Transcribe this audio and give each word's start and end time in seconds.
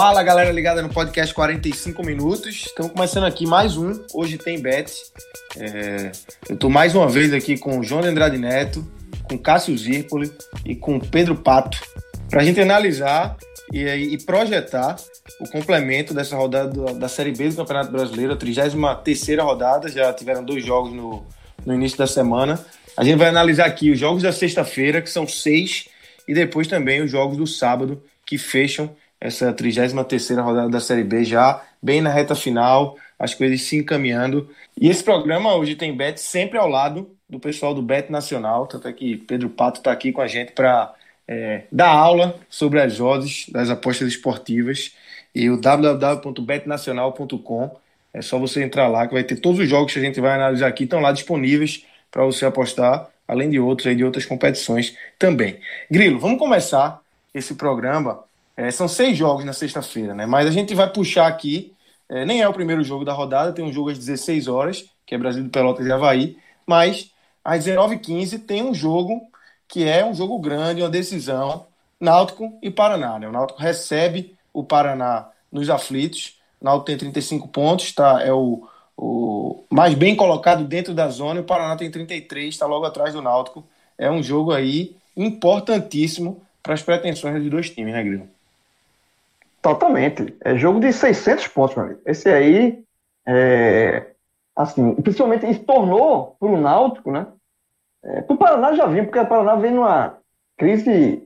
Fala 0.00 0.22
galera 0.22 0.50
ligada 0.50 0.80
no 0.80 0.88
podcast 0.88 1.34
45 1.34 2.02
minutos. 2.02 2.64
Estamos 2.68 2.90
começando 2.90 3.24
aqui 3.24 3.46
mais 3.46 3.76
um. 3.76 4.02
Hoje 4.14 4.38
tem 4.38 4.58
bet. 4.58 4.90
É... 5.58 6.10
eu 6.48 6.54
estou 6.54 6.70
mais 6.70 6.94
uma 6.94 7.06
vez 7.06 7.34
aqui 7.34 7.58
com 7.58 7.78
o 7.78 7.84
João 7.84 8.02
Andrade 8.02 8.38
Neto, 8.38 8.82
com 9.24 9.36
Cássio 9.36 9.76
Zirpoli 9.76 10.32
e 10.64 10.74
com 10.74 10.98
Pedro 10.98 11.36
Pato 11.36 11.78
para 12.30 12.40
a 12.40 12.42
gente 12.42 12.58
analisar 12.58 13.36
e, 13.70 13.82
e, 13.84 14.16
projetar 14.24 14.96
o 15.38 15.46
complemento 15.50 16.14
dessa 16.14 16.34
rodada 16.34 16.94
da 16.94 17.06
Série 17.06 17.32
B 17.32 17.50
do 17.50 17.56
Campeonato 17.56 17.92
Brasileiro, 17.92 18.32
a 18.32 18.36
33 18.36 19.38
rodada. 19.38 19.86
Já 19.90 20.14
tiveram 20.14 20.42
dois 20.42 20.64
jogos 20.64 20.94
no, 20.94 21.26
no 21.66 21.74
início 21.74 21.98
da 21.98 22.06
semana. 22.06 22.58
A 22.96 23.04
gente 23.04 23.18
vai 23.18 23.28
analisar 23.28 23.66
aqui 23.66 23.90
os 23.90 23.98
jogos 23.98 24.22
da 24.22 24.32
sexta-feira, 24.32 25.02
que 25.02 25.10
são 25.10 25.28
seis, 25.28 25.90
e 26.26 26.32
depois 26.32 26.66
também 26.66 27.02
os 27.02 27.10
jogos 27.10 27.36
do 27.36 27.46
sábado, 27.46 28.02
que 28.24 28.38
fecham 28.38 28.96
essa 29.20 29.52
33 29.52 29.92
rodada 30.38 30.68
da 30.68 30.80
Série 30.80 31.04
B 31.04 31.24
já 31.24 31.62
bem 31.82 32.00
na 32.00 32.10
reta 32.10 32.34
final, 32.34 32.96
as 33.18 33.34
coisas 33.34 33.60
se 33.62 33.76
encaminhando. 33.76 34.48
E 34.80 34.88
esse 34.88 35.04
programa 35.04 35.54
hoje 35.54 35.76
tem 35.76 35.94
Bet 35.96 36.20
sempre 36.20 36.58
ao 36.58 36.68
lado 36.68 37.10
do 37.28 37.38
pessoal 37.38 37.74
do 37.74 37.82
Bet 37.82 38.10
Nacional, 38.10 38.66
tanto 38.66 38.88
é 38.88 38.92
que 38.92 39.16
Pedro 39.16 39.50
Pato 39.50 39.78
está 39.80 39.92
aqui 39.92 40.10
com 40.12 40.20
a 40.20 40.26
gente 40.26 40.52
para 40.52 40.92
é, 41.28 41.62
dar 41.70 41.90
aula 41.90 42.34
sobre 42.48 42.80
as 42.80 42.98
odds 43.00 43.46
das 43.50 43.70
apostas 43.70 44.08
esportivas 44.08 44.92
e 45.34 45.48
o 45.48 45.56
www.betnacional.com. 45.56 47.76
É 48.12 48.20
só 48.20 48.36
você 48.38 48.64
entrar 48.64 48.88
lá 48.88 49.06
que 49.06 49.14
vai 49.14 49.22
ter 49.22 49.36
todos 49.36 49.60
os 49.60 49.68
jogos 49.68 49.92
que 49.92 50.00
a 50.00 50.02
gente 50.02 50.20
vai 50.20 50.34
analisar 50.34 50.66
aqui, 50.66 50.82
estão 50.84 51.00
lá 51.00 51.12
disponíveis 51.12 51.84
para 52.10 52.24
você 52.24 52.44
apostar, 52.44 53.08
além 53.28 53.48
de 53.48 53.60
outros 53.60 53.86
aí 53.86 53.94
de 53.94 54.04
outras 54.04 54.26
competições 54.26 54.96
também. 55.16 55.60
Grilo, 55.88 56.18
vamos 56.18 56.40
começar 56.40 57.00
esse 57.32 57.54
programa 57.54 58.24
é, 58.60 58.70
são 58.70 58.86
seis 58.86 59.16
jogos 59.16 59.42
na 59.42 59.54
sexta-feira, 59.54 60.14
né? 60.14 60.26
Mas 60.26 60.46
a 60.46 60.50
gente 60.50 60.74
vai 60.74 60.86
puxar 60.92 61.26
aqui. 61.26 61.74
É, 62.06 62.26
nem 62.26 62.42
é 62.42 62.48
o 62.48 62.52
primeiro 62.52 62.84
jogo 62.84 63.06
da 63.06 63.12
rodada, 63.14 63.54
tem 63.54 63.64
um 63.64 63.72
jogo 63.72 63.88
às 63.88 63.96
16 63.96 64.48
horas, 64.48 64.84
que 65.06 65.14
é 65.14 65.18
Brasil 65.18 65.42
de 65.42 65.48
Pelotas 65.48 65.86
e 65.86 65.90
Havaí. 65.90 66.36
Mas 66.66 67.10
às 67.42 67.64
19h15 67.64 68.44
tem 68.44 68.62
um 68.62 68.74
jogo 68.74 69.22
que 69.66 69.88
é 69.88 70.04
um 70.04 70.12
jogo 70.12 70.38
grande, 70.38 70.82
uma 70.82 70.90
decisão. 70.90 71.66
Náutico 71.98 72.52
e 72.60 72.70
Paraná. 72.70 73.18
Né? 73.18 73.28
O 73.28 73.32
Náutico 73.32 73.58
recebe 73.58 74.36
o 74.52 74.62
Paraná 74.62 75.30
nos 75.50 75.70
aflitos. 75.70 76.38
O 76.60 76.66
Náutico 76.66 76.84
tem 76.84 76.98
35 76.98 77.48
pontos, 77.48 77.92
tá? 77.92 78.20
É 78.22 78.32
o, 78.32 78.68
o 78.94 79.64
mais 79.70 79.94
bem 79.94 80.14
colocado 80.14 80.64
dentro 80.64 80.92
da 80.92 81.08
zona. 81.08 81.40
E 81.40 81.42
o 81.42 81.46
Paraná 81.46 81.76
tem 81.76 81.90
33, 81.90 82.52
está 82.52 82.66
logo 82.66 82.84
atrás 82.84 83.14
do 83.14 83.22
Náutico. 83.22 83.64
É 83.96 84.10
um 84.10 84.22
jogo 84.22 84.52
aí 84.52 84.96
importantíssimo 85.16 86.42
para 86.62 86.74
as 86.74 86.82
pretensões 86.82 87.40
dos 87.40 87.50
dois 87.50 87.70
times, 87.70 87.94
né, 87.94 88.02
Grilo? 88.02 88.28
Totalmente. 89.62 90.36
É 90.42 90.56
jogo 90.56 90.80
de 90.80 90.92
600 90.92 91.48
pontos, 91.48 91.76
meu 91.76 91.86
amigo. 91.86 92.00
Esse 92.06 92.28
aí, 92.28 92.82
é, 93.26 94.06
assim, 94.56 94.94
principalmente 94.96 95.48
isso 95.48 95.64
tornou 95.64 96.36
para 96.38 96.48
o 96.48 96.60
Náutico, 96.60 97.10
né? 97.10 97.26
É, 98.02 98.22
para 98.22 98.34
o 98.34 98.38
Paraná 98.38 98.74
já 98.74 98.86
vinha, 98.86 99.04
porque 99.04 99.18
o 99.18 99.26
Paraná 99.26 99.54
vem 99.56 99.72
numa 99.72 100.16
crise 100.56 101.22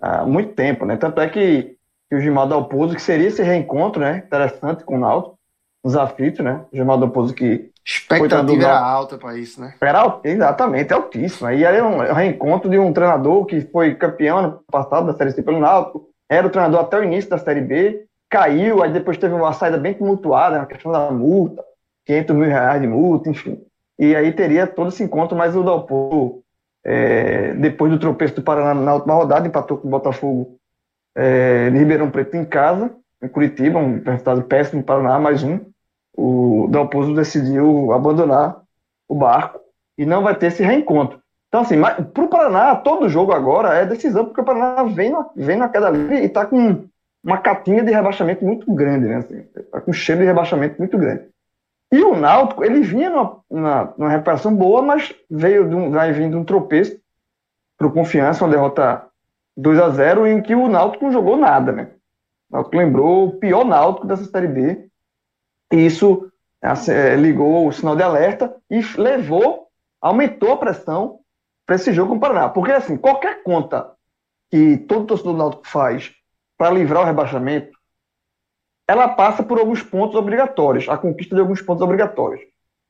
há 0.00 0.24
muito 0.24 0.54
tempo, 0.54 0.86
né? 0.86 0.96
Tanto 0.96 1.20
é 1.20 1.28
que, 1.28 1.76
que 2.08 2.16
o 2.16 2.20
Gimaldo 2.20 2.54
Alpozo, 2.54 2.94
que 2.94 3.02
seria 3.02 3.28
esse 3.28 3.42
reencontro, 3.42 4.00
né? 4.00 4.22
Interessante 4.26 4.84
com 4.84 4.96
o 4.96 5.00
Náutico, 5.00 5.38
os 5.82 5.94
aflitos, 5.94 6.44
né? 6.44 6.64
O 6.72 6.76
Gimaldo 6.76 7.04
Alpozo 7.04 7.34
que 7.34 7.70
Expectativa 7.86 8.62
era 8.62 8.80
alta 8.80 9.18
para 9.18 9.36
isso, 9.36 9.60
né? 9.60 9.74
Era, 9.78 10.18
exatamente, 10.24 10.90
é 10.90 10.96
altíssima. 10.96 11.52
E 11.52 11.66
aí 11.66 11.76
é 11.76 11.82
um 11.82 11.98
reencontro 12.14 12.70
de 12.70 12.78
um 12.78 12.94
treinador 12.94 13.44
que 13.44 13.60
foi 13.60 13.94
campeão 13.94 14.38
ano 14.38 14.60
passado 14.70 15.06
da 15.06 15.12
Série 15.12 15.32
C 15.32 15.42
pelo 15.42 15.60
Náutico, 15.60 16.08
era 16.34 16.46
o 16.46 16.50
treinador 16.50 16.80
até 16.80 16.98
o 16.98 17.04
início 17.04 17.30
da 17.30 17.38
Série 17.38 17.60
B, 17.60 18.06
caiu, 18.28 18.82
aí 18.82 18.92
depois 18.92 19.16
teve 19.16 19.34
uma 19.34 19.52
saída 19.52 19.78
bem 19.78 19.94
tumultuada, 19.94 20.60
a 20.60 20.66
questão 20.66 20.90
da 20.90 21.10
multa, 21.10 21.64
500 22.06 22.36
mil 22.36 22.48
reais 22.48 22.80
de 22.80 22.86
multa, 22.86 23.30
enfim. 23.30 23.62
E 23.98 24.14
aí 24.16 24.32
teria 24.32 24.66
todo 24.66 24.88
esse 24.88 25.02
encontro, 25.02 25.36
mas 25.36 25.54
o 25.54 25.62
Dalpo, 25.62 26.42
é, 26.84 27.54
depois 27.54 27.92
do 27.92 27.98
tropeço 27.98 28.34
do 28.34 28.42
Paraná 28.42 28.74
na 28.74 28.94
última 28.94 29.14
rodada, 29.14 29.46
empatou 29.46 29.78
com 29.78 29.86
o 29.86 29.90
Botafogo 29.90 30.58
é, 31.14 31.70
de 31.70 31.78
Ribeirão 31.78 32.10
Preto 32.10 32.36
em 32.36 32.44
casa, 32.44 32.90
em 33.22 33.28
Curitiba, 33.28 33.78
um 33.78 34.02
resultado 34.02 34.42
péssimo 34.42 34.82
para 34.82 34.98
o 34.98 35.02
Paraná, 35.02 35.18
mais 35.20 35.42
um. 35.42 35.60
O 36.16 36.68
Dalpozo 36.70 37.14
decidiu 37.14 37.92
abandonar 37.92 38.60
o 39.08 39.14
barco 39.14 39.60
e 39.96 40.04
não 40.04 40.22
vai 40.22 40.34
ter 40.34 40.46
esse 40.46 40.62
reencontro. 40.62 41.20
Então, 41.54 41.62
assim, 41.62 41.80
para 42.12 42.24
o 42.24 42.28
Paraná, 42.28 42.74
todo 42.74 43.08
jogo 43.08 43.30
agora 43.30 43.74
é 43.74 43.86
decisão, 43.86 44.24
porque 44.24 44.40
o 44.40 44.44
Paraná 44.44 44.82
vem 44.82 45.10
na, 45.10 45.30
vem 45.36 45.56
na 45.56 45.68
queda 45.68 45.88
livre 45.88 46.18
e 46.18 46.24
está 46.24 46.44
com 46.44 46.84
uma 47.22 47.38
capinha 47.38 47.80
de 47.80 47.92
rebaixamento 47.92 48.44
muito 48.44 48.74
grande, 48.74 49.06
né? 49.06 49.18
Assim, 49.18 49.42
tá 49.70 49.80
com 49.80 49.92
cheiro 49.92 50.22
de 50.22 50.26
rebaixamento 50.26 50.80
muito 50.80 50.98
grande. 50.98 51.28
E 51.92 52.02
o 52.02 52.16
Náutico, 52.16 52.64
ele 52.64 52.80
vinha 52.80 53.08
numa, 53.08 53.40
numa, 53.48 53.94
numa 53.96 54.10
recuperação 54.10 54.52
boa, 54.52 54.82
mas 54.82 55.14
veio 55.30 55.68
de 55.68 55.76
um, 55.76 55.92
vai 55.92 56.10
vindo 56.10 56.36
um 56.36 56.44
tropeço 56.44 56.98
para 57.78 57.86
o 57.86 57.92
Confiança, 57.92 58.44
uma 58.44 58.50
derrota 58.50 59.06
2 59.56 59.78
a 59.78 59.90
0 59.90 60.26
em 60.26 60.42
que 60.42 60.56
o 60.56 60.66
Náutico 60.66 61.04
não 61.04 61.12
jogou 61.12 61.36
nada, 61.36 61.70
né? 61.70 61.90
O 62.50 62.56
Náutico 62.56 62.76
lembrou 62.76 63.28
o 63.28 63.32
pior 63.38 63.64
Náutico 63.64 64.08
dessa 64.08 64.24
Série 64.24 64.48
B. 64.48 64.88
E 65.72 65.86
isso 65.86 66.28
assim, 66.60 66.90
é, 66.90 67.14
ligou 67.14 67.68
o 67.68 67.72
sinal 67.72 67.94
de 67.94 68.02
alerta 68.02 68.52
e 68.68 68.80
levou, 68.98 69.68
aumentou 70.00 70.50
a 70.50 70.56
pressão 70.56 71.20
para 71.66 71.76
esse 71.76 71.92
jogo 71.92 72.10
com 72.10 72.16
o 72.16 72.20
Paraná. 72.20 72.48
Porque, 72.48 72.72
assim, 72.72 72.96
qualquer 72.96 73.42
conta 73.42 73.92
que 74.50 74.76
todo 74.78 75.06
torcedor 75.06 75.32
do 75.32 75.38
Náutico 75.38 75.66
faz 75.66 76.12
para 76.56 76.70
livrar 76.70 77.02
o 77.02 77.06
rebaixamento, 77.06 77.76
ela 78.88 79.08
passa 79.08 79.42
por 79.42 79.58
alguns 79.58 79.82
pontos 79.82 80.14
obrigatórios, 80.14 80.88
a 80.88 80.96
conquista 80.96 81.34
de 81.34 81.40
alguns 81.40 81.62
pontos 81.62 81.82
obrigatórios. 81.82 82.42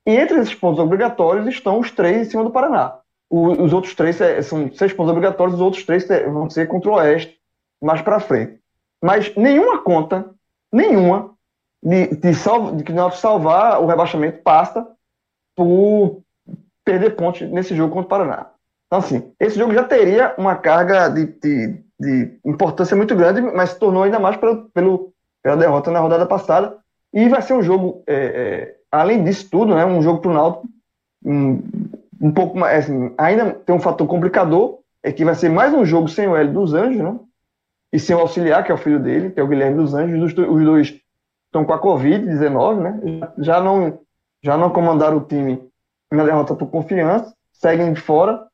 E 0.06 0.12
entre 0.12 0.38
esses 0.38 0.54
pontos 0.54 0.80
obrigatórios 0.80 1.46
estão 1.46 1.78
os 1.78 1.90
três 1.90 2.26
em 2.26 2.30
cima 2.30 2.44
do 2.44 2.50
Paraná. 2.50 2.98
O, 3.30 3.62
os 3.62 3.72
outros 3.72 3.94
três 3.94 4.20
é, 4.20 4.42
são 4.42 4.70
seis 4.72 4.92
pontos 4.92 5.10
obrigatórios, 5.10 5.54
os 5.54 5.60
outros 5.60 5.84
três 5.84 6.08
é, 6.10 6.28
vão 6.28 6.50
ser 6.50 6.66
contra 6.68 6.90
o 6.90 6.94
Oeste, 6.94 7.38
mais 7.82 8.02
para 8.02 8.20
frente. 8.20 8.60
Mas 9.02 9.34
nenhuma 9.36 9.82
conta, 9.82 10.30
nenhuma, 10.72 11.34
de, 11.82 12.08
de, 12.16 12.34
salva, 12.34 12.76
de 12.76 12.84
que 12.84 12.92
nós 12.92 13.18
salvar 13.18 13.80
o 13.80 13.86
rebaixamento 13.86 14.42
passa 14.42 14.86
por 15.54 16.22
perder 16.84 17.16
pontos 17.16 17.42
nesse 17.50 17.74
jogo 17.74 17.92
contra 17.92 18.06
o 18.06 18.08
Paraná. 18.08 18.53
Então, 18.94 18.98
assim, 18.98 19.32
esse 19.40 19.58
jogo 19.58 19.74
já 19.74 19.82
teria 19.82 20.34
uma 20.38 20.54
carga 20.54 21.08
de, 21.08 21.26
de, 21.26 21.80
de 21.98 22.38
importância 22.44 22.96
muito 22.96 23.16
grande, 23.16 23.40
mas 23.40 23.70
se 23.70 23.78
tornou 23.78 24.04
ainda 24.04 24.20
mais 24.20 24.36
pelo, 24.36 24.68
pelo, 24.70 25.12
pela 25.42 25.56
derrota 25.56 25.90
na 25.90 25.98
rodada 25.98 26.24
passada. 26.26 26.76
E 27.12 27.28
vai 27.28 27.42
ser 27.42 27.54
um 27.54 27.62
jogo, 27.62 28.04
é, 28.06 28.14
é, 28.14 28.76
além 28.92 29.24
disso 29.24 29.48
tudo, 29.50 29.74
né, 29.74 29.84
um 29.84 30.00
jogo 30.00 30.20
para 30.20 30.30
o 30.30 30.34
Náutico 30.34 30.68
um, 31.24 31.60
um 32.20 32.30
pouco 32.30 32.56
mais. 32.56 32.84
Assim, 32.84 33.12
ainda 33.18 33.50
tem 33.50 33.74
um 33.74 33.80
fator 33.80 34.06
complicador, 34.06 34.78
é 35.02 35.10
que 35.10 35.24
vai 35.24 35.34
ser 35.34 35.48
mais 35.48 35.74
um 35.74 35.84
jogo 35.84 36.06
sem 36.06 36.28
o 36.28 36.36
Hélio 36.36 36.52
dos 36.52 36.72
Anjos, 36.72 37.00
né? 37.00 37.18
E 37.92 37.98
sem 37.98 38.14
o 38.14 38.20
auxiliar, 38.20 38.62
que 38.62 38.70
é 38.70 38.74
o 38.74 38.78
filho 38.78 39.00
dele, 39.00 39.30
que 39.30 39.40
é 39.40 39.42
o 39.42 39.48
Guilherme 39.48 39.76
dos 39.76 39.92
Anjos. 39.92 40.22
Os, 40.22 40.34
dois 40.34 41.00
estão 41.46 41.64
com 41.64 41.72
a 41.72 41.80
Covid-19, 41.80 42.80
né? 42.80 43.28
Já 43.38 43.60
não, 43.60 43.98
já 44.40 44.56
não 44.56 44.70
comandaram 44.70 45.16
o 45.16 45.24
time 45.24 45.60
na 46.12 46.24
derrota 46.24 46.54
por 46.54 46.68
confiança, 46.68 47.34
seguem 47.52 47.92
de 47.92 48.00
fora 48.00 48.46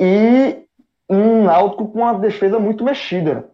e 0.00 0.64
um 1.08 1.44
Náutico 1.44 1.88
com 1.88 2.00
uma 2.00 2.14
defesa 2.18 2.58
muito 2.58 2.84
mexida. 2.84 3.48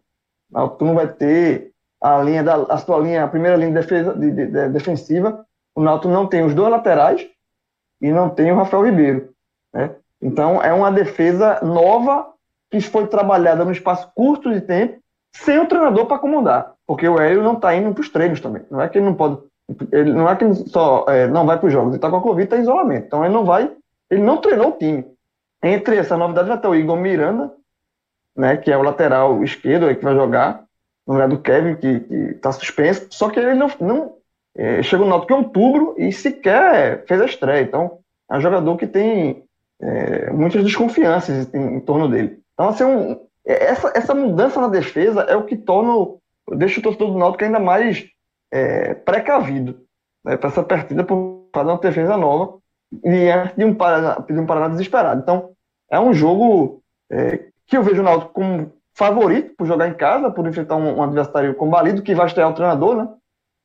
O 0.51 0.59
Náutico 0.59 0.85
não 0.85 0.95
vai 0.95 1.09
ter 1.09 1.73
a 2.03 2.21
linha 2.23 2.43
da 2.43 2.55
a 2.55 2.79
sua 2.79 2.99
linha, 2.99 3.25
a 3.25 3.29
primeira 3.29 3.57
linha 3.57 3.71
de 3.71 3.81
defesa 3.81 4.15
de, 4.15 4.31
de, 4.31 4.47
de, 4.47 4.69
defensiva. 4.71 5.45
O 5.75 5.83
Náutico 5.83 6.13
não 6.13 6.27
tem 6.27 6.45
os 6.45 6.55
dois 6.55 6.71
laterais 6.71 7.27
e 8.01 8.11
não 8.11 8.29
tem 8.29 8.51
o 8.51 8.57
Rafael 8.57 8.85
Ribeiro, 8.85 9.31
né? 9.73 9.95
Então 10.21 10.63
é 10.63 10.73
uma 10.73 10.91
defesa 10.91 11.61
nova 11.63 12.33
que 12.71 12.81
foi 12.81 13.07
trabalhada 13.07 13.65
num 13.65 13.73
espaço 13.73 14.11
curto 14.15 14.53
de 14.53 14.61
tempo 14.61 14.99
sem 15.35 15.59
o 15.59 15.67
treinador 15.67 16.07
para 16.07 16.17
acomodar, 16.17 16.75
porque 16.87 17.09
o 17.09 17.19
Hélio 17.19 17.43
não 17.43 17.55
está 17.55 17.75
indo 17.75 17.93
para 17.93 18.03
os 18.03 18.09
treinos 18.09 18.41
também. 18.41 18.63
Não 18.71 18.81
é 18.81 18.89
que 18.89 18.99
ele 18.99 19.07
não 19.07 19.15
pode, 19.15 19.39
ele 19.91 20.13
não 20.13 20.29
é 20.29 20.37
que 20.37 20.55
só 20.69 21.07
é, 21.09 21.27
não 21.27 21.47
vai 21.47 21.59
para 21.59 21.67
os 21.67 21.73
jogos, 21.73 21.91
ele 21.91 21.97
está 21.97 22.11
com 22.11 22.17
a 22.17 22.23
Covid, 22.23 22.45
está 22.45 22.57
em 22.57 22.63
isolamento. 22.63 23.07
Então 23.07 23.25
ele 23.25 23.33
não 23.33 23.45
vai, 23.45 23.71
ele 24.11 24.23
não 24.23 24.39
treinou 24.39 24.69
o 24.69 24.79
time. 24.79 25.12
Entre 25.63 25.97
essa 25.97 26.17
novidade 26.17 26.49
já 26.49 26.55
está 26.55 26.69
o 26.69 26.75
Igor 26.75 26.97
Miranda, 26.97 27.53
né, 28.37 28.57
que 28.57 28.71
é 28.71 28.77
o 28.77 28.83
lateral 28.83 29.45
esquerdo 29.45 29.95
que 29.95 30.05
vai 30.05 30.15
jogar, 30.15 30.65
no 31.07 31.15
lugar 31.15 31.29
do 31.29 31.39
Kevin, 31.39 31.77
que 31.77 32.33
está 32.35 32.51
suspenso. 32.53 33.07
Só 33.11 33.31
que 33.31 33.39
ele 33.39 33.55
não, 33.55 33.71
não 33.81 34.17
é, 34.57 34.83
chegou 34.83 35.07
no 35.07 35.11
Náutico 35.11 35.33
em 35.33 35.37
outubro 35.37 35.95
e 35.99 36.13
sequer 36.13 37.05
fez 37.07 37.21
a 37.21 37.27
estreia. 37.27 37.63
Então, 37.63 37.99
é 38.31 38.37
um 38.37 38.41
jogador 38.41 38.77
que 38.77 38.87
tem 38.87 39.45
é, 39.81 40.31
muitas 40.31 40.63
desconfianças 40.65 41.53
em, 41.53 41.77
em, 41.77 41.81
torno 41.81 42.09
dele. 42.09 42.41
Então, 42.55 42.69
assim, 42.69 42.85
um, 42.85 43.13
é, 43.45 43.65
essa, 43.65 43.93
essa 43.95 44.15
mudança 44.15 44.61
na 44.61 44.69
defesa 44.69 45.23
é 45.23 45.37
o 45.37 45.45
que 45.45 45.57
torna, 45.57 45.93
deixa 46.57 46.81
o 46.81 46.83
torcedor 46.83 47.13
do 47.13 47.19
Náutico 47.19 47.45
ainda 47.45 47.61
mais 47.61 48.07
é, 48.51 48.95
precavido 48.95 49.81
né, 50.25 50.37
para 50.37 50.49
essa 50.49 50.63
partida, 50.63 51.05
por 51.05 51.49
fazer 51.53 51.71
uma 51.71 51.79
defesa 51.79 52.17
nova 52.17 52.62
diante 53.05 53.57
de 53.57 53.65
um 53.65 53.75
Paraná, 53.75 54.19
de 54.19 54.39
um 54.39 54.47
Paraná 54.47 54.69
desesperado. 54.69 55.21
Então, 55.21 55.51
é 55.91 55.99
um 55.99 56.13
jogo 56.13 56.83
é, 57.11 57.47
que 57.67 57.77
eu 57.77 57.83
vejo 57.83 58.01
o 58.01 58.05
Náutico 58.05 58.33
como 58.33 58.73
favorito 58.95 59.55
por 59.57 59.67
jogar 59.67 59.89
em 59.89 59.95
casa, 59.95 60.31
por 60.31 60.47
enfrentar 60.47 60.77
um, 60.77 60.99
um 60.99 61.03
adversário 61.03 61.55
combalido, 61.55 62.03
que 62.03 62.15
vai 62.15 62.27
estrear 62.27 62.51
o 62.51 62.55
treinador, 62.55 62.97
né? 62.97 63.09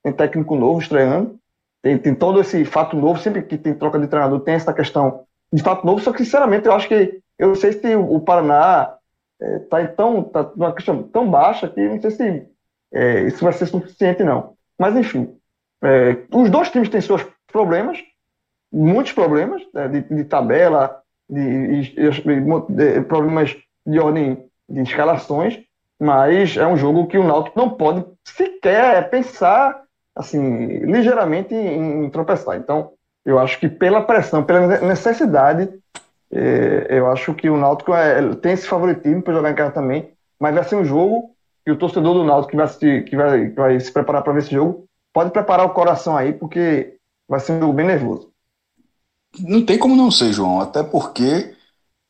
Tem 0.04 0.14
técnico 0.14 0.56
novo 0.56 0.80
estreando. 0.80 1.38
Tem, 1.82 1.98
tem 1.98 2.16
todo 2.16 2.40
esse 2.40 2.64
fato 2.66 2.96
novo, 2.96 3.20
sempre 3.20 3.42
que 3.42 3.58
tem 3.58 3.74
troca 3.74 4.00
de 4.00 4.08
treinador, 4.08 4.40
tem 4.40 4.56
essa 4.56 4.74
questão 4.74 5.26
de 5.52 5.64
fato 5.64 5.86
novo, 5.86 6.02
só 6.02 6.12
que 6.12 6.24
sinceramente 6.24 6.66
eu 6.66 6.74
acho 6.74 6.88
que 6.88 7.22
eu 7.38 7.50
não 7.50 7.56
sei 7.56 7.72
se 7.72 7.96
o, 7.96 8.20
Paraná 8.20 8.96
está 9.40 9.80
é, 9.80 9.88
tão, 9.88 10.24
tá 10.24 10.52
numa 10.56 10.74
questão 10.74 11.04
tão 11.04 11.30
baixa 11.30 11.70
que 11.70 11.88
não 11.88 12.02
sei 12.02 12.12
se 12.12 12.48
é, 12.92 13.22
isso 13.22 13.44
vai 13.44 13.54
ser 13.54 13.68
suficiente, 13.68 14.24
não. 14.24 14.56
Mas 14.78 14.96
enfim, 14.96 15.38
é, 15.84 16.18
os 16.34 16.50
dois 16.50 16.70
times 16.70 16.90
têm 16.90 17.00
seus 17.00 17.26
problemas, 17.52 18.00
muitos 18.72 19.14
problemas 19.14 19.62
né, 19.74 19.88
de, 19.88 20.02
de, 20.02 20.24
tabela, 20.24 21.02
de, 21.30 21.94
de, 21.94 23.02
problemas 23.08 23.56
de 23.86 24.00
ordem 24.00 24.46
de 24.70 24.82
escalações, 24.82 25.60
mas 26.00 26.58
é 26.58 26.68
um 26.68 26.78
jogo 26.78 27.08
que 27.08 27.18
o 27.18 27.24
Náutico 27.24 27.58
não 27.58 27.70
pode 27.70 28.06
sequer 28.24 29.10
pensar 29.10 29.82
assim 30.16 30.80
ligeiramente 30.80 31.54
em, 31.54 32.06
em 32.06 32.10
tropeçar. 32.10 32.58
Então, 32.58 32.92
eu 33.26 33.40
acho 33.40 33.60
que 33.60 33.70
pela 33.70 34.02
pressão, 34.02 34.44
pela 34.44 34.80
necessidade, 34.80 35.70
é, 36.32 36.88
eu 36.90 37.12
acho 37.12 37.34
que 37.34 37.50
o 37.50 37.58
Náutico 37.58 37.94
é, 37.94 38.22
tem 38.36 38.54
esse 38.54 38.68
favoritismo 38.68 39.22
para 39.22 39.34
jogar 39.34 39.52
em 39.52 39.56
casa 39.56 39.72
também, 39.72 40.12
mas 40.40 40.54
vai 40.54 40.64
ser 40.64 40.76
um 40.76 40.86
jogo 40.86 41.32
que 41.66 41.72
o 41.72 41.78
torcedor 41.78 42.14
do 42.14 42.24
Náutico 42.24 42.52
que 42.52 42.56
vai, 42.58 42.66
assistir, 42.66 43.06
que 43.06 43.16
vai, 43.16 43.50
que 43.50 43.56
vai 43.56 43.80
se 43.80 43.92
preparar 43.92 44.24
para 44.24 44.34
ver 44.34 44.40
esse 44.40 44.52
jogo 44.52 44.88
pode 45.14 45.32
preparar 45.32 45.66
o 45.66 45.72
coração 45.72 46.16
aí, 46.16 46.32
porque 46.32 46.96
vai 47.28 47.40
ser 47.40 47.54
um 47.54 47.60
jogo 47.60 47.74
bem 47.74 47.88
nervoso. 47.88 48.32
Não 49.40 49.66
tem 49.66 49.78
como 49.78 49.96
não 49.96 50.12
ser, 50.12 50.34
João, 50.34 50.62
até 50.62 50.84
porque 50.84 51.56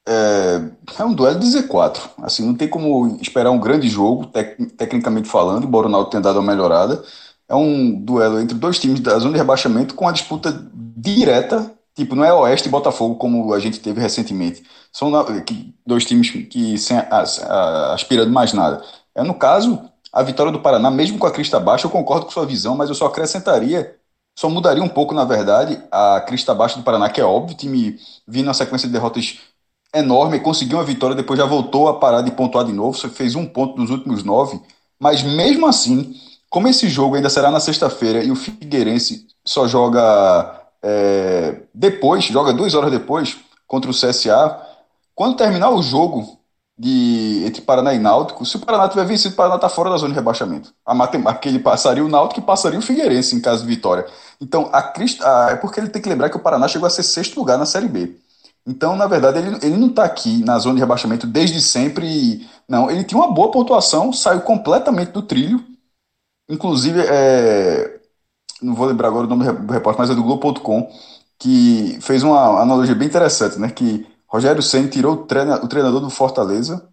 é, 0.07 0.61
é, 0.99 1.03
um 1.03 1.13
duelo 1.13 1.39
de 1.39 1.47
Z4. 1.47 1.99
Assim, 2.23 2.45
não 2.45 2.55
tem 2.55 2.67
como 2.69 3.17
esperar 3.21 3.51
um 3.51 3.59
grande 3.59 3.89
jogo, 3.89 4.27
tec 4.27 4.57
tecnicamente 4.77 5.27
falando, 5.27 5.65
embora 5.65 5.87
o 5.87 5.89
Náutico 5.89 6.11
tenha 6.11 6.21
dado 6.23 6.39
uma 6.39 6.51
melhorada. 6.51 7.03
É 7.49 7.55
um 7.55 7.93
duelo 7.93 8.39
entre 8.39 8.57
dois 8.57 8.79
times 8.79 8.99
da 9.01 9.19
zona 9.19 9.33
de 9.33 9.37
rebaixamento 9.37 9.95
com 9.95 10.07
a 10.07 10.11
disputa 10.11 10.51
direta, 10.73 11.73
tipo, 11.95 12.15
não 12.15 12.23
é 12.23 12.33
Oeste 12.33 12.67
e 12.67 12.71
Botafogo 12.71 13.15
como 13.15 13.53
a 13.53 13.59
gente 13.59 13.79
teve 13.79 14.01
recentemente. 14.01 14.63
São 14.91 15.11
dois 15.85 16.05
times 16.05 16.29
que 16.29 16.77
sem 16.77 16.97
aspirando 17.93 18.31
mais 18.31 18.53
nada. 18.53 18.83
É 19.15 19.23
no 19.23 19.33
caso, 19.33 19.81
a 20.11 20.23
vitória 20.23 20.51
do 20.51 20.61
Paraná, 20.61 20.89
mesmo 20.89 21.17
com 21.17 21.27
a 21.27 21.31
crista 21.31 21.59
baixa, 21.59 21.85
eu 21.85 21.91
concordo 21.91 22.25
com 22.25 22.31
sua 22.31 22.45
visão, 22.45 22.75
mas 22.75 22.89
eu 22.89 22.95
só 22.95 23.07
acrescentaria, 23.07 23.95
só 24.37 24.47
mudaria 24.51 24.83
um 24.83 24.87
pouco, 24.87 25.15
na 25.15 25.25
verdade, 25.25 25.81
a 25.91 26.21
crista 26.21 26.53
baixa 26.53 26.77
do 26.77 26.83
Paraná, 26.83 27.09
que 27.09 27.19
é 27.19 27.23
óbvio, 27.25 27.55
o 27.55 27.57
time 27.57 27.99
vindo 28.27 28.45
na 28.45 28.53
sequência 28.53 28.87
de 28.87 28.93
derrotas 28.93 29.39
enorme, 29.91 30.39
conseguiu 30.39 30.77
uma 30.77 30.83
vitória, 30.83 31.15
depois 31.15 31.39
já 31.39 31.45
voltou 31.45 31.87
a 31.87 31.95
parar 31.95 32.21
de 32.21 32.29
pontuar 32.29 32.63
de 32.63 32.71
novo, 32.71 32.95
só 32.95 33.09
fez 33.09 33.33
um 33.33 33.47
ponto 33.47 33.79
nos 33.79 33.89
últimos 33.89 34.23
nove, 34.23 34.61
mas 34.99 35.23
mesmo 35.23 35.65
assim, 35.65 36.13
como 36.51 36.67
esse 36.67 36.87
jogo 36.87 37.15
ainda 37.15 37.31
será 37.31 37.49
na 37.49 37.59
sexta-feira 37.59 38.23
e 38.23 38.29
o 38.29 38.35
Figueirense 38.35 39.25
só 39.43 39.67
joga 39.67 40.61
é, 40.83 41.63
depois, 41.73 42.25
joga 42.25 42.53
duas 42.53 42.75
horas 42.75 42.91
depois 42.91 43.37
contra 43.65 43.89
o 43.89 43.93
CSA, 43.93 44.55
quando 45.15 45.35
terminar 45.35 45.71
o 45.71 45.81
jogo 45.81 46.36
de, 46.77 47.43
entre 47.45 47.61
Paraná 47.61 47.93
e 47.93 47.99
Náutico, 47.99 48.45
se 48.45 48.55
o 48.55 48.59
Paraná 48.59 48.87
tiver 48.87 49.05
vencido, 49.05 49.33
o 49.33 49.37
Paraná 49.37 49.55
está 49.55 49.67
fora 49.67 49.89
da 49.89 49.97
zona 49.97 50.09
de 50.09 50.19
rebaixamento. 50.19 50.73
A 50.85 50.93
matemática, 50.93 51.49
ele 51.49 51.59
passaria 51.59 52.05
o 52.05 52.09
Náutico 52.09 52.39
e 52.39 52.43
passaria 52.43 52.77
o 52.77 52.81
Figueirense 52.81 53.35
em 53.35 53.41
caso 53.41 53.63
de 53.63 53.67
vitória. 53.67 54.05
Então, 54.39 54.69
a, 54.71 54.79
a, 54.79 55.51
é 55.51 55.55
porque 55.55 55.79
ele 55.79 55.89
tem 55.89 56.01
que 56.01 56.09
lembrar 56.09 56.29
que 56.29 56.37
o 56.37 56.41
Paraná 56.41 56.67
chegou 56.67 56.85
a 56.85 56.89
ser 56.89 57.03
sexto 57.03 57.37
lugar 57.37 57.57
na 57.57 57.65
Série 57.65 57.87
B. 57.87 58.17
Então, 58.65 58.95
na 58.95 59.07
verdade, 59.07 59.39
ele, 59.39 59.57
ele 59.63 59.77
não 59.77 59.87
está 59.87 60.03
aqui 60.03 60.43
na 60.43 60.59
zona 60.59 60.75
de 60.75 60.81
rebaixamento 60.81 61.25
desde 61.25 61.61
sempre. 61.61 62.47
Não, 62.67 62.91
ele 62.91 63.03
tinha 63.03 63.19
uma 63.19 63.33
boa 63.33 63.49
pontuação, 63.49 64.13
saiu 64.13 64.41
completamente 64.41 65.11
do 65.11 65.21
trilho. 65.21 65.63
Inclusive, 66.49 67.01
é, 67.01 67.99
não 68.61 68.75
vou 68.75 68.87
lembrar 68.87 69.07
agora 69.07 69.25
o 69.25 69.29
nome 69.29 69.45
do 69.45 69.73
repórter, 69.73 69.99
mas 69.99 70.09
é 70.09 70.15
do 70.15 70.23
Globo.com, 70.23 70.91
que 71.39 71.97
fez 72.01 72.23
uma 72.23 72.61
analogia 72.61 72.95
bem 72.95 73.07
interessante, 73.07 73.57
né? 73.57 73.69
Que 73.69 74.05
Rogério 74.27 74.61
Senna 74.61 74.89
tirou 74.89 75.13
o, 75.13 75.17
treina, 75.17 75.55
o 75.63 75.67
treinador 75.67 76.01
do 76.01 76.09
Fortaleza, 76.09 76.87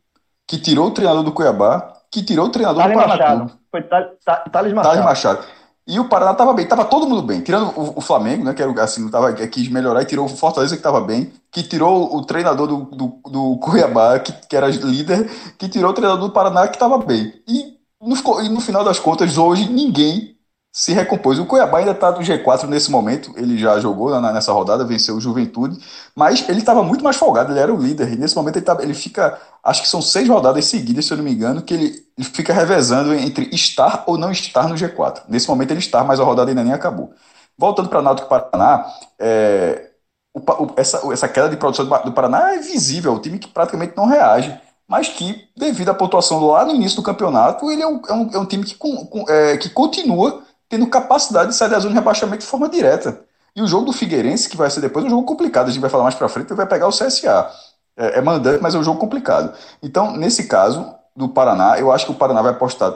que 0.46 0.58
tirou 0.58 0.88
o 0.88 0.90
treinador 0.90 1.22
do 1.22 1.32
Cuiabá, 1.32 1.92
que 2.10 2.22
tirou 2.22 2.46
o 2.46 2.50
treinador 2.50 2.82
Thales 2.82 2.96
do 2.96 3.00
Paraná. 3.00 3.36
Machado. 3.36 3.52
Foi 3.70 3.82
Thales 3.82 4.72
Machado. 4.72 4.82
Thales 4.82 5.04
Machado. 5.04 5.44
E 5.86 6.00
o 6.00 6.08
Paraná 6.08 6.32
estava 6.32 6.54
bem, 6.54 6.64
estava 6.64 6.84
todo 6.86 7.06
mundo 7.06 7.20
bem, 7.20 7.42
tirando 7.42 7.66
o, 7.78 7.98
o, 7.98 8.00
Flamengo, 8.00 8.42
né, 8.42 8.54
que 8.54 8.62
era 8.62 8.82
assim, 8.82 9.06
tava, 9.10 9.34
que 9.34 9.46
quis 9.48 9.69
melhorar 9.69 10.00
e 10.00 10.06
tirou 10.06 10.25
o 10.25 10.28
Fortaleza 10.31 10.75
que 10.75 10.81
estava 10.81 10.98
bem, 11.00 11.31
que 11.52 11.62
tirou 11.62 12.16
o 12.16 12.25
treinador 12.25 12.66
do, 12.66 12.76
do, 12.84 13.20
do 13.31 13.58
Cuiabá, 13.58 14.19
que, 14.19 14.32
que 14.32 14.56
era 14.56 14.69
líder, 14.69 15.28
que 15.58 15.69
tirou 15.69 15.90
o 15.90 15.94
treinador 15.94 16.28
do 16.28 16.32
Paraná 16.32 16.66
que 16.69 16.76
estava 16.76 16.96
bem. 16.96 17.34
E 17.46 17.75
no, 18.00 18.42
e 18.42 18.48
no 18.48 18.60
final 18.62 18.82
das 18.82 18.98
contas, 18.98 19.36
hoje 19.36 19.69
ninguém 19.70 20.33
se 20.74 20.92
recompôs. 20.92 21.38
O 21.38 21.46
Cuiabá 21.46 21.78
ainda 21.78 21.92
está 21.92 22.10
no 22.10 22.18
G4 22.18 22.64
nesse 22.66 22.90
momento, 22.90 23.32
ele 23.36 23.56
já 23.56 23.78
jogou 23.78 24.20
nessa 24.20 24.52
rodada, 24.52 24.84
venceu 24.84 25.14
o 25.14 25.20
Juventude, 25.20 25.78
mas 26.16 26.48
ele 26.48 26.58
estava 26.58 26.82
muito 26.82 27.04
mais 27.04 27.14
folgado, 27.14 27.52
ele 27.52 27.60
era 27.60 27.72
o 27.72 27.80
líder, 27.80 28.12
e 28.12 28.16
nesse 28.16 28.34
momento 28.34 28.56
ele, 28.56 28.66
ele 28.80 28.94
fica, 28.94 29.40
acho 29.62 29.82
que 29.82 29.88
são 29.88 30.02
seis 30.02 30.28
rodadas 30.28 30.64
seguidas, 30.64 31.06
se 31.06 31.12
eu 31.12 31.16
não 31.16 31.24
me 31.24 31.32
engano, 31.32 31.62
que 31.62 31.72
ele, 31.72 32.04
ele 32.18 32.26
fica 32.26 32.52
revezando 32.52 33.14
entre 33.14 33.48
estar 33.52 34.02
ou 34.04 34.18
não 34.18 34.32
estar 34.32 34.69
no 34.69 34.74
G4. 34.74 35.22
Nesse 35.28 35.48
momento 35.48 35.70
ele 35.70 35.78
está, 35.78 36.02
mas 36.02 36.19
a 36.19 36.24
rodada 36.24 36.50
ainda 36.50 36.64
nem 36.64 36.72
acabou. 36.72 37.14
Voltando 37.56 37.88
para 37.88 38.02
Náutico 38.02 38.28
Paraná, 38.28 38.84
é, 39.16 39.90
o, 40.34 40.40
o, 40.40 40.74
essa, 40.76 41.00
essa 41.12 41.28
queda 41.28 41.48
de 41.48 41.56
produção 41.56 41.86
do, 41.86 41.98
do 42.02 42.12
Paraná 42.12 42.52
é 42.52 42.58
visível, 42.58 43.12
é 43.12 43.14
um 43.14 43.20
time 43.20 43.38
que 43.38 43.46
praticamente 43.46 43.96
não 43.96 44.06
reage 44.06 44.60
mas 44.86 45.08
que, 45.08 45.48
devido 45.56 45.88
à 45.88 45.94
pontuação 45.94 46.44
lá 46.44 46.64
no 46.64 46.74
início 46.74 46.96
do 46.96 47.02
campeonato, 47.02 47.70
ele 47.70 47.82
é 47.82 47.86
um, 47.86 48.02
é 48.06 48.12
um, 48.12 48.31
é 48.34 48.38
um 48.38 48.44
time 48.44 48.64
que, 48.64 48.74
com, 48.74 49.24
é, 49.28 49.56
que 49.56 49.70
continua 49.70 50.44
tendo 50.74 50.88
capacidade 50.88 51.50
de 51.50 51.56
sair 51.56 51.70
da 51.70 51.78
zona 51.78 51.90
de 51.90 51.94
rebaixamento 51.94 52.38
de 52.38 52.46
forma 52.46 52.69
direta. 52.69 53.20
E 53.54 53.62
o 53.62 53.66
jogo 53.66 53.86
do 53.86 53.93
Figueirense, 53.93 54.48
que 54.48 54.56
vai 54.56 54.69
ser 54.69 54.81
depois, 54.81 55.04
é 55.04 55.06
um 55.06 55.10
jogo 55.10 55.24
complicado. 55.24 55.69
A 55.69 55.70
gente 55.70 55.81
vai 55.81 55.88
falar 55.88 56.02
mais 56.02 56.16
para 56.16 56.28
frente, 56.28 56.52
vai 56.52 56.66
pegar 56.66 56.88
o 56.88 56.90
CSA. 56.90 57.48
É, 57.96 58.19
é 58.19 58.20
mandante, 58.20 58.60
mas 58.60 58.74
é 58.74 58.78
um 58.78 58.82
jogo 58.82 58.98
complicado. 58.98 59.56
Então, 59.81 60.16
nesse 60.16 60.48
caso 60.48 60.93
do 61.14 61.28
Paraná, 61.28 61.78
eu 61.78 61.93
acho 61.93 62.06
que 62.06 62.10
o 62.10 62.14
Paraná 62.16 62.43
vai 62.43 62.50
apostar. 62.50 62.93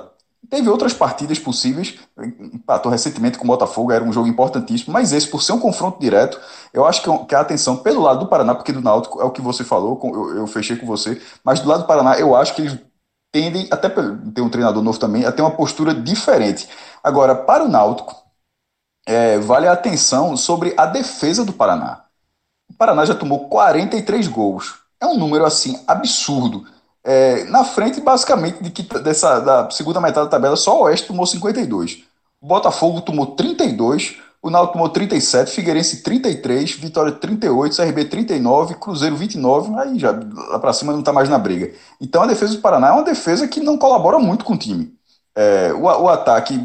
Teve 0.50 0.68
outras 0.68 0.92
partidas 0.92 1.38
possíveis, 1.38 1.97
empatou 2.52 2.90
recentemente 2.90 3.38
com 3.38 3.44
o 3.44 3.47
Botafogo, 3.47 3.92
era 3.92 4.02
um 4.02 4.12
jogo 4.12 4.26
importantíssimo, 4.26 4.92
mas 4.92 5.12
esse, 5.12 5.28
por 5.28 5.42
ser 5.42 5.52
um 5.52 5.61
confronto 5.61 6.00
direto, 6.00 6.40
eu 6.73 6.85
acho 6.85 7.02
que 7.26 7.35
a 7.35 7.40
atenção 7.40 7.76
pelo 7.76 8.00
lado 8.00 8.20
do 8.20 8.26
Paraná, 8.26 8.54
porque 8.54 8.73
do 8.73 8.80
Náutico 8.80 9.20
é 9.20 9.25
o 9.25 9.30
que 9.30 9.42
você 9.42 9.62
falou, 9.62 10.00
eu, 10.02 10.38
eu 10.38 10.47
fechei 10.47 10.76
com 10.76 10.87
você, 10.87 11.20
mas 11.44 11.61
do 11.61 11.68
lado 11.68 11.82
do 11.82 11.87
Paraná, 11.87 12.18
eu 12.18 12.35
acho 12.35 12.54
que 12.54 12.62
eles 12.62 12.78
tendem, 13.32 13.68
até 13.70 13.88
ter 13.88 14.40
um 14.40 14.49
treinador 14.49 14.82
novo 14.82 14.99
também, 14.99 15.25
a 15.25 15.32
ter 15.32 15.42
uma 15.42 15.50
postura 15.50 15.94
diferente. 15.94 16.68
Agora, 17.02 17.35
para 17.35 17.64
o 17.64 17.68
Náutico, 17.68 18.14
é, 19.06 19.38
vale 19.38 19.66
a 19.66 19.73
atenção 19.73 20.37
sobre 20.37 20.75
a 20.76 20.87
defesa 20.87 21.44
do 21.44 21.52
Paraná. 21.52 22.04
O 22.70 22.75
Paraná 22.75 23.04
já 23.04 23.14
tomou 23.14 23.49
43 23.49 24.28
gols. 24.28 24.80
É 25.00 25.06
um 25.06 25.16
número 25.16 25.44
assim 25.44 25.82
absurdo. 25.87 26.66
É, 27.02 27.44
na 27.44 27.64
frente, 27.64 28.00
basicamente, 28.00 28.62
de 28.62 28.70
que, 28.70 28.82
dessa, 29.00 29.40
da 29.40 29.70
segunda 29.70 30.00
metade 30.00 30.26
da 30.26 30.30
tabela, 30.30 30.56
só 30.56 30.78
o 30.78 30.82
Oeste 30.82 31.06
tomou 31.06 31.26
52. 31.26 32.04
O 32.40 32.47
Botafogo 32.47 33.00
tomou 33.00 33.35
32, 33.35 34.18
o 34.40 34.50
Náutico 34.50 34.75
tomou 34.75 34.88
37, 34.88 35.50
Figueirense 35.50 36.02
33, 36.02 36.73
Vitória 36.73 37.12
38, 37.12 37.76
CRB 37.76 38.04
39, 38.04 38.75
Cruzeiro 38.76 39.16
29, 39.16 39.75
aí 39.78 39.99
já 39.99 40.12
lá 40.50 40.59
para 40.59 40.73
cima 40.73 40.92
não 40.92 41.00
está 41.00 41.12
mais 41.12 41.28
na 41.28 41.38
briga. 41.38 41.73
Então 42.00 42.23
a 42.23 42.26
defesa 42.26 42.54
do 42.54 42.61
Paraná 42.61 42.88
é 42.88 42.92
uma 42.92 43.02
defesa 43.02 43.49
que 43.49 43.61
não 43.61 43.76
colabora 43.76 44.18
muito 44.18 44.45
com 44.45 44.54
o 44.54 44.59
time. 44.59 44.97
É, 45.35 45.73
o, 45.73 45.83
o, 45.83 46.09
ataque 46.09 46.61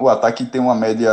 o 0.00 0.08
ataque 0.08 0.44
tem 0.46 0.60
uma 0.60 0.74
média 0.74 1.10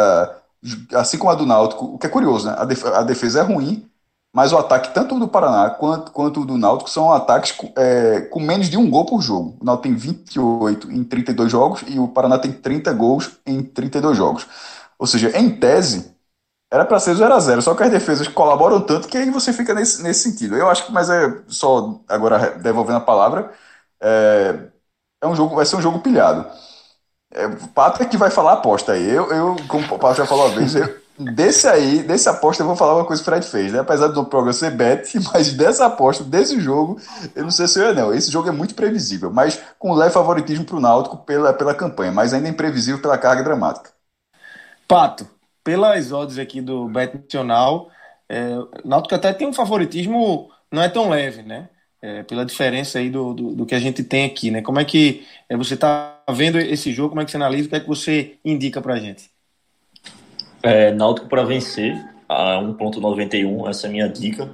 assim 0.93 1.17
como 1.17 1.31
a 1.31 1.35
do 1.35 1.45
Náutico, 1.45 1.85
o 1.85 1.97
que 1.97 2.07
é 2.07 2.09
curioso, 2.09 2.47
né? 2.47 2.55
A, 2.57 2.65
defesa, 2.65 2.97
a 2.97 3.03
defesa 3.03 3.39
é 3.39 3.43
ruim, 3.43 3.85
mas 4.33 4.51
o 4.51 4.57
ataque 4.57 4.93
tanto 4.93 5.19
do 5.19 5.27
Paraná 5.27 5.69
quanto, 5.69 6.11
quanto 6.11 6.45
do 6.45 6.57
Náutico 6.57 6.89
são 6.89 7.11
ataques 7.13 7.55
é, 7.77 8.21
com 8.21 8.39
menos 8.39 8.69
de 8.69 8.77
um 8.77 8.89
gol 8.89 9.05
por 9.05 9.21
jogo. 9.21 9.57
O 9.61 9.65
Náutico 9.65 9.83
tem 9.83 9.95
28 9.95 10.91
em 10.91 11.03
32 11.03 11.51
jogos 11.51 11.83
e 11.87 11.99
o 11.99 12.07
Paraná 12.07 12.39
tem 12.39 12.51
30 12.51 12.91
gols 12.93 13.31
em 13.45 13.61
32 13.61 14.17
jogos. 14.17 14.47
Ou 15.03 15.07
seja, 15.07 15.37
em 15.37 15.49
tese, 15.59 16.15
era 16.71 16.85
para 16.85 16.99
ser 16.99 17.15
0 17.15 17.33
a 17.33 17.39
0 17.39 17.61
só 17.61 17.75
que 17.75 17.83
as 17.83 17.91
defesas 17.91 18.27
colaboram 18.29 18.81
tanto 18.81 19.09
que 19.09 19.17
aí 19.17 19.29
você 19.29 19.51
fica 19.53 19.73
nesse, 19.73 20.01
nesse 20.03 20.31
sentido. 20.31 20.55
Eu 20.57 20.69
acho 20.69 20.85
que, 20.87 20.93
mas 20.93 21.09
é 21.09 21.43
só 21.49 21.99
agora 22.07 22.51
devolvendo 22.59 22.99
a 22.99 23.01
palavra, 23.01 23.51
é, 24.01 24.69
é 25.21 25.27
um 25.27 25.35
jogo, 25.35 25.55
vai 25.55 25.65
ser 25.65 25.75
um 25.77 25.81
jogo 25.81 25.99
pilhado. 25.99 26.47
É, 27.31 27.47
o 27.47 27.67
Patrick 27.69 28.11
que 28.11 28.17
vai 28.17 28.29
falar 28.31 28.53
aposta 28.53 28.93
aí. 28.93 29.09
Eu, 29.09 29.31
eu 29.31 29.55
como 29.67 29.85
o 29.85 29.99
Patrick 29.99 30.19
já 30.19 30.25
falou 30.27 30.47
uma 30.47 30.55
vez, 30.55 30.75
eu, 30.75 30.87
Desse 31.17 31.67
aí, 31.67 32.01
desse 32.01 32.27
aposta, 32.27 32.63
eu 32.63 32.67
vou 32.67 32.75
falar 32.75 32.95
uma 32.95 33.05
coisa 33.05 33.21
que 33.21 33.29
o 33.29 33.31
Fred 33.31 33.45
fez, 33.45 33.71
né? 33.71 33.79
Apesar 33.79 34.07
do 34.07 34.25
programa 34.25 34.53
ser 34.53 34.71
bet, 34.71 35.13
mas 35.31 35.53
dessa 35.53 35.85
aposta, 35.85 36.23
desse 36.23 36.59
jogo, 36.59 36.99
eu 37.35 37.43
não 37.43 37.51
sei 37.51 37.67
se 37.67 37.79
eu 37.79 37.85
ia 37.85 37.93
não. 37.93 38.13
Esse 38.13 38.31
jogo 38.31 38.49
é 38.49 38.51
muito 38.51 38.73
previsível, 38.73 39.31
mas 39.31 39.59
com 39.77 39.93
leve 39.93 40.11
favoritismo 40.13 40.65
para 40.65 40.75
o 40.77 40.79
Náutico 40.79 41.17
pela, 41.17 41.53
pela 41.53 41.75
campanha, 41.75 42.11
mas 42.11 42.33
ainda 42.33 42.49
imprevisível 42.49 42.99
pela 43.01 43.17
carga 43.17 43.43
dramática. 43.43 43.91
Pato, 44.93 45.27
pelas 45.63 46.11
odds 46.11 46.37
aqui 46.37 46.61
do 46.61 46.87
Bet 46.87 47.17
Nacional, 47.17 47.89
é, 48.29 48.51
Náutico 48.85 49.15
até 49.15 49.33
tem 49.33 49.47
um 49.47 49.51
favoritismo, 49.51 50.51
não 50.71 50.83
é 50.83 50.87
tão 50.87 51.09
leve, 51.09 51.41
né? 51.41 51.67
É, 51.99 52.21
pela 52.21 52.45
diferença 52.45 52.99
aí 52.99 53.09
do, 53.09 53.33
do, 53.33 53.55
do, 53.55 53.65
que 53.65 53.73
a 53.73 53.79
gente 53.79 54.03
tem 54.03 54.23
aqui, 54.23 54.51
né? 54.51 54.61
Como 54.61 54.79
é 54.79 54.85
que 54.85 55.25
é, 55.49 55.57
você 55.57 55.73
está 55.73 56.21
vendo 56.29 56.59
esse 56.59 56.91
jogo, 56.91 57.09
como 57.09 57.21
é 57.21 57.25
que 57.25 57.31
você 57.31 57.37
analisa, 57.37 57.65
o 57.65 57.69
que 57.71 57.75
é 57.75 57.79
que 57.79 57.87
você 57.87 58.35
indica 58.45 58.83
para 58.83 58.93
a 58.93 58.99
gente? 58.99 59.31
É, 60.61 60.91
Náutico 60.91 61.27
para 61.27 61.43
vencer 61.43 61.99
a 62.29 62.59
1.91, 62.61 63.67
essa 63.67 63.87
é 63.87 63.89
a 63.89 63.91
minha 63.91 64.07
dica. 64.07 64.47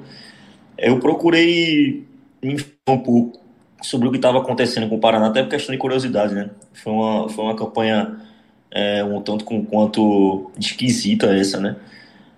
Eu 0.77 1.01
procurei 1.01 2.07
me 2.41 2.53
informar 2.53 3.01
um 3.01 3.03
pouco 3.03 3.41
sobre 3.81 4.07
o 4.07 4.11
que 4.11 4.17
estava 4.17 4.39
acontecendo 4.39 4.87
com 4.87 4.95
o 4.95 5.01
Paraná, 5.01 5.27
até 5.27 5.43
por 5.43 5.49
questão 5.49 5.73
de 5.73 5.79
curiosidade, 5.79 6.33
né? 6.33 6.49
Foi 6.71 6.93
uma, 6.93 7.27
foi 7.27 7.43
uma 7.43 7.57
campanha 7.57 8.29
é, 8.71 9.03
um 9.03 9.21
tanto 9.21 9.45
com 9.45 9.65
quanto 9.65 10.51
esquisita 10.57 11.27
essa, 11.27 11.59
né? 11.59 11.75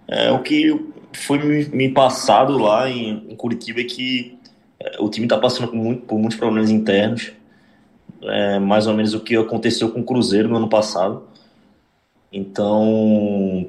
É, 0.07 0.31
o 0.31 0.39
que 0.39 0.77
foi 1.13 1.37
me, 1.39 1.65
me 1.65 1.89
passado 1.89 2.57
lá 2.57 2.89
em, 2.89 3.25
em, 3.29 3.35
Curitiba 3.35 3.81
é 3.81 3.83
que 3.83 4.37
é, 4.79 5.01
o 5.01 5.09
time 5.09 5.25
está 5.25 5.37
passando 5.37 5.67
por, 5.69 5.75
muito, 5.75 6.01
por, 6.03 6.17
muitos 6.17 6.37
problemas 6.37 6.69
internos, 6.69 7.31
é, 8.23 8.59
mais 8.59 8.87
ou 8.87 8.93
menos 8.93 9.13
o 9.13 9.19
que 9.19 9.35
aconteceu 9.35 9.91
com 9.91 10.01
o 10.01 10.05
Cruzeiro 10.05 10.49
no 10.49 10.57
ano 10.57 10.69
passado. 10.69 11.23
Então, 12.31 13.67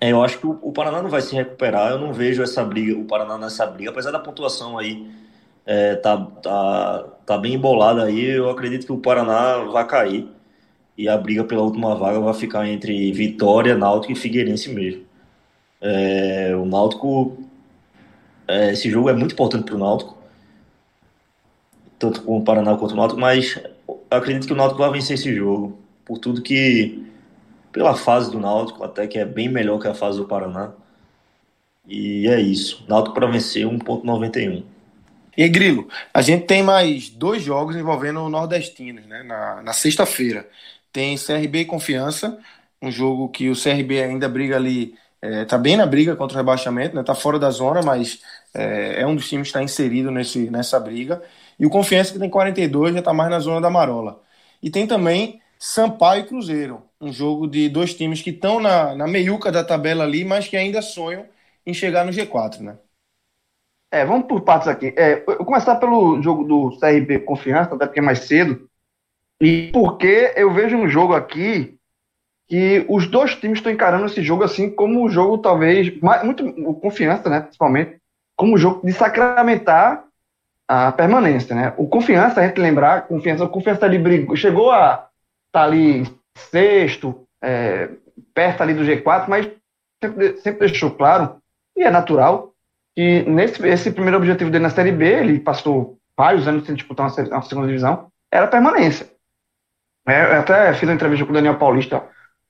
é, 0.00 0.12
eu 0.12 0.22
acho 0.22 0.38
que 0.38 0.46
o, 0.46 0.58
o, 0.62 0.72
Paraná 0.72 1.02
não 1.02 1.10
vai 1.10 1.20
se 1.20 1.34
recuperar. 1.34 1.90
Eu 1.90 1.98
não 1.98 2.12
vejo 2.12 2.42
essa 2.42 2.64
briga, 2.64 2.98
o 2.98 3.04
Paraná 3.04 3.36
nessa 3.38 3.66
briga, 3.66 3.90
apesar 3.90 4.10
da 4.12 4.18
pontuação 4.18 4.78
aí 4.78 5.08
é, 5.64 5.96
tá, 5.96 6.16
tá, 6.42 7.04
tá 7.24 7.38
bem 7.38 7.54
embolada 7.54 8.04
aí. 8.04 8.24
Eu 8.24 8.50
acredito 8.50 8.86
que 8.86 8.92
o 8.92 8.98
Paraná 8.98 9.58
vai 9.64 9.86
cair 9.86 10.35
e 10.96 11.08
a 11.08 11.16
briga 11.16 11.44
pela 11.44 11.62
última 11.62 11.94
vaga 11.94 12.18
vai 12.20 12.34
ficar 12.34 12.66
entre 12.68 13.12
Vitória, 13.12 13.76
Náutico 13.76 14.12
e 14.12 14.16
Figueirense 14.16 14.70
mesmo. 14.70 15.04
É, 15.80 16.54
o 16.56 16.64
Náutico, 16.64 17.36
é, 18.48 18.72
esse 18.72 18.90
jogo 18.90 19.10
é 19.10 19.12
muito 19.12 19.32
importante 19.32 19.64
para 19.64 19.74
o 19.74 19.78
Náutico, 19.78 20.16
tanto 21.98 22.22
com 22.22 22.38
o 22.38 22.44
Paraná 22.44 22.76
quanto 22.76 22.92
o 22.92 22.96
Náutico, 22.96 23.20
mas 23.20 23.60
acredito 24.10 24.46
que 24.46 24.52
o 24.52 24.56
Náutico 24.56 24.80
vai 24.80 24.90
vencer 24.90 25.14
esse 25.14 25.34
jogo 25.34 25.78
por 26.04 26.18
tudo 26.18 26.42
que 26.42 27.04
pela 27.72 27.94
fase 27.94 28.30
do 28.30 28.40
Náutico, 28.40 28.82
até 28.82 29.06
que 29.06 29.18
é 29.18 29.24
bem 29.24 29.50
melhor 29.50 29.78
que 29.78 29.86
a 29.86 29.92
fase 29.92 30.16
do 30.16 30.24
Paraná. 30.24 30.72
E 31.86 32.26
é 32.26 32.40
isso. 32.40 32.84
Náutico 32.88 33.14
para 33.14 33.26
vencer 33.26 33.66
1.91. 33.66 34.64
E 35.36 35.46
Grilo, 35.48 35.86
a 36.14 36.22
gente 36.22 36.46
tem 36.46 36.62
mais 36.62 37.10
dois 37.10 37.42
jogos 37.42 37.76
envolvendo 37.76 38.26
nordestinos, 38.30 39.04
né? 39.04 39.22
Na, 39.22 39.62
na 39.62 39.72
sexta-feira. 39.74 40.48
Tem 40.96 41.14
CRB 41.18 41.58
e 41.58 41.64
Confiança, 41.66 42.38
um 42.80 42.90
jogo 42.90 43.28
que 43.28 43.50
o 43.50 43.54
CRB 43.54 44.02
ainda 44.02 44.30
briga 44.30 44.56
ali, 44.56 44.94
é, 45.20 45.44
tá 45.44 45.58
bem 45.58 45.76
na 45.76 45.84
briga 45.84 46.16
contra 46.16 46.34
o 46.34 46.40
rebaixamento, 46.40 46.96
né? 46.96 47.02
Tá 47.02 47.14
fora 47.14 47.38
da 47.38 47.50
zona, 47.50 47.82
mas 47.82 48.22
é, 48.54 49.02
é 49.02 49.06
um 49.06 49.14
dos 49.14 49.28
times 49.28 49.48
que 49.48 49.50
está 49.50 49.62
inserido 49.62 50.10
nesse, 50.10 50.48
nessa 50.50 50.80
briga. 50.80 51.22
E 51.58 51.66
o 51.66 51.70
Confiança, 51.70 52.14
que 52.14 52.18
tem 52.18 52.30
42, 52.30 52.94
já 52.94 53.00
está 53.00 53.12
mais 53.12 53.28
na 53.28 53.38
zona 53.40 53.60
da 53.60 53.68
Marola. 53.68 54.22
E 54.62 54.70
tem 54.70 54.86
também 54.86 55.38
Sampaio 55.58 56.22
e 56.22 56.26
Cruzeiro, 56.28 56.82
um 56.98 57.12
jogo 57.12 57.46
de 57.46 57.68
dois 57.68 57.92
times 57.92 58.22
que 58.22 58.30
estão 58.30 58.58
na, 58.58 58.94
na 58.94 59.06
meiuca 59.06 59.52
da 59.52 59.62
tabela 59.62 60.02
ali, 60.02 60.24
mas 60.24 60.48
que 60.48 60.56
ainda 60.56 60.80
sonham 60.80 61.26
em 61.66 61.74
chegar 61.74 62.06
no 62.06 62.10
G4, 62.10 62.60
né? 62.60 62.78
É, 63.90 64.02
vamos 64.06 64.26
por 64.26 64.40
partes 64.40 64.66
aqui. 64.66 64.94
É, 64.96 65.20
eu 65.28 65.36
vou 65.36 65.44
começar 65.44 65.76
pelo 65.76 66.22
jogo 66.22 66.42
do 66.42 66.78
CRB 66.80 67.18
Confiança, 67.18 67.74
até 67.74 67.84
porque 67.84 68.00
é 68.00 68.02
mais 68.02 68.20
cedo. 68.20 68.66
E 69.40 69.70
porque 69.72 70.32
eu 70.36 70.52
vejo 70.52 70.76
um 70.76 70.88
jogo 70.88 71.14
aqui 71.14 71.76
que 72.48 72.84
os 72.88 73.06
dois 73.08 73.34
times 73.34 73.58
estão 73.58 73.72
encarando 73.72 74.06
esse 74.06 74.22
jogo 74.22 74.44
assim 74.44 74.70
como 74.70 75.02
um 75.02 75.08
jogo, 75.08 75.38
talvez, 75.38 75.98
mais, 76.00 76.22
muito 76.22 76.44
Confiança, 76.80 77.28
né, 77.28 77.40
principalmente, 77.40 78.00
como 78.36 78.54
um 78.54 78.58
jogo 78.58 78.86
de 78.86 78.92
sacramentar 78.92 80.04
a 80.68 80.92
permanência, 80.92 81.54
né? 81.54 81.74
O 81.76 81.86
Confiança, 81.86 82.40
a 82.40 82.46
gente 82.46 82.60
lembrar, 82.60 83.06
Confiança, 83.06 83.44
o 83.44 83.48
Confiança 83.48 83.84
ali 83.86 83.98
brigou, 83.98 84.36
chegou 84.36 84.70
a 84.70 85.08
tá 85.52 85.62
ali 85.62 86.04
sexto, 86.36 87.26
é, 87.42 87.88
perto 88.34 88.62
ali 88.62 88.74
do 88.74 88.84
G4, 88.84 89.26
mas 89.28 89.48
sempre, 90.02 90.36
sempre, 90.38 90.66
deixou 90.68 90.90
claro, 90.90 91.36
e 91.76 91.82
é 91.82 91.90
natural, 91.90 92.52
que 92.94 93.22
nesse 93.22 93.66
esse 93.66 93.90
primeiro 93.90 94.16
objetivo 94.16 94.50
dele 94.50 94.64
na 94.64 94.70
Série 94.70 94.92
B, 94.92 95.06
ele 95.06 95.40
passou 95.40 95.98
vários 96.16 96.48
anos 96.48 96.66
sem 96.66 96.74
disputar 96.74 97.08
uma, 97.08 97.28
uma 97.28 97.42
segunda 97.42 97.66
divisão, 97.68 98.08
era 98.30 98.46
permanência. 98.46 99.06
É, 100.06 100.36
eu 100.36 100.40
até 100.40 100.72
fiz 100.74 100.88
uma 100.88 100.94
entrevista 100.94 101.24
com 101.24 101.32
o 101.32 101.34
Daniel 101.34 101.58
Paulista 101.58 102.02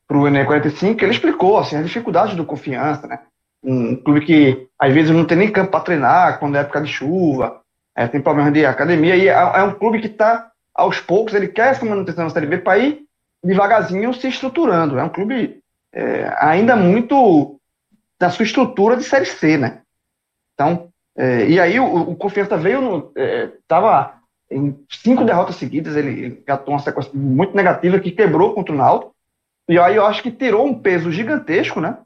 para 0.07 0.19
o 0.19 0.29
Enem 0.29 0.45
45, 0.45 1.03
ele 1.03 1.13
explicou 1.13 1.59
assim, 1.59 1.77
as 1.77 1.87
dificuldades 1.87 2.37
do 2.37 2.45
confiança, 2.45 3.07
né? 3.07 3.21
Um 3.65 3.97
clube 3.97 4.25
que 4.25 4.69
às 4.79 4.93
vezes 4.93 5.11
não 5.11 5.25
tem 5.25 5.39
nem 5.39 5.51
campo 5.51 5.71
para 5.73 5.81
treinar 5.81 6.39
quando 6.39 6.57
é 6.57 6.61
época 6.61 6.83
de 6.83 6.93
chuva, 6.93 7.61
é, 7.97 8.07
tem 8.07 8.21
problemas 8.21 8.53
de 8.53 8.65
academia, 8.65 9.17
e 9.17 9.27
é, 9.27 9.33
é 9.33 9.63
um 9.63 9.73
clube 9.73 10.01
que 10.01 10.07
está 10.07 10.51
aos 10.75 11.01
poucos, 11.01 11.35
ele 11.35 11.49
quer 11.49 11.71
essa 11.71 11.85
manutenção 11.85 12.25
na 12.25 12.31
Série 12.31 12.47
B 12.47 12.59
para 12.59 12.79
ir 12.79 13.01
devagarzinho 13.43 14.13
se 14.13 14.29
estruturando. 14.29 14.99
É 14.99 15.03
um 15.03 15.09
clube 15.09 15.61
é, 15.93 16.37
ainda 16.39 16.77
muito 16.77 17.59
na 18.21 18.31
sua 18.31 18.45
estrutura 18.45 18.97
de 18.97 19.05
Série 19.05 19.25
C, 19.25 19.57
né? 19.57 19.81
Então, 20.55 20.89
é, 21.17 21.49
e 21.49 21.59
aí 21.59 21.81
o, 21.81 22.11
o 22.11 22.17
Confiança 22.17 22.57
veio, 22.57 23.13
estava 23.61 24.16
em 24.51 24.79
cinco 24.89 25.25
derrotas 25.25 25.57
seguidas, 25.57 25.97
ele 25.97 26.43
gatou 26.47 26.75
uma 26.75 26.81
sequência 26.81 27.13
muito 27.15 27.57
negativa 27.57 27.99
que 27.99 28.13
quebrou 28.13 28.55
contra 28.55 28.73
o 28.73 28.77
Náutico, 28.77 29.15
e 29.69 29.79
aí 29.79 29.97
eu 29.97 30.07
acho 30.07 30.23
que 30.23 30.31
tirou 30.31 30.67
um 30.67 30.79
peso 30.79 31.11
gigantesco, 31.11 31.81
né? 31.81 31.99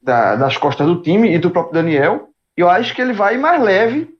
Da, 0.00 0.36
das 0.36 0.56
costas 0.56 0.86
do 0.86 1.02
time 1.02 1.34
e 1.34 1.38
do 1.38 1.50
próprio 1.50 1.74
Daniel, 1.74 2.28
e 2.56 2.60
eu 2.60 2.70
acho 2.70 2.94
que 2.94 3.02
ele 3.02 3.12
vai 3.12 3.36
mais 3.36 3.60
leve, 3.60 4.14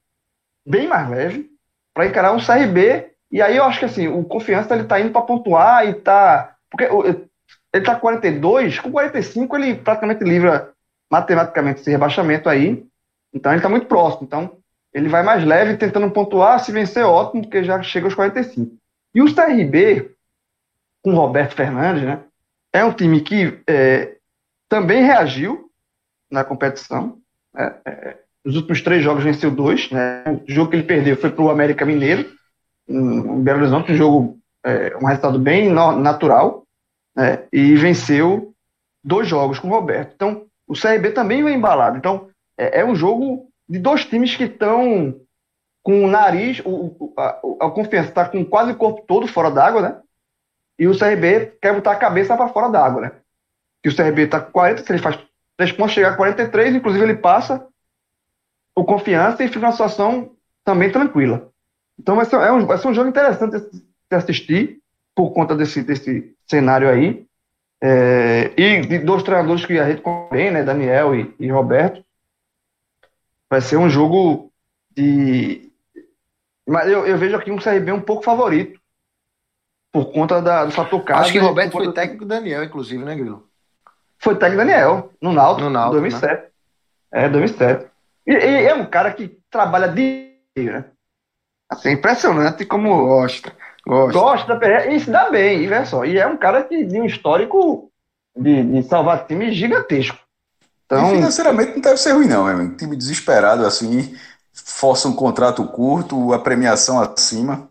bem 0.66 0.88
mais 0.88 1.08
leve, 1.08 1.48
para 1.94 2.06
encarar 2.06 2.32
um 2.32 2.44
CRB 2.44 3.16
e 3.30 3.42
aí 3.42 3.56
eu 3.56 3.64
acho 3.64 3.78
que 3.78 3.84
assim, 3.84 4.08
o 4.08 4.24
confiança 4.24 4.74
ele 4.74 4.84
tá 4.84 5.00
indo 5.00 5.10
para 5.10 5.22
pontuar 5.22 5.86
e 5.86 5.94
tá. 5.94 6.54
Porque 6.70 6.84
ele 7.72 7.84
tá 7.84 7.94
com 7.94 8.00
42, 8.00 8.78
com 8.78 8.90
45 8.90 9.56
ele 9.56 9.74
praticamente 9.74 10.24
livra 10.24 10.72
matematicamente 11.10 11.80
esse 11.80 11.90
rebaixamento 11.90 12.48
aí. 12.48 12.86
Então 13.34 13.52
ele 13.52 13.60
tá 13.60 13.68
muito 13.68 13.86
próximo. 13.86 14.24
Então 14.24 14.56
ele 14.96 15.10
vai 15.10 15.22
mais 15.22 15.44
leve 15.44 15.76
tentando 15.76 16.10
pontuar, 16.10 16.58
se 16.58 16.72
vencer 16.72 17.04
ótimo, 17.04 17.42
porque 17.42 17.62
já 17.62 17.82
chega 17.82 18.06
aos 18.06 18.14
45. 18.14 18.74
E 19.14 19.20
o 19.20 19.26
CRB, 19.26 20.10
com 21.02 21.14
Roberto 21.14 21.54
Fernandes, 21.54 22.02
né? 22.02 22.20
É 22.72 22.82
um 22.82 22.94
time 22.94 23.20
que 23.20 23.60
é, 23.66 24.16
também 24.70 25.04
reagiu 25.04 25.70
na 26.30 26.42
competição. 26.42 27.18
Né, 27.52 27.74
é, 27.84 28.16
nos 28.42 28.56
últimos 28.56 28.80
três 28.80 29.04
jogos 29.04 29.22
venceu 29.22 29.50
dois. 29.50 29.90
Né? 29.90 30.24
O 30.48 30.50
jogo 30.50 30.70
que 30.70 30.76
ele 30.76 30.86
perdeu 30.86 31.14
foi 31.14 31.30
para 31.30 31.44
o 31.44 31.50
América 31.50 31.84
Mineiro 31.84 32.32
em 32.88 33.42
Belo 33.42 33.60
Horizonte, 33.60 33.92
um 33.92 33.96
jogo, 33.96 34.38
é, 34.64 34.96
um 34.96 35.04
resultado 35.04 35.38
bem 35.38 35.70
natural, 35.70 36.64
né, 37.14 37.42
e 37.52 37.76
venceu 37.76 38.54
dois 39.04 39.28
jogos 39.28 39.58
com 39.58 39.68
o 39.68 39.72
Roberto. 39.72 40.12
Então, 40.14 40.46
o 40.66 40.72
CRB 40.72 41.10
também 41.10 41.42
vai 41.42 41.52
embalado. 41.52 41.98
Então, 41.98 42.30
é, 42.56 42.80
é 42.80 42.84
um 42.84 42.94
jogo 42.94 43.45
de 43.68 43.78
dois 43.78 44.04
times 44.04 44.36
que 44.36 44.44
estão 44.44 45.20
com 45.82 46.04
o 46.04 46.08
nariz, 46.08 46.60
o, 46.64 47.12
a, 47.16 47.40
a 47.60 47.70
confiança 47.70 48.08
está 48.08 48.28
com 48.28 48.44
quase 48.44 48.72
o 48.72 48.76
corpo 48.76 49.04
todo 49.06 49.26
fora 49.26 49.50
d'água, 49.50 49.82
né? 49.82 50.00
E 50.78 50.86
o 50.86 50.98
CRB 50.98 51.58
quer 51.60 51.74
botar 51.74 51.92
a 51.92 51.96
cabeça 51.96 52.36
para 52.36 52.48
fora 52.48 52.68
d'água, 52.68 53.00
né? 53.00 53.12
Que 53.82 53.88
o 53.88 53.96
CRB 53.96 54.22
está 54.22 54.40
com 54.40 54.52
40, 54.52 54.84
se 54.84 54.92
ele 54.92 55.02
faz 55.02 55.18
três 55.56 55.72
pontos, 55.72 55.94
chegar 55.94 56.12
a 56.12 56.16
43, 56.16 56.74
inclusive 56.74 57.04
ele 57.04 57.16
passa 57.16 57.66
o 58.74 58.84
confiança 58.84 59.42
e 59.42 59.48
fica 59.48 59.64
uma 59.64 59.72
situação 59.72 60.32
também 60.64 60.90
tranquila. 60.90 61.50
Então 61.98 62.16
vai 62.16 62.26
ser, 62.26 62.36
é 62.36 62.52
um, 62.52 62.66
vai 62.66 62.76
ser 62.78 62.88
um 62.88 62.94
jogo 62.94 63.08
interessante 63.08 63.58
de 63.58 64.16
assistir 64.16 64.80
por 65.14 65.30
conta 65.30 65.56
desse, 65.56 65.82
desse 65.82 66.34
cenário 66.46 66.88
aí. 66.88 67.24
É, 67.82 68.52
e 68.56 68.80
de 68.80 68.98
dois 68.98 69.22
treinadores 69.22 69.64
que 69.64 69.78
a 69.78 69.88
gente 69.88 70.02
conhece, 70.02 70.50
né, 70.50 70.62
Daniel 70.62 71.14
e, 71.14 71.34
e, 71.38 71.50
Roberto. 71.50 72.04
Vai 73.50 73.60
ser 73.60 73.76
um 73.76 73.88
jogo 73.88 74.52
de. 74.90 75.70
Mas 76.66 76.88
eu, 76.88 77.06
eu 77.06 77.16
vejo 77.16 77.36
aqui 77.36 77.50
um 77.50 77.58
CRB 77.58 77.92
um 77.92 78.00
pouco 78.00 78.22
favorito. 78.24 78.80
Por 79.92 80.12
conta 80.12 80.42
da, 80.42 80.64
do 80.64 80.72
fator 80.72 81.02
casa. 81.04 81.22
Acho 81.22 81.32
que 81.32 81.38
e 81.38 81.40
Roberto 81.40 81.72
foi 81.72 81.86
conta- 81.86 82.00
técnico 82.00 82.24
do 82.24 82.28
Daniel, 82.28 82.64
inclusive, 82.64 83.02
né, 83.02 83.14
Grilo? 83.14 83.48
Foi 84.18 84.34
técnico 84.36 84.66
Daniel, 84.66 85.10
no 85.20 85.32
Náutico, 85.32 85.62
No 85.62 85.70
Náutico, 85.70 86.00
2007. 86.00 86.50
É, 87.12 87.28
2007. 87.28 87.86
E, 88.26 88.32
e 88.32 88.66
é 88.66 88.74
um 88.74 88.84
cara 88.86 89.12
que 89.12 89.38
trabalha 89.50 89.88
de. 89.88 90.32
Né? 90.58 90.84
Assim, 91.70 91.92
impressionante 91.92 92.64
como 92.66 93.06
Gosta, 93.06 93.52
gosta. 93.86 94.18
gosta 94.18 94.54
da 94.54 94.60
PE 94.60 94.94
e 94.94 95.00
se 95.00 95.10
dá 95.10 95.30
bem, 95.30 95.62
e 95.62 95.66
veja 95.66 95.84
só. 95.86 96.04
E 96.04 96.18
é 96.18 96.26
um 96.26 96.36
cara 96.36 96.62
que 96.64 96.84
de 96.84 97.00
um 97.00 97.04
histórico 97.04 97.90
de, 98.36 98.62
de 98.64 98.82
salvar 98.82 99.26
time 99.26 99.50
gigantesco. 99.52 100.18
E 100.94 100.94
Então, 100.94 101.08
financeiramente 101.10 101.72
não 101.74 101.80
deve 101.80 101.96
ser 101.98 102.12
ruim, 102.12 102.26
não, 102.28 102.44
meu 102.44 102.54
amigo. 102.54 102.76
Time 102.76 102.96
desesperado 102.96 103.66
assim, 103.66 104.16
força 104.54 105.08
um 105.08 105.14
contrato 105.14 105.64
curto, 105.66 106.32
a 106.32 106.38
premiação 106.38 107.00
acima. 107.00 107.68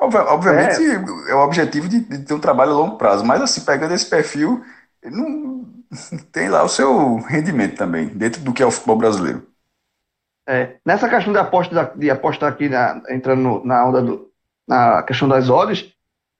Obvi- 0.00 0.16
Obviamente 0.18 0.80
é, 1.28 1.34
o 1.34 1.40
objetivo 1.44 1.88
de, 1.88 2.00
de 2.00 2.18
ter 2.20 2.34
um 2.34 2.40
trabalho 2.40 2.72
a 2.72 2.74
longo 2.74 2.96
prazo, 2.96 3.24
mas 3.24 3.42
assim, 3.42 3.60
pegando 3.62 3.94
esse 3.94 4.06
perfil, 4.06 4.64
não, 5.04 5.66
tem 6.32 6.48
lá 6.48 6.62
o 6.62 6.68
seu 6.68 7.16
rendimento 7.18 7.76
também, 7.76 8.06
dentro 8.08 8.40
do 8.42 8.52
que 8.52 8.62
é 8.62 8.66
o 8.66 8.70
futebol 8.70 8.96
brasileiro. 8.96 9.46
é, 10.48 10.76
nessa 10.84 11.08
questão 11.08 11.32
de 11.32 11.38
aposta, 11.38 11.92
de 11.96 12.10
apostar 12.10 12.52
aqui, 12.52 12.68
na- 12.68 13.00
entrando 13.10 13.40
no- 13.42 13.64
na 13.64 13.84
onda 13.86 14.02
do, 14.02 14.30
na 14.68 15.02
questão 15.02 15.28
das 15.28 15.48
odds, 15.48 15.92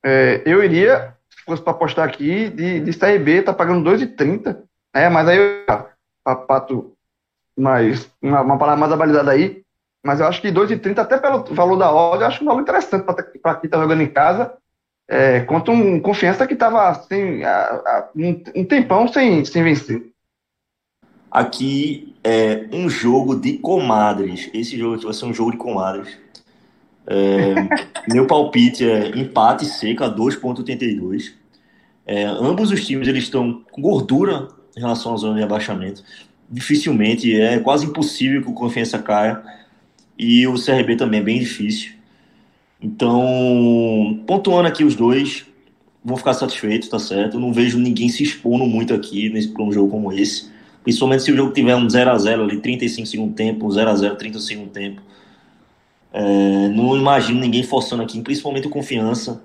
é, 0.04 0.42
eu 0.46 0.62
iria, 0.64 1.16
se 1.30 1.44
fosse 1.44 1.62
para 1.62 1.72
apostar 1.72 2.08
aqui, 2.08 2.50
de, 2.50 2.80
de 2.80 2.92
CRB, 2.92 3.42
tá 3.42 3.52
pagando 3.52 3.84
2,30, 3.84 4.64
né? 4.94 5.08
Mas 5.08 5.28
aí, 5.28 5.64
a 5.68 5.86
Pato, 6.24 6.92
mais, 7.56 8.10
uma, 8.20 8.40
uma 8.42 8.58
palavra 8.58 8.80
mais 8.80 8.92
habilidade 8.92 9.30
aí, 9.30 9.62
mas 10.04 10.20
eu 10.20 10.26
acho 10.26 10.40
que 10.40 10.48
2,30, 10.48 10.98
até 10.98 11.18
pelo 11.18 11.44
valor 11.54 11.76
da 11.76 11.92
odd, 11.92 12.22
eu 12.22 12.26
acho 12.26 12.42
um 12.42 12.46
valor 12.46 12.60
interessante 12.60 13.04
para 13.04 13.54
quem 13.54 13.70
tá 13.70 13.78
jogando 13.78 14.02
em 14.02 14.08
casa, 14.08 14.56
é, 15.08 15.40
contra 15.40 15.72
um 15.72 16.00
confiança 16.00 16.46
que 16.46 16.54
estava 16.54 16.88
assim, 16.88 17.42
um, 18.54 18.64
tempão 18.64 19.06
sem, 19.06 19.44
sem 19.44 19.62
vencer. 19.62 20.10
Aqui 21.30 22.14
é 22.22 22.68
um 22.72 22.88
jogo 22.88 23.36
de 23.36 23.58
comadres. 23.58 24.50
Esse 24.52 24.76
jogo 24.76 24.96
aqui 24.96 25.04
vai 25.04 25.14
ser 25.14 25.24
um 25.24 25.34
jogo 25.34 25.52
de 25.52 25.56
comadres. 25.56 26.18
É, 27.06 27.54
meu 28.12 28.26
palpite 28.26 28.88
é 28.88 29.08
empate 29.16 29.66
seco 29.66 30.04
a 30.04 30.14
2,82. 30.14 31.34
É, 32.04 32.24
ambos 32.24 32.70
os 32.72 32.84
times 32.84 33.06
eles 33.06 33.24
estão 33.24 33.62
com 33.70 33.80
gordura 33.80 34.48
em 34.76 34.80
relação 34.80 35.14
à 35.14 35.16
zona 35.16 35.36
de 35.36 35.42
abaixamento. 35.42 36.02
Dificilmente, 36.50 37.34
é 37.40 37.58
quase 37.58 37.86
impossível 37.86 38.42
que 38.42 38.48
o 38.48 38.54
Confiança 38.54 38.98
caia. 38.98 39.42
E 40.18 40.46
o 40.46 40.54
CRB 40.54 40.96
também 40.96 41.20
é 41.20 41.22
bem 41.22 41.38
difícil. 41.38 41.92
Então, 42.80 44.20
pontuando 44.26 44.68
aqui 44.68 44.84
os 44.84 44.94
dois, 44.94 45.46
vou 46.04 46.16
ficar 46.16 46.34
satisfeito, 46.34 46.90
tá 46.90 46.98
certo? 46.98 47.38
Não 47.38 47.52
vejo 47.52 47.78
ninguém 47.78 48.08
se 48.08 48.22
expondo 48.22 48.66
muito 48.66 48.92
aqui 48.92 49.28
nesse, 49.28 49.52
um 49.58 49.72
jogo 49.72 49.90
como 49.90 50.12
esse. 50.12 50.50
Principalmente 50.82 51.22
se 51.22 51.32
o 51.32 51.36
jogo 51.36 51.52
tiver 51.52 51.76
um 51.76 51.86
0x0 51.86 52.42
ali, 52.42 52.58
35 52.58 53.06
segundo 53.06 53.34
tempo, 53.34 53.66
um 53.66 53.68
0x0, 53.68 54.16
30 54.16 54.40
segundo 54.40 54.70
tempo. 54.70 55.00
É, 56.12 56.68
não 56.68 56.96
imagino 56.96 57.40
ninguém 57.40 57.62
forçando 57.62 58.02
aqui, 58.02 58.20
principalmente 58.20 58.66
o 58.66 58.70
confiança. 58.70 59.40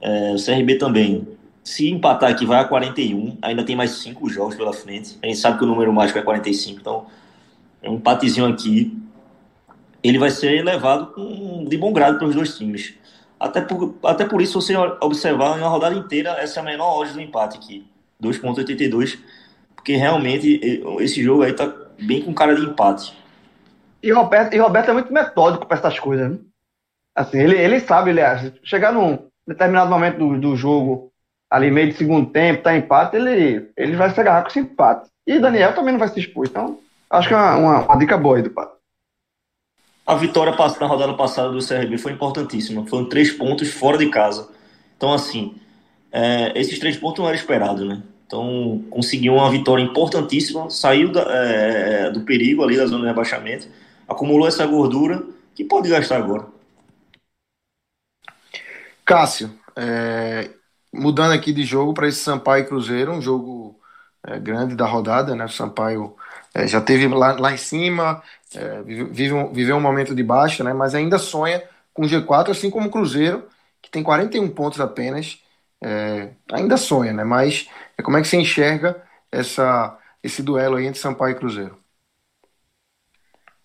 É, 0.00 0.32
o 0.32 0.42
CRB 0.42 0.76
também. 0.76 1.26
Se 1.64 1.88
empatar 1.88 2.30
aqui, 2.30 2.44
vai 2.44 2.60
a 2.60 2.64
41. 2.64 3.38
Ainda 3.40 3.64
tem 3.64 3.76
mais 3.76 3.92
5 4.02 4.28
jogos 4.28 4.56
pela 4.56 4.72
frente. 4.72 5.18
A 5.22 5.26
gente 5.26 5.38
sabe 5.38 5.58
que 5.58 5.64
o 5.64 5.66
número 5.66 5.92
mágico 5.92 6.18
é 6.18 6.22
45. 6.22 6.80
Então, 6.80 7.06
é 7.82 7.88
um 7.88 7.94
empatezinho 7.94 8.46
aqui. 8.46 8.96
Ele 10.02 10.18
vai 10.18 10.30
ser 10.30 10.64
levado 10.64 11.12
com, 11.12 11.64
de 11.64 11.76
bom 11.76 11.92
grado 11.92 12.18
pelos 12.18 12.34
dois 12.34 12.56
times. 12.56 12.94
Até 13.38 13.60
por, 13.60 13.94
até 14.04 14.24
por 14.24 14.42
isso, 14.42 14.60
você 14.60 14.76
observar 15.00 15.56
em 15.56 15.60
uma 15.60 15.68
rodada 15.68 15.94
inteira, 15.94 16.30
essa 16.30 16.60
é 16.60 16.62
a 16.62 16.64
menor 16.64 17.00
odd 17.00 17.12
do 17.12 17.20
empate 17.20 17.58
aqui. 17.58 17.86
2,82. 18.20 19.18
Porque 19.74 19.96
realmente 19.96 20.60
esse 21.00 21.22
jogo 21.22 21.42
aí 21.42 21.52
tá 21.52 21.72
bem 22.00 22.22
com 22.22 22.34
cara 22.34 22.54
de 22.54 22.62
empate. 22.62 23.16
E 24.02 24.10
Roberto, 24.10 24.54
e 24.54 24.58
Roberto 24.58 24.90
é 24.90 24.92
muito 24.92 25.12
metódico 25.12 25.66
para 25.66 25.78
essas 25.78 25.98
coisas, 25.98 26.30
né? 26.30 26.38
Assim, 27.14 27.38
ele, 27.38 27.56
ele 27.56 27.78
sabe, 27.80 28.10
ele. 28.10 28.20
Chegar 28.64 28.92
num 28.92 29.18
determinado 29.46 29.90
momento 29.90 30.18
do, 30.18 30.40
do 30.40 30.56
jogo, 30.56 31.11
ali 31.52 31.70
meio 31.70 31.88
de 31.88 31.98
segundo 31.98 32.30
tempo, 32.30 32.62
tá 32.62 32.74
empate, 32.74 33.14
ele, 33.14 33.70
ele 33.76 33.94
vai 33.94 34.08
se 34.10 34.18
agarrar 34.18 34.40
com 34.40 34.48
esse 34.48 34.58
empate. 34.58 35.10
E 35.26 35.38
Daniel 35.38 35.74
também 35.74 35.92
não 35.92 35.98
vai 35.98 36.08
se 36.08 36.18
expor, 36.18 36.46
então 36.46 36.78
acho 37.10 37.28
que 37.28 37.34
é 37.34 37.36
uma, 37.36 37.56
uma, 37.56 37.84
uma 37.84 37.98
dica 37.98 38.16
boa 38.16 38.38
aí 38.38 38.42
do 38.42 38.48
Pato. 38.48 38.72
A 40.06 40.14
vitória 40.14 40.54
na 40.80 40.86
rodada 40.86 41.12
passada 41.12 41.50
do 41.50 41.64
CRB 41.64 41.98
foi 41.98 42.12
importantíssima. 42.12 42.86
Foram 42.86 43.04
três 43.04 43.30
pontos 43.30 43.68
fora 43.70 43.98
de 43.98 44.08
casa. 44.08 44.48
Então, 44.96 45.12
assim, 45.12 45.54
é, 46.10 46.58
esses 46.58 46.78
três 46.78 46.96
pontos 46.96 47.20
não 47.20 47.28
eram 47.28 47.38
esperados, 47.38 47.86
né? 47.86 48.02
Então, 48.26 48.82
conseguiu 48.88 49.34
uma 49.34 49.50
vitória 49.50 49.82
importantíssima, 49.82 50.70
saiu 50.70 51.12
da, 51.12 51.20
é, 51.20 52.10
do 52.10 52.22
perigo 52.22 52.64
ali 52.64 52.78
da 52.78 52.86
zona 52.86 53.02
de 53.02 53.08
rebaixamento, 53.08 53.68
acumulou 54.08 54.48
essa 54.48 54.66
gordura 54.66 55.22
que 55.54 55.62
pode 55.62 55.90
gastar 55.90 56.16
agora. 56.16 56.46
Cássio, 59.04 59.50
é, 59.76 60.50
mudando 60.92 61.32
aqui 61.32 61.52
de 61.52 61.64
jogo 61.64 61.94
para 61.94 62.08
esse 62.08 62.18
Sampaio 62.20 62.66
Cruzeiro, 62.66 63.12
um 63.12 63.22
jogo 63.22 63.78
é, 64.26 64.38
grande 64.38 64.74
da 64.76 64.86
rodada, 64.86 65.34
né? 65.34 65.44
O 65.44 65.48
Sampaio 65.48 66.16
é, 66.54 66.66
já 66.66 66.80
teve 66.80 67.08
lá, 67.08 67.32
lá 67.32 67.52
em 67.52 67.56
cima, 67.56 68.22
é, 68.54 68.80
um, 68.80 69.52
viveu 69.52 69.76
um 69.76 69.80
momento 69.80 70.14
de 70.14 70.22
baixa, 70.22 70.62
né? 70.64 70.72
Mas 70.72 70.94
ainda 70.94 71.18
sonha 71.18 71.62
com 71.94 72.06
G4, 72.06 72.50
assim 72.50 72.70
como 72.70 72.88
o 72.88 72.90
Cruzeiro, 72.90 73.48
que 73.80 73.90
tem 73.90 74.02
41 74.02 74.48
pontos 74.50 74.80
apenas, 74.80 75.42
é, 75.82 76.30
ainda 76.52 76.76
sonha, 76.76 77.12
né? 77.12 77.24
Mas 77.24 77.68
é, 77.98 78.02
como 78.02 78.16
é 78.16 78.22
que 78.22 78.28
você 78.28 78.36
enxerga 78.36 79.02
essa, 79.30 79.98
esse 80.22 80.42
duelo 80.42 80.76
aí 80.76 80.86
entre 80.86 81.00
Sampaio 81.00 81.32
e 81.32 81.38
Cruzeiro? 81.38 81.81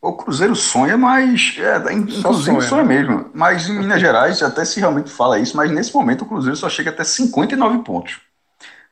O 0.01 0.13
Cruzeiro 0.13 0.55
sonha, 0.55 0.97
mas 0.97 1.55
é, 1.57 1.93
inclusive 1.93 2.61
sonha, 2.61 2.61
sonha 2.61 2.83
né? 2.83 2.95
mesmo. 2.95 3.31
Mas 3.33 3.67
em 3.67 3.79
Minas 3.79 3.99
Gerais, 3.99 4.43
até 4.43 4.63
se 4.63 4.79
realmente 4.79 5.09
fala 5.09 5.39
isso, 5.39 5.57
mas 5.57 5.71
nesse 5.71 5.93
momento 5.93 6.23
o 6.23 6.27
Cruzeiro 6.27 6.55
só 6.55 6.69
chega 6.69 6.91
até 6.91 7.03
59 7.03 7.83
pontos. 7.83 8.21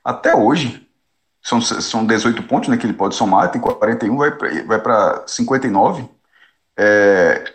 Até 0.04 0.36
hoje, 0.36 0.88
são, 1.42 1.62
são 1.62 2.06
18 2.06 2.42
pontos 2.44 2.70
né, 2.70 2.78
que 2.78 2.88
ele 2.88 2.94
pode 2.94 3.16
somar, 3.16 3.52
tem 3.52 3.62
41, 3.62 4.18
vai 4.18 4.32
para 4.32 4.64
vai 4.64 4.82
pra 4.82 5.24
59. 5.28 6.10
É, 6.78 7.54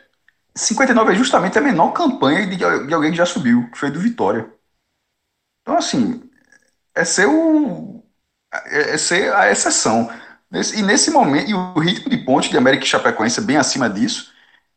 59 0.54 1.12
é 1.12 1.14
justamente 1.14 1.58
a 1.58 1.62
menor 1.62 1.92
campanha 1.92 2.46
de, 2.46 2.56
de 2.56 2.94
alguém 2.94 3.10
que 3.10 3.16
já 3.16 3.26
subiu, 3.26 3.68
que 3.70 3.78
foi 3.78 3.90
do 3.90 4.00
Vitória. 4.00 4.48
Então, 5.62 5.76
assim, 5.76 6.22
é 6.94 7.04
ser, 7.04 7.26
o, 7.26 8.02
é, 8.52 8.94
é 8.94 8.98
ser 8.98 9.32
a 9.34 9.50
exceção. 9.50 10.10
Nesse, 10.50 10.78
e 10.80 10.82
nesse 10.82 11.10
momento, 11.10 11.48
e 11.50 11.54
o 11.54 11.78
ritmo 11.78 12.10
de 12.10 12.16
ponte 12.18 12.50
de 12.50 12.56
América 12.56 12.84
e 12.84 12.88
Chapecoense 12.88 13.38
é 13.40 13.42
bem 13.42 13.56
acima 13.56 13.88
disso, 13.88 14.32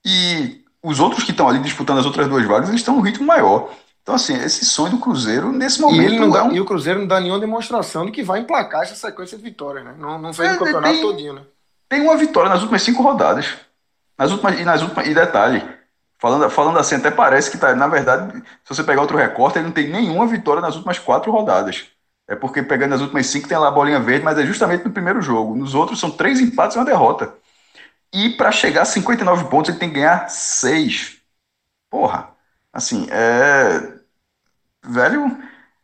e 0.05 0.63
os 0.83 0.99
outros 0.99 1.23
que 1.23 1.31
estão 1.31 1.47
ali 1.49 1.59
disputando 1.59 1.99
as 1.99 2.05
outras 2.05 2.27
duas 2.27 2.45
vagas, 2.45 2.69
eles 2.69 2.81
estão 2.81 2.95
num 2.95 3.01
ritmo 3.01 3.25
maior. 3.25 3.71
Então, 4.03 4.13
assim, 4.13 4.36
esse 4.36 4.65
sonho 4.65 4.91
do 4.91 4.97
Cruzeiro, 4.99 5.51
nesse 5.51 5.79
momento. 5.81 6.13
E, 6.13 6.19
não 6.19 6.29
dá, 6.29 6.39
é 6.39 6.43
um... 6.43 6.51
e 6.51 6.59
o 6.59 6.65
Cruzeiro 6.65 6.99
não 6.99 7.07
dá 7.07 7.19
nenhuma 7.21 7.39
demonstração 7.39 8.05
de 8.05 8.12
que 8.12 8.21
vai 8.21 8.41
emplacar 8.41 8.83
essa 8.83 8.95
sequência 8.95 9.38
de 9.38 9.43
vitórias, 9.43 9.86
né? 9.86 9.95
Não, 9.97 10.19
não 10.19 10.33
fez 10.33 10.49
É, 10.49 10.55
o 10.55 10.59
campeonato 10.59 10.93
tem- 10.93 11.01
todinho, 11.01 11.33
né? 11.33 11.41
tem 11.88 12.01
uma 12.01 12.17
vitória 12.17 12.49
nas 12.49 12.59
últimas 12.59 12.81
cinco 12.83 13.01
rodadas. 13.01 13.53
Nas 14.17 14.29
últimas, 14.29 14.59
e 14.59 14.63
nas 14.65 14.81
últimas, 14.81 15.07
e 15.07 15.13
detalhe, 15.13 15.63
falando, 16.19 16.49
falando 16.49 16.77
assim, 16.77 16.95
até 16.95 17.09
parece 17.09 17.49
que 17.49 17.57
tá, 17.57 17.73
na 17.73 17.88
verdade, 17.88 18.43
se 18.63 18.75
você 18.75 18.83
pegar 18.83 19.01
outro 19.01 19.17
recorte, 19.17 19.57
ele 19.57 19.65
não 19.65 19.71
tem 19.71 19.88
nenhuma 19.88 20.27
vitória 20.27 20.62
nas 20.62 20.75
últimas 20.75 20.99
quatro 20.99 21.31
rodadas. 21.31 21.86
É 22.27 22.36
porque 22.36 22.63
pegando 22.63 22.95
as 22.95 23.01
últimas 23.01 23.27
cinco 23.27 23.47
tem 23.47 23.57
lá 23.57 23.67
a 23.67 23.71
bolinha 23.71 23.99
verde, 23.99 24.23
mas 24.23 24.38
é 24.38 24.45
justamente 24.45 24.86
no 24.86 24.91
primeiro 24.91 25.21
jogo. 25.21 25.55
Nos 25.55 25.75
outros 25.75 25.99
são 25.99 26.09
três 26.12 26.39
empates 26.39 26.75
e 26.75 26.79
uma 26.79 26.86
derrota. 26.86 27.33
E 28.13 28.31
para 28.31 28.51
chegar 28.51 28.83
a 28.83 28.86
59 28.86 29.45
pontos, 29.49 29.69
ele 29.69 29.79
tem 29.79 29.89
que 29.89 29.95
ganhar 29.95 30.29
seis. 30.29 31.17
Porra, 31.89 32.29
assim, 32.73 33.07
é. 33.12 33.99
Velho, 34.86 35.25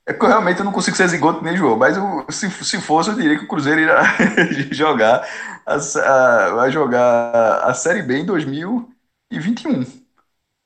é 0.06 0.14
que 0.14 0.24
eu 0.24 0.28
realmente 0.28 0.62
não 0.64 0.72
consigo 0.72 0.98
ser 0.98 1.08
zigoto 1.08 1.44
nem 1.44 1.56
João, 1.56 1.78
mas 1.78 1.96
eu- 1.98 2.26
se, 2.32 2.50
se 2.52 2.82
fosse, 2.82 3.10
eu 3.10 3.16
diria 3.16 3.38
que 3.38 3.46
o 3.46 3.48
Cruzeiro 3.48 3.80
irá 3.82 4.04
jogar 4.72 5.26
a, 5.66 5.76
a- 5.76 6.50
vai 6.56 6.72
jogar 6.72 7.64
a 7.64 7.74
Série 7.74 8.02
B 8.04 8.18
em 8.20 8.26
2021. 8.26 9.84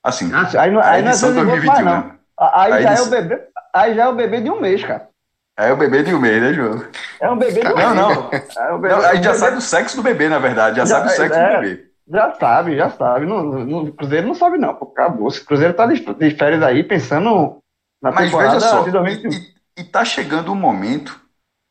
Assim, 0.02 0.32
aí 0.56 0.70
não, 0.70 0.80
a 0.80 0.98
aí 0.98 1.02
não 1.02 1.10
é 1.10 1.16
edição 1.16 1.30
Zé 1.32 1.32
Zigoto 1.32 1.64
2021, 1.64 1.84
mais, 1.84 1.86
não. 1.86 2.10
né? 2.10 2.18
Aí 2.38 2.72
Aí 2.72 2.82
já 2.82 2.94
é 2.94 3.00
o 3.00 3.06
bebê. 3.06 3.40
Aí 3.74 3.94
já 3.94 4.04
é 4.04 4.08
o 4.08 4.14
bebê 4.14 4.40
de 4.40 4.50
um 4.50 4.60
mês, 4.60 4.82
cara. 4.84 5.08
É 5.56 5.72
o 5.72 5.76
bebê 5.76 6.02
de 6.02 6.12
um 6.14 6.18
mês, 6.20 6.42
né, 6.42 6.52
João? 6.52 6.84
É 7.20 7.30
um 7.30 7.38
bebê 7.38 7.60
de 7.60 7.68
um 7.68 7.76
Não, 7.76 7.76
mês. 7.76 7.94
não. 7.94 8.30
cara. 8.30 8.44
É 8.56 8.78
bebê, 8.78 8.88
Não, 8.88 8.98
a 9.04 9.14
gente 9.14 9.24
já 9.24 9.30
bebê- 9.32 9.44
sabe 9.44 9.56
o 9.56 9.60
sexo 9.60 9.96
do 9.96 10.02
bebê, 10.02 10.28
na 10.28 10.38
verdade. 10.38 10.76
Já, 10.78 10.84
Já- 10.84 10.96
sabe 10.96 11.06
o 11.06 11.10
sexo 11.10 11.38
é. 11.38 11.54
do 11.56 11.60
bebê. 11.60 11.84
Já 12.06 12.34
sabe, 12.34 12.76
já 12.76 12.90
sabe. 12.90 13.24
No, 13.24 13.92
Cruzeiro 13.92 14.26
não 14.26 14.34
sobe, 14.34 14.58
não. 14.58 14.74
Pô, 14.74 14.86
acabou. 14.86 15.28
O 15.28 15.44
Cruzeiro 15.44 15.72
tá 15.72 15.86
de, 15.86 16.00
de 16.00 16.30
férias 16.36 16.62
aí 16.62 16.82
pensando 16.82 17.58
na 18.02 18.10
Mas 18.12 18.30
veja 18.30 18.60
só, 18.60 18.82
de 18.82 18.90
2021. 18.90 19.30
e, 19.30 19.54
e, 19.78 19.84
tá 19.84 20.04
chegando 20.04 20.52
um 20.52 20.56
momento 20.56 21.18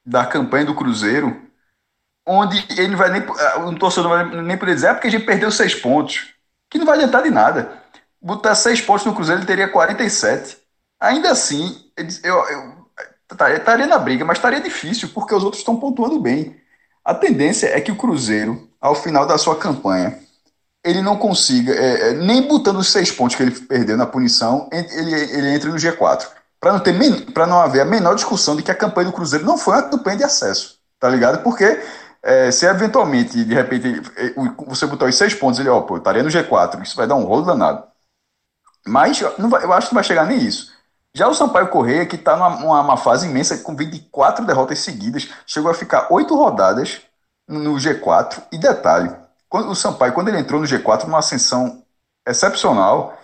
da 0.06 0.26
campanha 0.26 0.66
do 0.66 0.74
Cruzeiro 0.76 1.40
onde 2.26 2.66
ele 2.80 2.96
vai 2.96 3.10
nem. 3.12 3.22
O 3.68 3.76
torcedor 3.78 4.10
não 4.18 4.32
vai 4.32 4.42
nem 4.42 4.58
poder 4.58 4.74
dizer, 4.76 4.88
é 4.88 4.94
porque 4.94 5.08
a 5.08 5.12
gente 5.12 5.26
perdeu 5.26 5.52
seis 5.52 5.76
pontos. 5.76 6.34
Que 6.70 6.80
não 6.80 6.86
vai 6.86 6.96
adiantar 6.98 7.22
de 7.22 7.30
nada. 7.30 7.72
Botar 8.20 8.56
seis 8.56 8.82
pontos 8.82 9.06
no 9.06 9.14
Cruzeiro, 9.14 9.42
ele 9.42 9.46
teria 9.48 9.68
47. 9.68 10.58
Ainda 11.00 11.30
assim, 11.32 11.76
eu, 12.24 12.36
eu 12.50 12.83
estaria 13.32 13.88
na 13.88 13.98
briga, 13.98 14.26
mas 14.26 14.38
estaria 14.38 14.62
difícil, 14.62 15.10
porque 15.14 15.34
os 15.34 15.44
outros 15.44 15.62
estão 15.62 15.78
pontuando 15.78 16.20
bem. 16.20 16.56
A 17.04 17.14
tendência 17.14 17.68
é 17.68 17.82
que 17.82 17.92
o 17.92 17.96
Cruzeiro, 17.96 18.70
ao 18.80 18.96
final 18.96 19.26
da 19.26 19.38
sua 19.38 19.58
campanha, 19.58 20.20
ele 20.84 21.02
não 21.02 21.18
consiga, 21.18 21.74
é, 21.74 22.10
é 22.10 22.14
nem 22.14 22.42
botando 22.48 22.78
os 22.78 22.92
seis 22.92 23.12
pontos 23.12 23.36
que 23.36 23.44
ele 23.44 23.52
perdeu 23.52 23.98
na 23.98 24.06
punição, 24.06 24.70
ele, 24.72 25.14
ele 25.14 25.56
entre 25.56 25.70
no 25.70 25.78
G4. 25.78 26.28
Para 26.60 26.74
não, 26.74 26.80
ter, 26.80 26.94
não 27.48 27.60
haver 27.60 27.82
a 27.82 27.86
menor 27.86 28.16
discussão 28.16 28.56
de 28.56 28.64
que 28.64 28.72
a 28.72 28.76
campanha 28.76 29.08
do 29.08 29.14
Cruzeiro 29.14 29.46
não 29.46 29.58
foi 29.58 29.76
uma 29.76 29.90
campanha 29.90 30.18
de 30.18 30.24
acesso. 30.24 30.80
Tá 30.98 31.10
ligado? 31.10 31.44
Porque 31.44 31.82
é, 32.24 32.50
se 32.52 32.66
eventualmente, 32.66 33.44
de 33.44 33.54
repente, 33.54 34.02
você 34.66 34.86
botar 34.86 35.06
os 35.06 35.16
seis 35.18 35.34
pontos, 35.34 35.60
ele, 35.60 35.68
ó, 35.68 35.82
pô, 35.82 35.98
estaria 35.98 36.24
no 36.24 36.30
G4, 36.30 36.82
isso 36.82 36.96
vai 36.96 37.06
dar 37.06 37.16
um 37.16 37.26
rolo 37.26 37.46
danado. 37.46 37.84
Mas 38.88 39.20
vai, 39.20 39.64
eu 39.64 39.74
acho 39.74 39.90
que 39.90 39.94
não 39.94 40.02
vai 40.02 40.04
chegar 40.04 40.26
nem 40.26 40.38
isso. 40.38 40.72
Já 41.16 41.28
o 41.28 41.34
Sampaio 41.36 41.70
Correia, 41.70 42.08
que 42.08 42.16
está 42.16 42.36
numa 42.36 42.82
uma 42.82 42.98
fase 42.98 43.28
imensa, 43.28 43.60
com 43.60 43.76
24 43.76 44.46
derrotas 44.46 44.80
seguidas, 44.80 45.30
chegou 45.46 45.70
a 45.70 45.74
ficar 45.74 46.08
oito 46.10 46.36
rodadas 46.36 47.02
no 47.48 47.76
G4. 47.76 48.42
E 48.52 48.58
detalhe, 48.58 49.16
quando, 49.48 49.70
o 49.70 49.76
Sampaio, 49.76 50.14
quando 50.14 50.30
ele 50.30 50.40
entrou 50.40 50.60
no 50.60 50.66
G4, 50.66 51.04
numa 51.04 51.20
ascensão 51.20 51.84
excepcional, 52.28 53.16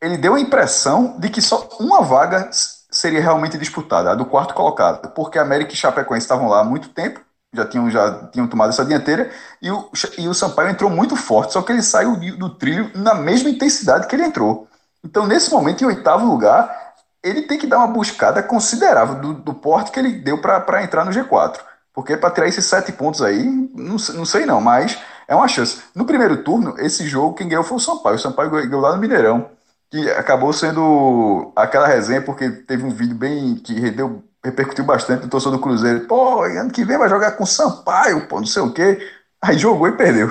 ele 0.00 0.16
deu 0.16 0.34
a 0.34 0.40
impressão 0.40 1.18
de 1.18 1.28
que 1.28 1.42
só 1.42 1.68
uma 1.80 2.02
vaga 2.02 2.50
seria 2.52 3.20
realmente 3.20 3.58
disputada, 3.58 4.12
a 4.12 4.14
do 4.14 4.24
quarto 4.24 4.54
colocado, 4.54 5.08
porque 5.10 5.40
América 5.40 5.72
e 5.72 5.76
Chapecoense 5.76 6.24
estavam 6.24 6.48
lá 6.48 6.60
há 6.60 6.64
muito 6.64 6.90
tempo, 6.90 7.20
já 7.52 7.66
tinham, 7.66 7.90
já 7.90 8.28
tinham 8.28 8.46
tomado 8.46 8.70
essa 8.70 8.84
dianteira, 8.84 9.30
e 9.60 9.70
o, 9.72 9.90
e 10.16 10.28
o 10.28 10.34
Sampaio 10.34 10.70
entrou 10.70 10.88
muito 10.88 11.16
forte, 11.16 11.52
só 11.52 11.62
que 11.62 11.72
ele 11.72 11.82
saiu 11.82 12.16
do 12.36 12.50
trilho 12.50 12.92
na 12.94 13.14
mesma 13.14 13.50
intensidade 13.50 14.06
que 14.06 14.14
ele 14.14 14.24
entrou. 14.24 14.68
Então, 15.04 15.26
nesse 15.26 15.50
momento, 15.50 15.82
em 15.82 15.86
oitavo 15.86 16.24
lugar, 16.24 16.87
ele 17.22 17.42
tem 17.42 17.58
que 17.58 17.66
dar 17.66 17.78
uma 17.78 17.88
buscada 17.88 18.42
considerável 18.42 19.16
do, 19.16 19.34
do 19.34 19.54
porte 19.54 19.90
que 19.90 19.98
ele 19.98 20.12
deu 20.12 20.40
para 20.40 20.82
entrar 20.82 21.04
no 21.04 21.10
G4. 21.10 21.58
Porque 21.92 22.16
para 22.16 22.30
tirar 22.30 22.46
esses 22.46 22.64
sete 22.64 22.92
pontos 22.92 23.20
aí, 23.20 23.44
não, 23.74 23.96
não 24.14 24.24
sei 24.24 24.46
não, 24.46 24.60
mas 24.60 24.96
é 25.26 25.34
uma 25.34 25.48
chance. 25.48 25.82
No 25.94 26.04
primeiro 26.04 26.44
turno, 26.44 26.74
esse 26.78 27.06
jogo, 27.08 27.34
quem 27.34 27.48
ganhou 27.48 27.64
foi 27.64 27.76
o 27.76 27.80
Sampaio. 27.80 28.16
O 28.16 28.18
Sampaio 28.20 28.50
ganhou 28.50 28.80
lá 28.80 28.94
no 28.94 29.00
Mineirão, 29.00 29.50
que 29.90 30.08
acabou 30.12 30.52
sendo 30.52 31.52
aquela 31.56 31.88
resenha, 31.88 32.22
porque 32.22 32.48
teve 32.50 32.84
um 32.84 32.90
vídeo 32.90 33.16
bem 33.16 33.56
que 33.56 33.74
rendeu, 33.74 34.22
repercutiu 34.44 34.84
bastante 34.84 35.24
no 35.24 35.28
torcedor 35.28 35.58
do 35.58 35.62
Cruzeiro. 35.62 36.06
Pô, 36.06 36.42
ano 36.44 36.70
que 36.70 36.84
vem 36.84 36.96
vai 36.96 37.08
jogar 37.08 37.32
com 37.32 37.42
o 37.42 37.46
Sampaio, 37.46 38.28
pô, 38.28 38.38
não 38.38 38.46
sei 38.46 38.62
o 38.62 38.72
quê. 38.72 38.98
Aí 39.42 39.58
jogou 39.58 39.88
e 39.88 39.92
perdeu. 39.96 40.30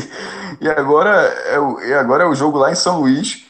e, 0.60 0.68
agora 0.68 1.10
é 1.10 1.58
o, 1.58 1.80
e 1.80 1.94
agora 1.94 2.24
é 2.24 2.26
o 2.26 2.34
jogo 2.34 2.58
lá 2.58 2.70
em 2.70 2.74
São 2.74 3.00
Luís 3.00 3.47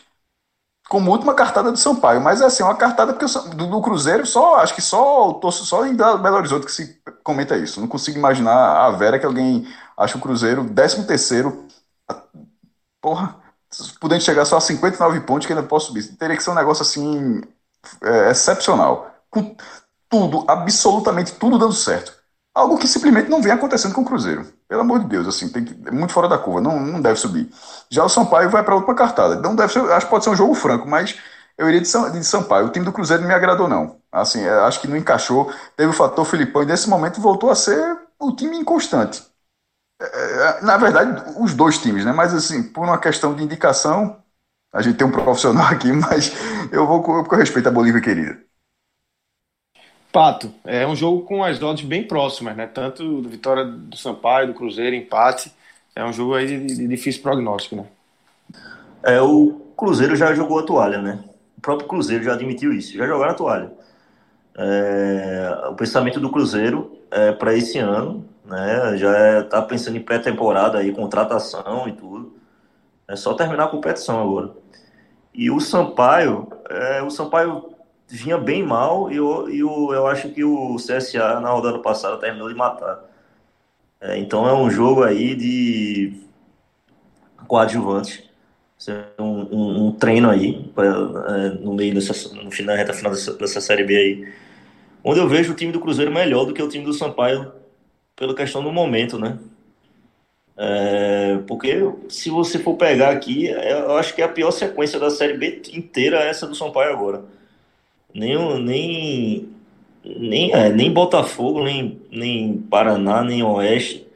como 0.88 1.10
última 1.10 1.34
cartada 1.34 1.70
do 1.70 1.76
Sampaio, 1.78 2.20
mas 2.20 2.40
é 2.40 2.46
assim, 2.46 2.62
uma 2.62 2.74
cartada 2.74 3.12
porque 3.12 3.26
do, 3.54 3.66
do, 3.66 3.82
Cruzeiro 3.82 4.24
só, 4.26 4.56
acho 4.56 4.74
que 4.74 4.80
só 4.80 5.38
só 5.52 5.86
em 5.86 5.94
Belo 5.94 6.36
Horizonte 6.36 6.64
que 6.64 6.72
se 6.72 7.00
comenta 7.22 7.56
isso. 7.56 7.80
Não 7.80 7.86
consigo 7.86 8.18
imaginar 8.18 8.86
a 8.86 8.90
Vera 8.90 9.18
que 9.18 9.26
alguém 9.26 9.66
acha 9.96 10.16
o 10.16 10.20
Cruzeiro 10.20 10.64
13 10.64 11.06
terceiro, 11.06 11.66
porra, 13.00 13.36
podendo 14.00 14.22
chegar 14.22 14.44
só 14.46 14.56
a 14.56 14.60
59 14.60 15.20
pontos 15.20 15.46
que 15.46 15.52
ainda 15.52 15.66
posso 15.66 15.88
subir. 15.88 16.16
Teria 16.16 16.36
que 16.36 16.42
ser 16.42 16.50
um 16.50 16.54
negócio 16.54 16.82
assim 16.82 17.42
é, 18.02 18.30
excepcional. 18.30 19.10
Com 19.30 19.56
tudo, 20.08 20.44
absolutamente 20.48 21.32
tudo 21.34 21.58
dando 21.58 21.74
certo. 21.74 22.17
Algo 22.58 22.76
que 22.76 22.88
simplesmente 22.88 23.30
não 23.30 23.40
vem 23.40 23.52
acontecendo 23.52 23.94
com 23.94 24.00
o 24.00 24.04
Cruzeiro. 24.04 24.44
Pelo 24.66 24.80
amor 24.80 24.98
de 24.98 25.06
Deus, 25.06 25.28
assim, 25.28 25.48
tem 25.48 25.64
que, 25.64 25.88
é 25.88 25.92
muito 25.92 26.12
fora 26.12 26.28
da 26.28 26.36
curva, 26.36 26.60
não, 26.60 26.80
não 26.80 27.00
deve 27.00 27.16
subir. 27.20 27.48
Já 27.88 28.04
o 28.04 28.08
Sampaio 28.08 28.50
vai 28.50 28.64
para 28.64 28.74
a 28.74 28.76
última 28.76 28.96
cartada. 28.96 29.36
Não 29.36 29.54
deve 29.54 29.72
ser, 29.72 29.78
acho 29.92 30.06
que 30.06 30.10
pode 30.10 30.24
ser 30.24 30.30
um 30.30 30.36
jogo 30.36 30.54
franco, 30.54 30.88
mas 30.88 31.16
eu 31.56 31.68
iria 31.68 31.80
de, 31.80 31.86
São, 31.86 32.10
de 32.10 32.24
Sampaio. 32.24 32.66
O 32.66 32.70
time 32.70 32.84
do 32.84 32.92
Cruzeiro 32.92 33.22
não 33.22 33.28
me 33.28 33.34
agradou, 33.34 33.68
não. 33.68 34.00
Assim, 34.10 34.42
é, 34.42 34.50
acho 34.50 34.80
que 34.80 34.88
não 34.88 34.96
encaixou. 34.96 35.52
Teve 35.76 35.90
o 35.90 35.92
fator 35.94 36.24
Filipão 36.24 36.64
e 36.64 36.66
nesse 36.66 36.88
momento 36.88 37.20
voltou 37.20 37.48
a 37.48 37.54
ser 37.54 37.96
o 38.18 38.34
time 38.34 38.56
inconstante. 38.56 39.22
É, 40.00 40.06
é, 40.06 40.62
na 40.62 40.76
verdade, 40.76 41.34
os 41.40 41.54
dois 41.54 41.78
times, 41.78 42.04
né? 42.04 42.12
Mas 42.12 42.34
assim, 42.34 42.62
por 42.62 42.84
uma 42.84 42.98
questão 42.98 43.34
de 43.34 43.42
indicação, 43.44 44.22
a 44.72 44.82
gente 44.82 44.98
tem 44.98 45.06
um 45.06 45.12
profissional 45.12 45.66
aqui, 45.72 45.92
mas 45.92 46.32
eu 46.72 46.86
vou 46.86 47.02
com 47.02 47.36
respeito 47.36 47.68
à 47.68 47.72
Bolívia 47.72 48.00
querida. 48.00 48.47
Pato, 50.18 50.52
é 50.64 50.84
um 50.84 50.96
jogo 50.96 51.22
com 51.22 51.44
as 51.44 51.62
odds 51.62 51.86
bem 51.86 52.02
próximas, 52.02 52.56
né? 52.56 52.66
Tanto 52.66 53.22
vitória 53.22 53.64
do 53.64 53.96
Sampaio, 53.96 54.48
do 54.48 54.54
Cruzeiro, 54.54 54.96
empate. 54.96 55.52
É 55.94 56.04
um 56.04 56.12
jogo 56.12 56.34
aí 56.34 56.44
de, 56.44 56.74
de 56.74 56.88
difícil 56.88 57.22
prognóstico, 57.22 57.76
né? 57.76 57.84
É, 59.04 59.22
o 59.22 59.60
Cruzeiro 59.76 60.16
já 60.16 60.34
jogou 60.34 60.58
a 60.58 60.64
toalha, 60.64 61.00
né? 61.00 61.22
O 61.56 61.60
próprio 61.60 61.86
Cruzeiro 61.86 62.24
já 62.24 62.32
admitiu 62.32 62.72
isso, 62.72 62.96
já 62.96 63.06
jogaram 63.06 63.30
a 63.30 63.34
toalha. 63.34 63.70
É, 64.56 65.66
o 65.70 65.74
pensamento 65.76 66.18
do 66.18 66.32
Cruzeiro 66.32 66.98
é 67.12 67.30
para 67.30 67.54
esse 67.54 67.78
ano, 67.78 68.24
né? 68.44 68.96
Já 68.96 69.42
está 69.42 69.58
é, 69.58 69.62
pensando 69.62 69.98
em 69.98 70.02
pré-temporada 70.02 70.78
aí, 70.78 70.90
contratação 70.90 71.86
e 71.86 71.92
tudo. 71.92 72.34
É 73.06 73.14
só 73.14 73.34
terminar 73.34 73.66
a 73.66 73.68
competição 73.68 74.20
agora. 74.20 74.50
E 75.32 75.48
o 75.48 75.60
Sampaio, 75.60 76.48
é, 76.68 77.02
o 77.04 77.08
Sampaio 77.08 77.77
vinha 78.08 78.38
bem 78.38 78.62
mal 78.62 79.12
e 79.12 79.16
eu, 79.16 79.48
eu, 79.50 79.90
eu 79.92 80.06
acho 80.06 80.30
que 80.30 80.42
o 80.42 80.76
CSA 80.76 81.40
na 81.40 81.50
rodada 81.50 81.78
passada 81.80 82.16
terminou 82.16 82.48
de 82.48 82.54
matar. 82.54 83.04
É, 84.00 84.16
então 84.18 84.48
é 84.48 84.54
um 84.54 84.70
jogo 84.70 85.02
aí 85.02 85.34
de 85.34 86.14
coadjuvante. 87.46 88.26
Um, 89.18 89.24
um, 89.24 89.86
um 89.86 89.92
treino 89.92 90.30
aí 90.30 90.70
pra, 90.74 90.86
é, 90.86 91.48
no 91.60 91.74
meio 91.74 91.94
dessa, 91.94 92.32
no 92.34 92.50
final, 92.50 92.76
reta 92.76 92.92
final 92.92 93.12
dessa, 93.12 93.34
dessa 93.34 93.60
série 93.60 93.84
B 93.84 93.96
aí. 93.96 94.32
Onde 95.02 95.20
eu 95.20 95.28
vejo 95.28 95.52
o 95.52 95.56
time 95.56 95.72
do 95.72 95.80
Cruzeiro 95.80 96.12
melhor 96.12 96.44
do 96.44 96.54
que 96.54 96.62
o 96.62 96.68
time 96.68 96.84
do 96.84 96.92
Sampaio 96.92 97.52
pela 98.16 98.34
questão 98.34 98.62
do 98.62 98.72
momento, 98.72 99.18
né? 99.18 99.38
É, 100.56 101.38
porque 101.46 101.80
se 102.08 102.30
você 102.30 102.58
for 102.58 102.74
pegar 102.76 103.10
aqui, 103.10 103.46
eu 103.46 103.96
acho 103.96 104.14
que 104.14 104.22
é 104.22 104.24
a 104.24 104.28
pior 104.28 104.50
sequência 104.50 104.98
da 104.98 105.10
Série 105.10 105.36
B 105.36 105.62
inteira 105.72 106.18
essa 106.18 106.46
do 106.46 106.54
Sampaio 106.54 106.92
agora 106.92 107.37
nem, 108.14 108.62
nem, 108.62 109.48
nem, 110.04 110.52
é, 110.52 110.70
nem 110.70 110.92
Botafogo, 110.92 111.64
nem, 111.64 112.00
nem 112.10 112.58
Paraná, 112.58 113.22
nem 113.22 113.42
Oeste 113.42 114.08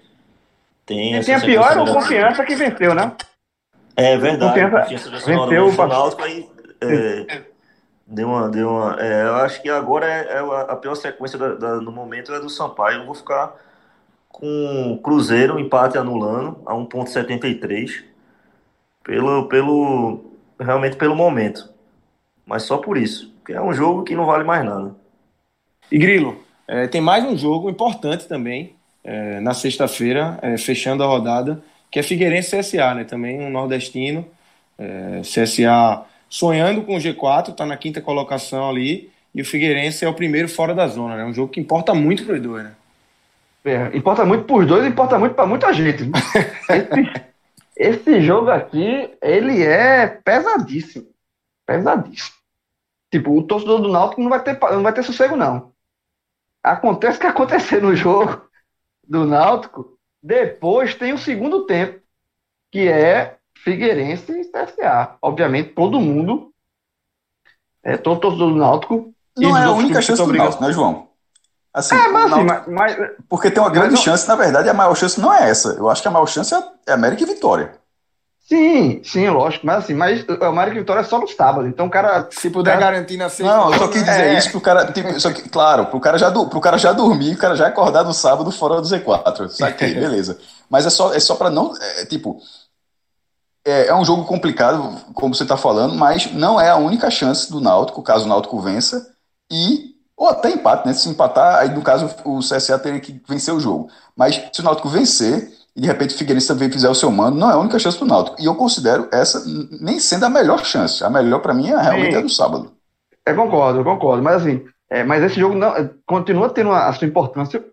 tem 0.86 1.14
essa. 1.14 1.26
Tem 1.26 1.34
a 1.34 1.40
pior 1.40 1.76
é 1.76 1.80
o 1.80 1.94
Confiança 1.94 2.44
que 2.44 2.54
venceu, 2.54 2.94
né? 2.94 3.12
É 3.96 4.16
verdade. 4.16 4.60
Confiança, 4.60 4.82
confiança 4.82 5.46
venceu 5.46 5.68
o 5.68 5.86
Náutico 5.86 6.22
aí. 6.22 6.48
É, 6.80 7.42
deu 8.06 8.28
uma, 8.28 8.48
deu 8.48 8.68
uma, 8.68 8.96
é, 9.00 9.22
eu 9.22 9.36
acho 9.36 9.62
que 9.62 9.68
agora 9.68 10.06
é, 10.06 10.34
é 10.34 10.38
a 10.38 10.76
pior 10.76 10.94
sequência 10.94 11.38
da, 11.38 11.54
da, 11.54 11.76
no 11.76 11.92
momento 11.92 12.32
é 12.32 12.40
do 12.40 12.48
Sampaio. 12.48 13.00
Eu 13.00 13.06
vou 13.06 13.14
ficar 13.14 13.54
com 14.28 14.98
Cruzeiro, 15.02 15.58
empate 15.58 15.96
anulando 15.96 16.60
a 16.66 16.74
1,73 16.74 18.02
pelo, 19.04 19.46
pelo 19.48 20.24
realmente 20.58 20.96
pelo 20.96 21.14
momento. 21.14 21.70
Mas 22.44 22.64
só 22.64 22.78
por 22.78 22.96
isso. 22.96 23.31
Porque 23.42 23.52
é 23.52 23.60
um 23.60 23.74
jogo 23.74 24.04
que 24.04 24.14
não 24.14 24.24
vale 24.24 24.44
mais 24.44 24.64
nada. 24.64 24.94
E 25.90 25.98
Grilo, 25.98 26.40
é, 26.68 26.86
tem 26.86 27.00
mais 27.00 27.24
um 27.24 27.36
jogo 27.36 27.68
importante 27.68 28.28
também, 28.28 28.76
é, 29.02 29.40
na 29.40 29.52
sexta-feira, 29.52 30.38
é, 30.40 30.56
fechando 30.56 31.02
a 31.02 31.06
rodada, 31.06 31.60
que 31.90 31.98
é 31.98 32.04
Figueirense 32.04 32.56
CSA, 32.56 32.94
né? 32.94 33.04
Também 33.04 33.40
um 33.40 33.50
nordestino. 33.50 34.24
É, 34.78 35.20
CSA 35.22 36.04
sonhando 36.28 36.82
com 36.82 36.96
o 36.96 36.98
G4, 36.98 37.50
está 37.50 37.66
na 37.66 37.76
quinta 37.76 38.00
colocação 38.00 38.70
ali, 38.70 39.10
e 39.34 39.42
o 39.42 39.44
Figueirense 39.44 40.04
é 40.04 40.08
o 40.08 40.14
primeiro 40.14 40.48
fora 40.48 40.72
da 40.72 40.86
zona, 40.86 41.16
né? 41.16 41.24
Um 41.24 41.34
jogo 41.34 41.52
que 41.52 41.60
importa 41.60 41.92
muito 41.92 42.24
para 42.24 42.36
os 42.36 42.40
dois, 42.40 42.64
né? 42.64 42.72
É, 43.64 43.96
importa 43.96 44.24
muito 44.24 44.44
para 44.44 44.56
os 44.56 44.66
dois 44.66 44.86
importa 44.86 45.18
muito 45.18 45.34
para 45.34 45.46
muita 45.46 45.72
gente. 45.72 46.04
esse, 46.70 47.22
esse 47.76 48.20
jogo 48.22 48.50
aqui, 48.50 49.10
ele 49.20 49.62
é 49.62 50.06
pesadíssimo. 50.06 51.06
Pesadíssimo. 51.66 52.41
Tipo, 53.12 53.36
o 53.36 53.46
torcedor 53.46 53.82
do 53.82 53.92
Náutico 53.92 54.22
não 54.22 54.30
vai 54.30 54.42
ter, 54.42 54.58
não 54.58 54.82
vai 54.82 54.92
ter 54.94 55.02
sossego, 55.02 55.36
não. 55.36 55.70
Acontece 56.64 57.18
o 57.18 57.20
que 57.20 57.26
acontecer 57.26 57.82
no 57.82 57.94
jogo 57.94 58.42
do 59.06 59.26
Náutico, 59.26 59.98
depois 60.22 60.94
tem 60.94 61.12
o 61.12 61.18
segundo 61.18 61.66
tempo, 61.66 62.00
que 62.70 62.88
é 62.88 63.36
Figueirense 63.58 64.32
e 64.32 64.44
CSA. 64.50 65.16
Obviamente, 65.20 65.74
todo 65.74 66.00
mundo, 66.00 66.54
é, 67.82 67.98
todo 67.98 68.20
torcedor 68.20 68.50
do 68.50 68.56
Náutico. 68.56 69.14
Não 69.36 69.56
é 69.56 69.64
a 69.64 69.72
única 69.72 70.00
chance 70.00 70.24
do 70.24 70.32
Náutico, 70.32 70.64
né, 70.64 70.72
João? 70.72 71.08
Assim, 71.74 71.94
é, 71.94 72.08
mas, 72.08 72.32
assim, 72.32 72.44
mas, 72.44 72.66
mas, 72.68 72.96
Porque 73.28 73.50
tem 73.50 73.62
uma 73.62 73.70
grande 73.70 73.96
chance, 73.98 74.26
na 74.26 74.36
verdade, 74.36 74.70
a 74.70 74.74
maior 74.74 74.94
chance 74.94 75.20
não 75.20 75.32
é 75.32 75.50
essa. 75.50 75.70
Eu 75.74 75.90
acho 75.90 76.00
que 76.00 76.08
a 76.08 76.10
maior 76.10 76.26
chance 76.26 76.54
é 76.86 76.92
América 76.92 77.22
e 77.22 77.26
Vitória. 77.26 77.81
Sim, 78.44 79.00
sim, 79.04 79.28
lógico. 79.30 79.64
Mas 79.64 79.84
assim, 79.84 79.94
mas 79.94 80.24
o 80.28 80.44
América 80.44 80.78
Vitória 80.78 81.00
é 81.00 81.04
só 81.04 81.18
no 81.18 81.28
sábado. 81.28 81.66
Então 81.68 81.86
o 81.86 81.90
cara. 81.90 82.28
Se 82.30 82.50
puder 82.50 82.72
cara, 82.78 82.92
garantir 82.92 83.16
na 83.16 83.28
sexta. 83.28 83.44
Não, 83.56 83.72
eu 83.72 83.78
só 83.78 83.88
quis 83.88 84.04
dizer 84.04 84.26
É. 84.26 84.38
isso 84.38 84.50
pro 84.50 84.60
cara. 84.60 84.92
Tipo, 84.92 85.18
só 85.20 85.32
que, 85.32 85.48
claro, 85.48 85.86
pro 85.86 86.00
cara, 86.00 86.18
já, 86.18 86.28
do- 86.28 86.48
pro 86.48 86.60
cara 86.60 86.76
já 86.76 86.92
dormir, 86.92 87.34
o 87.34 87.38
cara 87.38 87.54
já 87.56 87.68
acordar 87.68 88.04
no 88.04 88.12
sábado 88.12 88.50
fora 88.50 88.80
do 88.80 88.86
Z4. 88.86 89.48
Saquei, 89.48 89.94
beleza. 89.98 90.38
Mas 90.68 90.84
é 90.86 90.90
só, 90.90 91.14
é 91.14 91.20
só 91.20 91.34
pra 91.36 91.50
não. 91.50 91.72
É, 91.80 92.04
tipo. 92.06 92.38
É, 93.64 93.86
é 93.88 93.94
um 93.94 94.04
jogo 94.04 94.24
complicado, 94.24 94.96
como 95.14 95.34
você 95.34 95.44
tá 95.46 95.56
falando, 95.56 95.94
mas 95.94 96.32
não 96.32 96.60
é 96.60 96.68
a 96.70 96.76
única 96.76 97.08
chance 97.10 97.50
do 97.50 97.60
Náutico, 97.60 98.02
caso 98.02 98.24
o 98.24 98.28
Náutico 98.28 98.60
vença. 98.60 99.14
E. 99.50 99.92
Ou 100.16 100.28
até 100.28 100.50
empate, 100.50 100.86
né? 100.86 100.92
Se 100.92 101.08
empatar, 101.08 101.56
aí 101.60 101.68
no 101.70 101.82
caso 101.82 102.08
o 102.24 102.40
CSA 102.40 102.78
teria 102.78 103.00
que 103.00 103.20
vencer 103.28 103.52
o 103.54 103.58
jogo. 103.60 103.88
Mas 104.16 104.40
se 104.52 104.60
o 104.60 104.64
Náutico 104.64 104.88
vencer, 104.88 105.50
e 105.74 105.80
de 105.80 105.86
repente 105.86 106.14
o 106.14 106.18
Figueirense 106.18 106.48
também 106.48 106.70
fizer 106.70 106.88
o 106.88 106.94
seu 106.94 107.10
mando, 107.10 107.38
não 107.38 107.50
é 107.50 107.54
a 107.54 107.58
única 107.58 107.78
chance 107.78 107.98
do 107.98 108.04
Náutico. 108.04 108.40
E 108.40 108.44
eu 108.44 108.54
considero 108.54 109.08
essa 109.10 109.42
nem 109.80 109.98
sendo 109.98 110.26
a 110.26 110.30
melhor 110.30 110.64
chance. 110.64 111.02
A 111.02 111.08
melhor 111.08 111.40
pra 111.40 111.54
mim 111.54 111.68
é 111.68 111.80
realmente 111.80 112.12
Sim. 112.12 112.18
a 112.18 112.20
do 112.20 112.28
sábado. 112.28 112.72
Eu 113.24 113.36
concordo, 113.36 113.80
eu 113.80 113.84
concordo. 113.84 114.22
Mas 114.22 114.42
assim, 114.42 114.66
é, 114.90 115.02
mas 115.02 115.22
esse 115.22 115.40
jogo 115.40 115.54
não, 115.54 115.72
continua 116.04 116.50
tendo 116.50 116.70
a, 116.70 116.88
a 116.88 116.92
sua 116.92 117.08
importância 117.08 117.64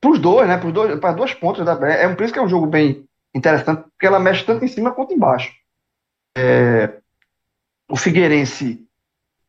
pros 0.00 0.18
dois, 0.18 0.48
né? 0.48 0.58
Para 1.00 1.12
duas 1.12 1.34
pontas 1.34 1.64
da 1.64 1.78
é, 1.86 2.04
é 2.04 2.14
por 2.14 2.24
isso 2.24 2.32
que 2.32 2.38
é 2.38 2.42
um 2.42 2.48
jogo 2.48 2.66
bem 2.66 3.04
interessante, 3.34 3.82
porque 3.82 4.06
ela 4.06 4.18
mexe 4.18 4.44
tanto 4.44 4.64
em 4.64 4.68
cima 4.68 4.92
quanto 4.92 5.12
embaixo. 5.12 5.52
É, 6.36 6.94
o 7.88 7.96
Figueirense, 7.96 8.82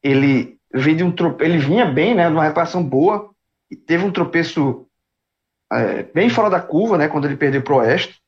ele 0.04 0.58
veio 0.74 0.98
de 0.98 1.04
um 1.04 1.12
trope, 1.12 1.44
ele 1.44 1.58
vinha 1.58 1.86
bem, 1.86 2.14
né? 2.14 2.28
Numa 2.28 2.44
reparação 2.44 2.84
boa 2.84 3.30
e 3.72 3.76
teve 3.76 4.04
um 4.06 4.12
tropeço 4.12 4.87
é, 5.72 6.04
bem 6.04 6.30
fora 6.30 6.50
da 6.50 6.60
curva, 6.60 6.98
né? 6.98 7.08
Quando 7.08 7.26
ele 7.26 7.38
perdeu 7.38 7.62
pro 7.62 7.78
Oeste. 7.78 8.20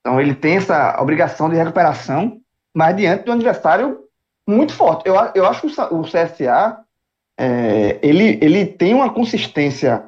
Então 0.00 0.20
ele 0.20 0.34
tem 0.34 0.56
essa 0.56 1.00
obrigação 1.00 1.48
de 1.48 1.56
recuperação, 1.56 2.40
mas 2.74 2.96
diante 2.96 3.24
do 3.24 3.32
adversário 3.32 4.00
muito 4.48 4.72
forte. 4.74 5.06
Eu, 5.06 5.14
eu 5.34 5.46
acho 5.46 5.60
que 5.60 5.80
o 5.80 6.00
o 6.00 6.02
CSA 6.02 6.82
é, 7.38 7.98
ele, 8.02 8.38
ele 8.42 8.66
tem 8.66 8.94
uma 8.94 9.12
consistência 9.12 10.04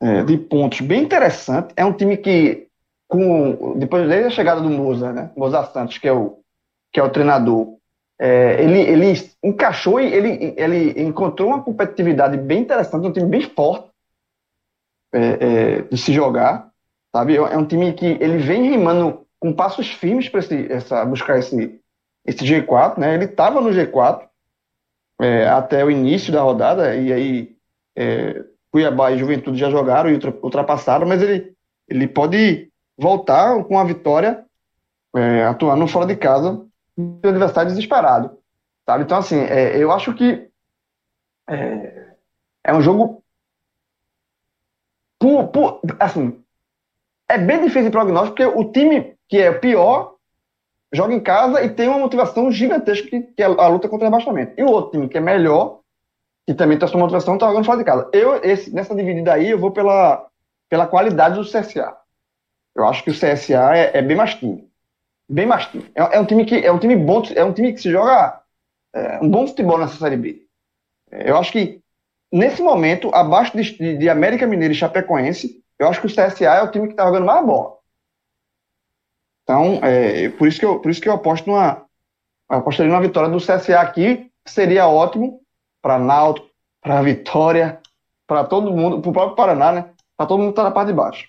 é, 0.00 0.22
de 0.24 0.36
pontos 0.36 0.80
bem 0.80 1.02
interessante. 1.02 1.72
É 1.76 1.84
um 1.84 1.92
time 1.92 2.16
que, 2.16 2.66
com, 3.08 3.78
depois 3.78 4.08
desde 4.08 4.26
a 4.26 4.30
chegada 4.30 4.60
do 4.60 4.68
Moza, 4.68 5.12
né? 5.12 5.30
Moza 5.36 5.64
Santos, 5.66 5.98
que 5.98 6.08
é 6.08 6.12
o, 6.12 6.38
que 6.92 7.00
é 7.00 7.02
o 7.02 7.10
treinador, 7.10 7.76
é, 8.20 8.62
ele, 8.62 8.80
ele 8.80 9.30
encaixou 9.42 10.00
e 10.00 10.12
ele, 10.12 10.54
ele 10.56 11.02
encontrou 11.02 11.48
uma 11.48 11.62
competitividade 11.62 12.36
bem 12.36 12.60
interessante, 12.60 13.06
um 13.06 13.12
time 13.12 13.26
bem 13.26 13.42
forte 13.42 13.91
é, 15.12 15.20
é, 15.20 15.82
de 15.82 15.96
se 15.96 16.12
jogar, 16.12 16.70
sabe? 17.14 17.36
É 17.36 17.56
um 17.56 17.66
time 17.66 17.92
que 17.92 18.06
ele 18.06 18.38
vem 18.38 18.70
rimando 18.70 19.26
com 19.38 19.52
passos 19.52 19.88
firmes 19.90 20.28
para 20.28 20.40
essa, 20.70 21.04
buscar 21.04 21.38
esse, 21.38 21.80
esse 22.24 22.44
G4, 22.44 22.98
né? 22.98 23.14
Ele 23.14 23.24
estava 23.24 23.60
no 23.60 23.70
G4 23.70 24.28
é, 25.20 25.48
até 25.48 25.84
o 25.84 25.90
início 25.90 26.32
da 26.32 26.42
rodada, 26.42 26.94
e 26.96 27.12
aí 27.12 27.56
é, 27.96 28.44
Cuiabá 28.70 29.12
e 29.12 29.18
Juventude 29.18 29.58
já 29.58 29.70
jogaram 29.70 30.08
e 30.10 30.14
ultra- 30.14 30.34
ultrapassaram, 30.42 31.06
mas 31.06 31.22
ele, 31.22 31.54
ele 31.88 32.08
pode 32.08 32.70
voltar 32.96 33.62
com 33.64 33.78
a 33.78 33.84
vitória, 33.84 34.44
é, 35.14 35.44
atuando 35.44 35.86
fora 35.86 36.06
de 36.06 36.16
casa, 36.16 36.64
do 36.96 37.28
adversário 37.28 37.70
desesperado, 37.70 38.38
sabe? 38.86 39.04
Então, 39.04 39.18
assim, 39.18 39.38
é, 39.40 39.76
eu 39.76 39.92
acho 39.92 40.14
que 40.14 40.48
é, 41.48 42.14
é 42.64 42.74
um 42.74 42.80
jogo 42.80 43.21
por, 45.22 45.48
por- 45.48 45.80
assim, 46.00 46.42
é 47.28 47.38
bem 47.38 47.60
difícil 47.60 47.84
de 47.84 47.90
prognóstico, 47.90 48.36
porque 48.36 48.58
o 48.58 48.72
time 48.72 49.14
que 49.28 49.38
é 49.38 49.50
o 49.50 49.60
pior 49.60 50.16
joga 50.92 51.14
em 51.14 51.20
casa 51.20 51.62
e 51.62 51.70
tem 51.70 51.88
uma 51.88 51.98
motivação 51.98 52.50
gigantesca 52.50 53.08
que, 53.08 53.22
que 53.22 53.42
é 53.42 53.46
a 53.46 53.68
luta 53.68 53.88
contra 53.88 54.06
o 54.06 54.10
rebaixamento. 54.10 54.54
E 54.58 54.62
o 54.62 54.68
outro 54.70 54.92
time 54.92 55.08
que 55.08 55.16
é 55.16 55.20
melhor, 55.20 55.80
que 56.46 56.54
também 56.54 56.78
tem 56.78 56.86
a 56.86 56.90
sua 56.90 57.00
motivação, 57.00 57.34
está 57.34 57.46
jogando 57.48 57.64
fora 57.64 57.78
de 57.78 57.84
casa. 57.84 58.10
Eu, 58.12 58.42
esse, 58.42 58.74
nessa 58.74 58.94
dividida 58.94 59.32
aí, 59.32 59.50
eu 59.50 59.58
vou 59.58 59.70
pela, 59.70 60.28
pela 60.68 60.86
qualidade 60.86 61.36
do 61.36 61.44
CSA. 61.44 61.96
Eu 62.74 62.86
acho 62.86 63.04
que 63.04 63.10
o 63.10 63.14
CSA 63.14 63.76
é, 63.76 63.98
é 63.98 64.02
bem 64.02 64.16
mais 64.16 64.34
time. 64.34 64.68
Bem 65.28 65.46
mais 65.46 65.66
time. 65.66 65.86
É, 65.94 66.16
é 66.16 66.20
um 66.20 66.26
time 66.26 66.44
que 66.44 66.56
é 66.56 66.72
um 66.72 66.78
time 66.78 66.96
bom, 66.96 67.22
é 67.34 67.44
um 67.44 67.52
time 67.52 67.72
que 67.72 67.80
se 67.80 67.90
joga 67.90 68.40
é, 68.94 69.20
um 69.22 69.30
bom 69.30 69.46
futebol 69.46 69.78
nessa 69.78 69.96
Série 69.96 70.16
B. 70.16 70.42
Eu 71.10 71.36
acho 71.36 71.52
que 71.52 71.81
nesse 72.32 72.62
momento, 72.62 73.14
abaixo 73.14 73.56
de, 73.56 73.96
de, 73.98 74.08
América 74.08 74.46
Mineiro 74.46 74.72
e 74.72 74.76
Chapecoense, 74.76 75.62
eu 75.78 75.88
acho 75.88 76.00
que 76.00 76.06
o 76.06 76.10
CSA 76.10 76.44
é 76.44 76.62
o 76.62 76.70
time 76.70 76.86
que 76.86 76.94
está 76.94 77.04
jogando 77.04 77.26
mais 77.26 77.44
bola. 77.44 77.76
Então, 79.42 79.80
é, 79.82 80.30
por, 80.30 80.48
isso 80.48 80.58
que 80.58 80.64
eu, 80.64 80.80
por 80.80 80.90
isso 80.90 81.00
que 81.00 81.08
eu 81.08 81.12
aposto 81.12 81.46
numa, 81.46 81.84
eu 82.50 82.58
apostaria 82.58 82.90
numa 82.90 83.02
vitória 83.02 83.28
do 83.28 83.38
CSA 83.38 83.80
aqui, 83.80 84.30
seria 84.46 84.88
ótimo 84.88 85.42
para 85.82 85.98
Náutico, 85.98 86.48
para 86.80 87.02
Vitória, 87.02 87.80
para 88.26 88.44
todo 88.44 88.72
mundo, 88.72 89.00
para 89.00 89.10
o 89.10 89.12
próprio 89.12 89.36
Paraná, 89.36 89.72
né? 89.72 89.90
Para 90.16 90.26
todo 90.26 90.40
mundo 90.40 90.50
que 90.50 90.56
tá 90.56 90.64
na 90.64 90.70
parte 90.70 90.88
de 90.88 90.94
baixo. 90.94 91.28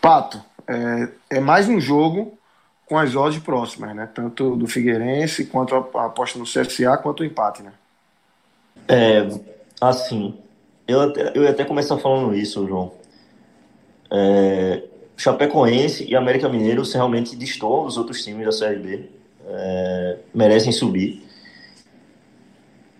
Pato, 0.00 0.42
é, 0.66 1.36
é 1.36 1.40
mais 1.40 1.68
um 1.68 1.80
jogo 1.80 2.38
com 2.86 2.98
as 2.98 3.14
odds 3.14 3.42
próximas, 3.42 3.94
né? 3.94 4.08
Tanto 4.12 4.56
do 4.56 4.66
Figueirense 4.66 5.46
quanto 5.46 5.74
a, 5.74 6.00
a 6.00 6.06
aposta 6.06 6.38
no 6.38 6.44
CSA 6.44 6.96
quanto 6.96 7.20
o 7.20 7.24
empate, 7.24 7.62
né? 7.62 7.72
É, 8.88 9.22
assim, 9.80 10.34
eu 10.86 11.00
até, 11.00 11.32
eu 11.34 11.42
ia 11.44 11.50
até 11.50 11.64
começar 11.64 11.96
falando 11.98 12.34
isso, 12.34 12.66
João. 12.66 12.92
É, 14.10 14.82
Chapecoense 15.16 16.04
e 16.08 16.16
América 16.16 16.48
Mineiro 16.48 16.84
se 16.84 16.94
realmente 16.94 17.36
destoam 17.36 17.84
dos 17.84 17.96
outros 17.96 18.24
times 18.24 18.44
da 18.44 18.52
Série 18.52 18.78
B. 18.78 19.04
É, 19.46 20.18
merecem 20.34 20.72
subir. 20.72 21.22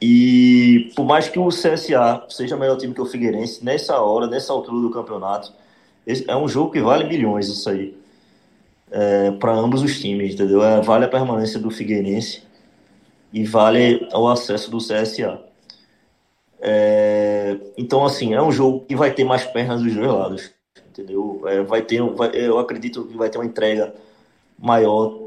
E 0.00 0.92
por 0.96 1.04
mais 1.04 1.28
que 1.28 1.38
o 1.38 1.48
CSA 1.48 2.24
seja 2.28 2.56
melhor 2.56 2.76
time 2.76 2.94
que 2.94 3.00
o 3.00 3.06
Figueirense, 3.06 3.64
nessa 3.64 4.00
hora, 4.00 4.26
nessa 4.26 4.52
altura 4.52 4.80
do 4.80 4.90
campeonato, 4.90 5.52
é 6.06 6.36
um 6.36 6.48
jogo 6.48 6.72
que 6.72 6.80
vale 6.80 7.04
milhões 7.04 7.48
isso 7.48 7.68
aí. 7.68 7.96
É, 8.90 9.30
para 9.32 9.52
ambos 9.52 9.82
os 9.82 10.00
times, 10.00 10.34
entendeu? 10.34 10.64
É, 10.64 10.80
vale 10.80 11.04
a 11.04 11.08
permanência 11.08 11.60
do 11.60 11.70
Figueirense 11.70 12.42
e 13.32 13.44
vale 13.44 14.08
o 14.12 14.28
acesso 14.28 14.70
do 14.70 14.78
CSA. 14.78 15.49
É, 16.60 17.56
então, 17.76 18.04
assim, 18.04 18.34
é 18.34 18.42
um 18.42 18.52
jogo 18.52 18.84
que 18.86 18.94
vai 18.94 19.12
ter 19.12 19.24
mais 19.24 19.44
pernas 19.44 19.82
dos 19.82 19.94
dois 19.94 20.06
lados, 20.08 20.50
entendeu? 20.90 21.42
É, 21.46 21.62
vai 21.62 21.82
ter, 21.82 22.02
vai- 22.02 22.30
eu 22.34 22.58
acredito 22.58 23.04
que 23.04 23.16
vai 23.16 23.30
ter 23.30 23.38
uma 23.38 23.46
entrega 23.46 23.94
maior 24.58 25.18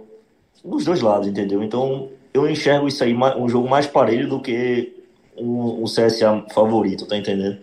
dos 0.64 0.86
dois 0.86 1.02
lados, 1.02 1.28
entendeu? 1.28 1.64
Então, 1.64 2.10
eu 2.34 2.50
enxergo 2.50 2.88
isso 2.88 3.04
aí 3.04 3.16
um 3.16 3.50
jogo 3.50 3.68
mais 3.68 3.88
parelho 3.88 4.28
do 4.30 4.40
que 4.42 4.94
um, 5.38 5.84
um 5.84 5.86
CSA 5.88 6.46
favorito, 6.54 7.08
tá 7.08 7.18
entendendo? 7.18 7.58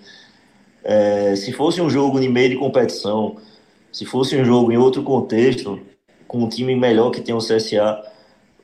É, 0.83 1.37
se 1.37 1.53
fosse 1.53 1.81
um 1.81 1.91
jogo 1.91 2.19
em 2.19 2.29
meio 2.29 2.51
de 2.51 2.57
competição, 2.57 3.37
se 3.93 4.05
fosse 4.05 4.37
um 4.37 4.45
jogo 4.45 4.73
em 4.73 4.77
outro 4.77 5.03
contexto, 5.03 5.81
com 6.27 6.39
um 6.39 6.49
time 6.49 6.75
melhor 6.75 7.11
que 7.11 7.21
tem 7.21 7.35
o 7.35 7.39
CSA, 7.39 8.03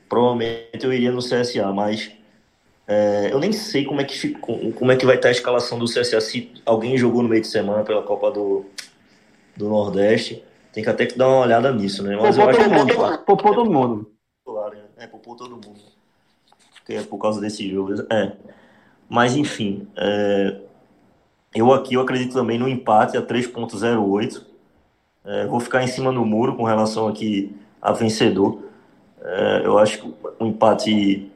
provavelmente 0.09 0.83
eu 0.83 0.93
iria 0.93 1.11
no 1.11 1.19
CSA, 1.21 1.71
mas 1.73 2.11
é, 2.87 3.29
eu 3.31 3.39
nem 3.39 3.51
sei 3.51 3.83
como 3.85 3.99
é, 4.01 4.03
que, 4.05 4.17
fi- 4.17 4.33
como 4.33 4.91
é 4.91 4.95
que 4.95 5.05
vai 5.05 5.15
estar 5.17 5.27
a 5.27 5.31
escalação 5.31 5.77
do 5.77 5.85
CSA 5.85 6.21
se 6.21 6.51
alguém 6.65 6.97
jogou 6.97 7.21
no 7.21 7.29
meio 7.29 7.41
de 7.41 7.47
semana 7.47 7.83
pela 7.83 8.01
Copa 8.01 8.31
do, 8.31 8.65
do 9.55 9.67
Nordeste. 9.67 10.43
Tem 10.71 10.83
que 10.83 10.89
até 10.89 11.05
que 11.05 11.17
dar 11.17 11.27
uma 11.27 11.39
olhada 11.39 11.71
nisso, 11.71 12.03
né? 12.03 12.15
Mas 12.15 12.37
eu 12.37 12.45
Poupou 12.45 12.49
acho 12.49 12.69
todo 12.69 12.87
que 12.87 12.93
mundo. 12.97 13.17
Poupou 13.25 13.53
todo 13.53 13.71
mundo. 13.71 14.11
né? 14.71 14.81
É, 14.97 15.07
poupou 15.07 15.35
todo 15.35 15.49
mundo. 15.51 15.79
Que 16.85 16.93
é 16.93 17.01
por 17.03 17.17
causa 17.17 17.41
desse 17.41 17.69
jogo. 17.69 17.93
É. 18.11 18.31
Mas, 19.09 19.35
enfim, 19.35 19.87
é, 19.97 20.57
eu 21.55 21.73
aqui 21.73 21.95
eu 21.95 22.01
acredito 22.01 22.33
também 22.33 22.57
no 22.59 22.67
empate 22.67 23.17
a 23.17 23.21
3.08. 23.21 24.45
É, 25.25 25.45
vou 25.47 25.59
ficar 25.59 25.83
em 25.83 25.87
cima 25.87 26.13
do 26.13 26.23
muro 26.23 26.55
com 26.55 26.63
relação 26.63 27.07
aqui 27.07 27.53
a 27.81 27.91
vencedor. 27.91 28.61
É, 29.21 29.61
eu 29.65 29.77
acho 29.77 29.99
que 29.99 30.13
o 30.39 30.45
empate, 30.45 31.29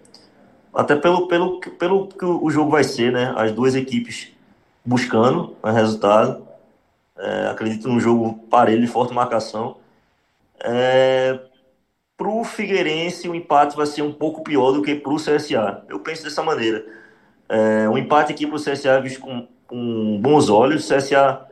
até 0.73 0.95
pelo, 0.95 1.27
pelo, 1.27 1.59
pelo 1.59 2.07
que 2.07 2.25
o 2.25 2.49
jogo 2.49 2.71
vai 2.71 2.83
ser, 2.83 3.11
né? 3.11 3.33
As 3.35 3.51
duas 3.51 3.75
equipes 3.75 4.31
buscando 4.85 5.55
o 5.61 5.69
resultado. 5.69 6.47
É, 7.17 7.47
acredito 7.47 7.87
num 7.87 7.99
jogo 7.99 8.33
parelho 8.49 8.81
de 8.81 8.87
forte 8.87 9.13
marcação. 9.13 9.77
É, 10.63 11.39
para 12.17 12.27
o 12.27 12.43
Figueirense, 12.43 13.27
o 13.27 13.35
empate 13.35 13.75
vai 13.75 13.85
ser 13.85 14.01
um 14.01 14.13
pouco 14.13 14.43
pior 14.43 14.71
do 14.71 14.81
que 14.81 14.95
para 14.95 15.11
o 15.11 15.17
CSA. 15.17 15.83
Eu 15.89 15.99
penso 15.99 16.23
dessa 16.23 16.41
maneira. 16.43 16.85
É, 17.49 17.89
o 17.89 17.97
empate 17.97 18.31
aqui 18.31 18.47
para 18.47 18.55
o 18.55 18.59
CSA 18.59 18.91
é 18.91 19.01
visto 19.01 19.19
com, 19.19 19.47
com 19.67 20.19
bons 20.21 20.49
olhos. 20.49 20.89
O 20.89 20.95
CSA 20.95 21.45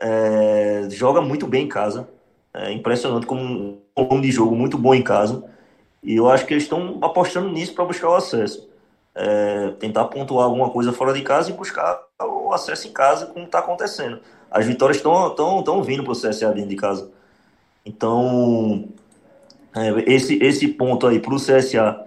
é, 0.00 0.86
joga 0.90 1.20
muito 1.20 1.46
bem 1.46 1.64
em 1.64 1.68
casa. 1.68 2.08
É 2.54 2.72
impressionante 2.72 3.26
como 3.26 3.42
um 3.42 3.78
volume 3.96 4.22
de 4.22 4.30
jogo 4.30 4.54
muito 4.54 4.78
bom 4.78 4.94
em 4.94 5.02
casa. 5.02 5.44
E 6.02 6.16
eu 6.16 6.28
acho 6.28 6.46
que 6.46 6.54
eles 6.54 6.64
estão 6.64 6.98
apostando 7.02 7.48
nisso 7.50 7.74
para 7.74 7.84
buscar 7.84 8.08
o 8.08 8.14
acesso. 8.14 8.68
É, 9.14 9.70
tentar 9.80 10.04
pontuar 10.06 10.44
alguma 10.44 10.70
coisa 10.70 10.92
fora 10.92 11.12
de 11.12 11.22
casa 11.22 11.50
e 11.50 11.52
buscar 11.52 12.00
o 12.22 12.52
acesso 12.52 12.86
em 12.88 12.92
casa, 12.92 13.26
como 13.26 13.46
está 13.46 13.58
acontecendo. 13.58 14.20
As 14.50 14.64
vitórias 14.64 14.96
estão 14.98 15.82
vindo 15.82 16.02
para 16.04 16.12
o 16.12 16.16
CSA 16.16 16.52
dentro 16.52 16.70
de 16.70 16.76
casa. 16.76 17.10
Então, 17.84 18.88
É, 19.76 20.12
esse, 20.12 20.42
esse 20.42 20.66
ponto 20.68 21.06
aí 21.06 21.20
para 21.20 21.34
o 21.34 21.36
CSA 21.36 22.04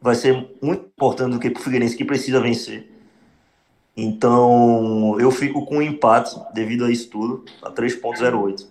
vai 0.00 0.14
ser 0.14 0.32
muito 0.62 0.84
importante 0.86 1.32
do 1.32 1.40
que 1.40 1.50
para 1.50 1.60
o 1.60 1.62
Figueirense, 1.62 1.96
que 1.96 2.04
precisa 2.04 2.40
vencer. 2.40 2.88
Então, 3.96 5.18
eu 5.18 5.30
fico 5.32 5.66
com 5.66 5.78
um 5.78 5.82
empate 5.82 6.38
devido 6.54 6.84
a 6.84 6.90
isso 6.90 7.10
tudo, 7.10 7.44
a 7.60 7.70
3.08. 7.70 8.64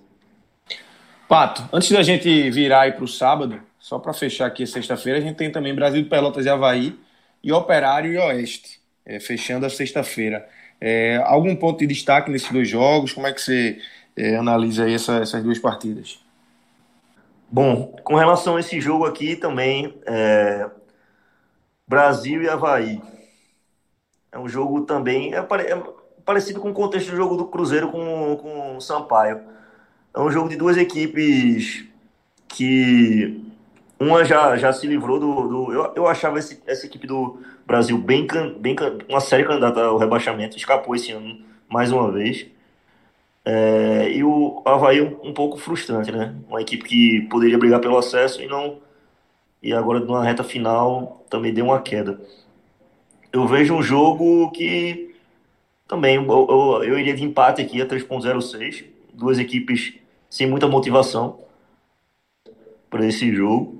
Pato, 1.27 1.67
antes 1.73 1.91
da 1.91 2.01
gente 2.01 2.49
virar 2.49 2.81
aí 2.83 2.93
para 2.93 3.03
o 3.03 3.07
sábado, 3.07 3.59
só 3.79 3.99
para 3.99 4.13
fechar 4.13 4.47
aqui 4.47 4.65
sexta-feira, 4.65 5.19
a 5.19 5.21
gente 5.21 5.35
tem 5.35 5.51
também 5.51 5.73
Brasil 5.73 6.01
de 6.01 6.09
Pelotas 6.09 6.45
e 6.45 6.49
Havaí 6.49 6.99
e 7.43 7.51
Operário 7.51 8.11
e 8.11 8.17
Oeste, 8.17 8.81
é, 9.05 9.19
fechando 9.19 9.65
a 9.65 9.69
sexta-feira. 9.69 10.47
É, 10.79 11.17
algum 11.25 11.55
ponto 11.55 11.79
de 11.79 11.87
destaque 11.87 12.29
nesses 12.29 12.51
dois 12.51 12.67
jogos? 12.67 13.13
Como 13.13 13.27
é 13.27 13.33
que 13.33 13.41
você 13.41 13.79
é, 14.15 14.35
analisa 14.35 14.85
aí 14.85 14.93
essa, 14.93 15.17
essas 15.17 15.43
duas 15.43 15.59
partidas? 15.59 16.19
Bom, 17.49 17.95
com 18.03 18.15
relação 18.15 18.57
a 18.57 18.59
esse 18.59 18.79
jogo 18.81 19.05
aqui 19.05 19.35
também, 19.35 19.97
é, 20.05 20.69
Brasil 21.87 22.41
e 22.41 22.49
Havaí. 22.49 23.01
É 24.31 24.37
um 24.37 24.49
jogo 24.49 24.81
também 24.81 25.33
é, 25.33 25.37
é, 25.37 25.83
parecido 26.25 26.59
com 26.59 26.71
o 26.71 26.73
contexto 26.73 27.11
do 27.11 27.15
jogo 27.15 27.37
do 27.37 27.47
Cruzeiro 27.47 27.89
com, 27.89 28.35
com 28.35 28.75
o 28.75 28.81
Sampaio. 28.81 29.39
É 30.13 30.19
um 30.19 30.29
jogo 30.29 30.49
de 30.49 30.57
duas 30.57 30.75
equipes 30.75 31.85
que 32.47 33.46
uma 33.99 34.23
já, 34.23 34.55
já 34.57 34.71
se 34.71 34.85
livrou 34.85 35.19
do. 35.19 35.47
do 35.47 35.73
eu, 35.73 35.93
eu 35.95 36.07
achava 36.07 36.39
esse, 36.39 36.61
essa 36.67 36.85
equipe 36.85 37.07
do 37.07 37.39
Brasil 37.65 37.97
bem, 37.97 38.27
bem 38.59 38.75
uma 39.09 39.19
série 39.19 39.43
candidata 39.43 39.81
ao 39.81 39.97
rebaixamento, 39.97 40.57
escapou 40.57 40.95
esse 40.95 41.11
ano 41.11 41.39
mais 41.69 41.91
uma 41.91 42.11
vez. 42.11 42.47
É, 43.43 44.11
e 44.11 44.23
o 44.23 44.61
Havaí 44.65 45.01
um, 45.01 45.29
um 45.29 45.33
pouco 45.33 45.57
frustrante, 45.57 46.11
né? 46.11 46.35
Uma 46.49 46.61
equipe 46.61 46.83
que 46.83 47.21
poderia 47.29 47.57
brigar 47.57 47.79
pelo 47.79 47.97
acesso 47.97 48.41
e 48.41 48.47
não. 48.47 48.79
E 49.63 49.73
agora, 49.73 49.99
numa 49.99 50.23
reta 50.23 50.43
final, 50.43 51.25
também 51.29 51.53
deu 51.53 51.65
uma 51.65 51.81
queda. 51.81 52.19
Eu 53.31 53.47
vejo 53.47 53.73
um 53.73 53.81
jogo 53.81 54.51
que 54.51 55.15
também 55.87 56.15
eu, 56.15 56.25
eu, 56.27 56.83
eu 56.83 56.99
iria 56.99 57.15
de 57.15 57.23
empate 57.23 57.61
aqui 57.61 57.81
a 57.81 57.85
3.06. 57.85 58.85
Duas 59.13 59.39
equipes 59.39 59.93
sem 60.29 60.47
muita 60.47 60.67
motivação 60.67 61.39
para 62.89 63.05
esse 63.05 63.33
jogo. 63.33 63.76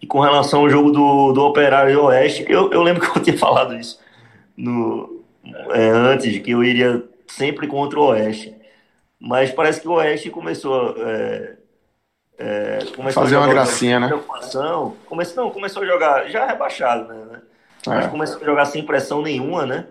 E 0.00 0.06
com 0.06 0.20
relação 0.20 0.60
ao 0.60 0.70
jogo 0.70 0.90
do, 0.90 1.32
do 1.32 1.42
Operário 1.44 1.92
e 1.92 1.96
Oeste, 1.96 2.44
eu, 2.48 2.70
eu 2.72 2.82
lembro 2.82 3.00
que 3.10 3.18
eu 3.18 3.22
tinha 3.22 3.36
falado 3.36 3.74
isso 3.74 4.00
no, 4.56 5.22
é, 5.72 5.88
antes, 5.88 6.38
que 6.38 6.50
eu 6.50 6.64
iria 6.64 7.04
sempre 7.26 7.66
contra 7.66 7.98
o 7.98 8.06
Oeste. 8.08 8.54
Mas 9.20 9.50
parece 9.50 9.80
que 9.80 9.88
o 9.88 9.92
Oeste 9.92 10.30
começou, 10.30 10.94
é, 10.98 11.56
é, 12.38 12.78
começou 12.94 13.22
fazer 13.22 13.36
a 13.36 13.40
uma 13.40 13.48
gracinha, 13.48 13.98
né? 13.98 14.08
Começou, 15.06 15.44
não, 15.44 15.50
começou 15.50 15.82
a 15.82 15.86
jogar 15.86 16.28
já 16.28 16.46
rebaixado, 16.46 17.08
né? 17.08 17.24
né? 17.30 17.42
É. 17.86 17.90
Mas 17.90 18.06
começou 18.06 18.40
a 18.40 18.44
jogar 18.44 18.64
sem 18.66 18.84
pressão 18.84 19.22
nenhuma, 19.22 19.66
né? 19.66 19.86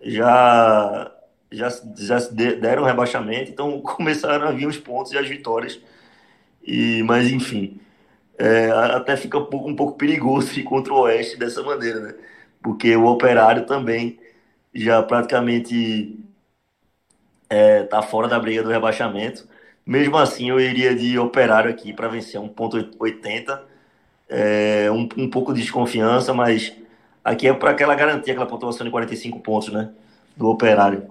Já 0.00 1.10
já, 1.52 1.68
já 1.96 2.18
deram 2.58 2.82
rebaixamento, 2.82 3.50
então 3.50 3.80
começaram 3.82 4.48
a 4.48 4.52
vir 4.52 4.66
os 4.66 4.78
pontos 4.78 5.12
e 5.12 5.18
as 5.18 5.28
vitórias. 5.28 5.78
E, 6.64 7.02
mas 7.02 7.30
enfim, 7.30 7.80
é, 8.42 8.72
até 8.72 9.16
fica 9.16 9.38
um 9.38 9.44
pouco, 9.44 9.70
um 9.70 9.76
pouco 9.76 9.96
perigoso 9.96 10.58
ir 10.58 10.64
contra 10.64 10.92
o 10.92 11.02
Oeste 11.02 11.38
dessa 11.38 11.62
maneira, 11.62 12.00
né? 12.00 12.14
Porque 12.60 12.96
o 12.96 13.06
Operário 13.06 13.64
também 13.66 14.18
já 14.74 15.00
praticamente 15.00 16.18
é, 17.48 17.84
tá 17.84 18.02
fora 18.02 18.26
da 18.26 18.40
briga 18.40 18.64
do 18.64 18.68
rebaixamento. 18.68 19.46
Mesmo 19.86 20.16
assim, 20.16 20.50
eu 20.50 20.58
iria 20.58 20.92
de 20.92 21.16
Operário 21.20 21.70
aqui 21.70 21.92
para 21.92 22.08
vencer 22.08 22.40
1.80. 22.40 23.60
É, 24.28 24.90
um, 24.90 25.08
um 25.16 25.30
pouco 25.30 25.54
de 25.54 25.60
desconfiança, 25.60 26.34
mas 26.34 26.72
aqui 27.22 27.46
é 27.46 27.52
para 27.52 27.70
aquela 27.70 27.94
garantia, 27.94 28.32
aquela 28.32 28.48
pontuação 28.48 28.84
de 28.84 28.90
45 28.90 29.38
pontos, 29.38 29.68
né? 29.72 29.90
Do 30.36 30.48
Operário. 30.48 31.08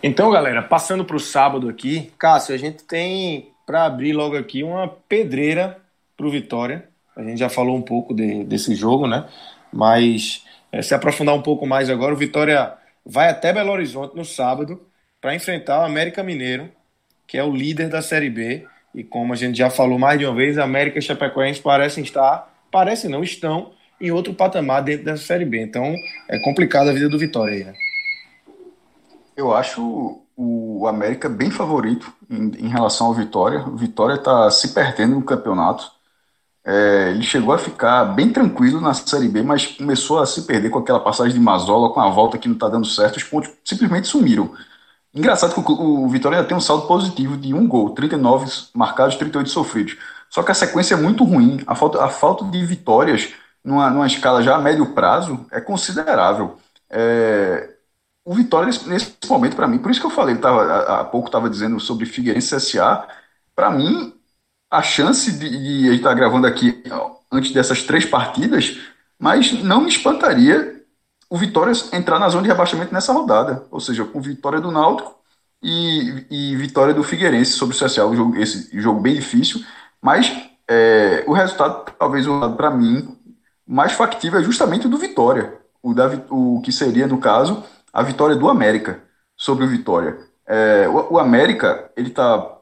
Então, 0.00 0.30
galera, 0.30 0.62
passando 0.62 1.04
para 1.04 1.16
o 1.16 1.20
sábado 1.20 1.68
aqui, 1.68 2.12
Cássio, 2.16 2.54
a 2.54 2.58
gente 2.58 2.84
tem 2.84 3.50
para 3.70 3.84
abrir 3.84 4.12
logo 4.12 4.36
aqui 4.36 4.64
uma 4.64 4.88
pedreira 4.88 5.78
para 6.16 6.26
o 6.26 6.30
Vitória. 6.30 6.88
A 7.14 7.22
gente 7.22 7.38
já 7.38 7.48
falou 7.48 7.76
um 7.76 7.82
pouco 7.82 8.12
de, 8.12 8.42
desse 8.42 8.74
jogo, 8.74 9.06
né? 9.06 9.28
Mas 9.72 10.44
é, 10.72 10.82
se 10.82 10.92
aprofundar 10.92 11.36
um 11.36 11.42
pouco 11.42 11.64
mais 11.64 11.88
agora, 11.88 12.12
o 12.12 12.16
Vitória 12.16 12.72
vai 13.06 13.28
até 13.28 13.52
Belo 13.52 13.70
Horizonte 13.70 14.16
no 14.16 14.24
sábado 14.24 14.80
para 15.20 15.36
enfrentar 15.36 15.82
o 15.82 15.84
América 15.84 16.20
Mineiro, 16.20 16.68
que 17.28 17.38
é 17.38 17.44
o 17.44 17.54
líder 17.54 17.88
da 17.88 18.02
Série 18.02 18.28
B. 18.28 18.66
E 18.92 19.04
como 19.04 19.34
a 19.34 19.36
gente 19.36 19.56
já 19.56 19.70
falou 19.70 20.00
mais 20.00 20.18
de 20.18 20.26
uma 20.26 20.34
vez, 20.34 20.58
a 20.58 20.64
América 20.64 20.98
e 20.98 21.02
Chapecoense 21.02 21.60
parecem 21.60 22.02
estar, 22.02 22.52
parecem 22.72 23.08
não, 23.08 23.22
estão 23.22 23.70
em 24.00 24.10
outro 24.10 24.34
patamar 24.34 24.82
dentro 24.82 25.04
dessa 25.04 25.22
Série 25.22 25.44
B. 25.44 25.62
Então 25.62 25.94
é 26.28 26.40
complicado 26.40 26.90
a 26.90 26.92
vida 26.92 27.08
do 27.08 27.20
Vitória 27.20 27.54
aí, 27.54 27.62
né? 27.62 27.74
Eu 29.36 29.54
acho 29.54 30.20
o 30.42 30.86
América 30.86 31.28
bem 31.28 31.50
favorito 31.50 32.10
em, 32.30 32.50
em 32.64 32.68
relação 32.68 33.08
ao 33.08 33.14
Vitória. 33.14 33.60
O 33.68 33.76
Vitória 33.76 34.14
está 34.14 34.50
se 34.50 34.68
perdendo 34.68 35.14
no 35.14 35.22
campeonato. 35.22 35.92
É, 36.64 37.10
ele 37.10 37.22
chegou 37.22 37.52
a 37.52 37.58
ficar 37.58 38.04
bem 38.06 38.32
tranquilo 38.32 38.80
na 38.80 38.94
Série 38.94 39.28
B, 39.28 39.42
mas 39.42 39.66
começou 39.66 40.18
a 40.18 40.24
se 40.24 40.42
perder 40.42 40.70
com 40.70 40.78
aquela 40.78 41.00
passagem 41.00 41.34
de 41.34 41.40
Mazola, 41.40 41.92
com 41.92 42.00
a 42.00 42.08
volta 42.08 42.38
que 42.38 42.48
não 42.48 42.54
está 42.54 42.68
dando 42.70 42.86
certo. 42.86 43.18
Os 43.18 43.24
pontos 43.24 43.50
simplesmente 43.62 44.08
sumiram. 44.08 44.50
Engraçado 45.14 45.52
que 45.52 45.72
o, 45.72 46.04
o 46.04 46.08
Vitória 46.08 46.38
ainda 46.38 46.48
tem 46.48 46.56
um 46.56 46.60
saldo 46.60 46.86
positivo 46.86 47.36
de 47.36 47.52
um 47.52 47.68
gol, 47.68 47.90
39 47.90 48.46
marcados, 48.74 49.16
38 49.16 49.50
sofridos. 49.50 49.98
Só 50.30 50.42
que 50.42 50.52
a 50.52 50.54
sequência 50.54 50.94
é 50.94 50.96
muito 50.96 51.22
ruim. 51.22 51.62
A 51.66 51.74
falta, 51.74 52.02
a 52.02 52.08
falta 52.08 52.46
de 52.46 52.64
vitórias 52.64 53.34
numa, 53.62 53.90
numa 53.90 54.06
escala 54.06 54.42
já 54.42 54.56
a 54.56 54.58
médio 54.58 54.94
prazo 54.94 55.44
é 55.50 55.60
considerável. 55.60 56.56
É, 56.88 57.74
o 58.24 58.34
Vitória, 58.34 58.66
nesse, 58.66 58.88
nesse 58.88 59.16
momento, 59.28 59.56
para 59.56 59.66
mim, 59.66 59.78
por 59.78 59.90
isso 59.90 60.00
que 60.00 60.06
eu 60.06 60.10
falei, 60.10 60.36
tava, 60.36 61.00
há 61.00 61.04
pouco 61.04 61.28
estava 61.28 61.48
dizendo 61.48 61.80
sobre 61.80 62.06
Figueirense 62.06 62.58
SA, 62.60 63.06
para 63.54 63.70
mim, 63.70 64.14
a 64.70 64.82
chance 64.82 65.32
de, 65.32 65.48
de 65.48 65.88
a 65.88 65.90
gente 65.90 65.96
estar 65.96 66.10
tá 66.10 66.14
gravando 66.14 66.46
aqui 66.46 66.82
antes 67.32 67.52
dessas 67.52 67.82
três 67.82 68.04
partidas, 68.04 68.78
mas 69.18 69.52
não 69.62 69.82
me 69.82 69.88
espantaria 69.88 70.84
o 71.28 71.36
Vitória 71.36 71.72
entrar 71.92 72.18
na 72.18 72.28
zona 72.28 72.42
de 72.42 72.48
rebaixamento 72.48 72.92
nessa 72.92 73.12
rodada, 73.12 73.64
ou 73.70 73.80
seja, 73.80 74.04
com 74.04 74.20
vitória 74.20 74.60
do 74.60 74.72
Náutico 74.72 75.14
e, 75.62 76.26
e 76.30 76.56
vitória 76.56 76.92
do 76.92 77.04
Figueirense 77.04 77.52
sobre 77.52 77.76
o 77.76 77.78
CSA, 77.78 78.06
um 78.06 78.16
jogo, 78.16 78.36
esse 78.36 78.80
jogo 78.80 79.00
bem 79.00 79.14
difícil, 79.14 79.64
mas 80.02 80.32
é, 80.68 81.24
o 81.26 81.32
resultado, 81.32 81.92
talvez 81.98 82.26
para 82.56 82.70
mim, 82.70 83.16
mais 83.66 83.92
factível 83.92 84.40
é 84.40 84.42
justamente 84.42 84.86
o 84.86 84.90
do 84.90 84.98
Vitória, 84.98 85.60
o, 85.82 85.94
da, 85.94 86.10
o 86.28 86.60
que 86.64 86.72
seria, 86.72 87.06
no 87.06 87.18
caso, 87.18 87.62
a 87.92 88.02
vitória 88.02 88.36
do 88.36 88.48
América 88.48 89.02
sobre 89.36 89.64
o 89.64 89.68
Vitória. 89.68 90.18
É, 90.46 90.88
o, 90.88 91.14
o, 91.14 91.18
América, 91.18 91.90
ele 91.96 92.10
tá. 92.10 92.58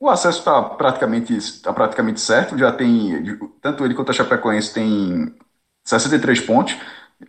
O 0.00 0.08
acesso 0.08 0.38
está 0.38 0.62
praticamente, 0.62 1.60
tá 1.62 1.72
praticamente 1.72 2.20
certo, 2.20 2.58
já 2.58 2.72
tem. 2.72 3.38
Tanto 3.60 3.84
ele 3.84 3.94
quanto 3.94 4.10
a 4.10 4.14
Chapecoense 4.14 4.74
tem 4.74 5.34
63 5.84 6.40
pontos, 6.40 6.76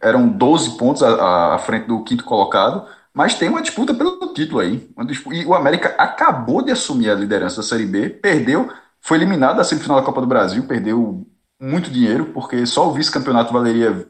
eram 0.01 0.27
12 0.27 0.77
pontos 0.77 1.03
à, 1.03 1.57
frente 1.59 1.87
do 1.87 2.03
quinto 2.03 2.23
colocado, 2.23 2.87
mas 3.13 3.35
tem 3.35 3.49
uma 3.49 3.61
disputa 3.61 3.93
pelo 3.93 4.33
título 4.33 4.59
aí. 4.59 4.89
Disputa, 5.05 5.35
e 5.35 5.45
o 5.45 5.53
América 5.53 5.95
acabou 5.97 6.61
de 6.61 6.71
assumir 6.71 7.09
a 7.09 7.15
liderança 7.15 7.57
da 7.57 7.63
Série 7.63 7.85
B, 7.85 8.09
perdeu, 8.09 8.71
foi 9.01 9.17
eliminado 9.17 9.57
da 9.57 9.63
semifinal 9.63 9.99
da 9.99 10.05
Copa 10.05 10.21
do 10.21 10.27
Brasil, 10.27 10.67
perdeu 10.67 11.27
muito 11.59 11.91
dinheiro, 11.91 12.27
porque 12.33 12.65
só 12.65 12.87
o 12.87 12.93
vice-campeonato 12.93 13.51
valeria 13.51 14.07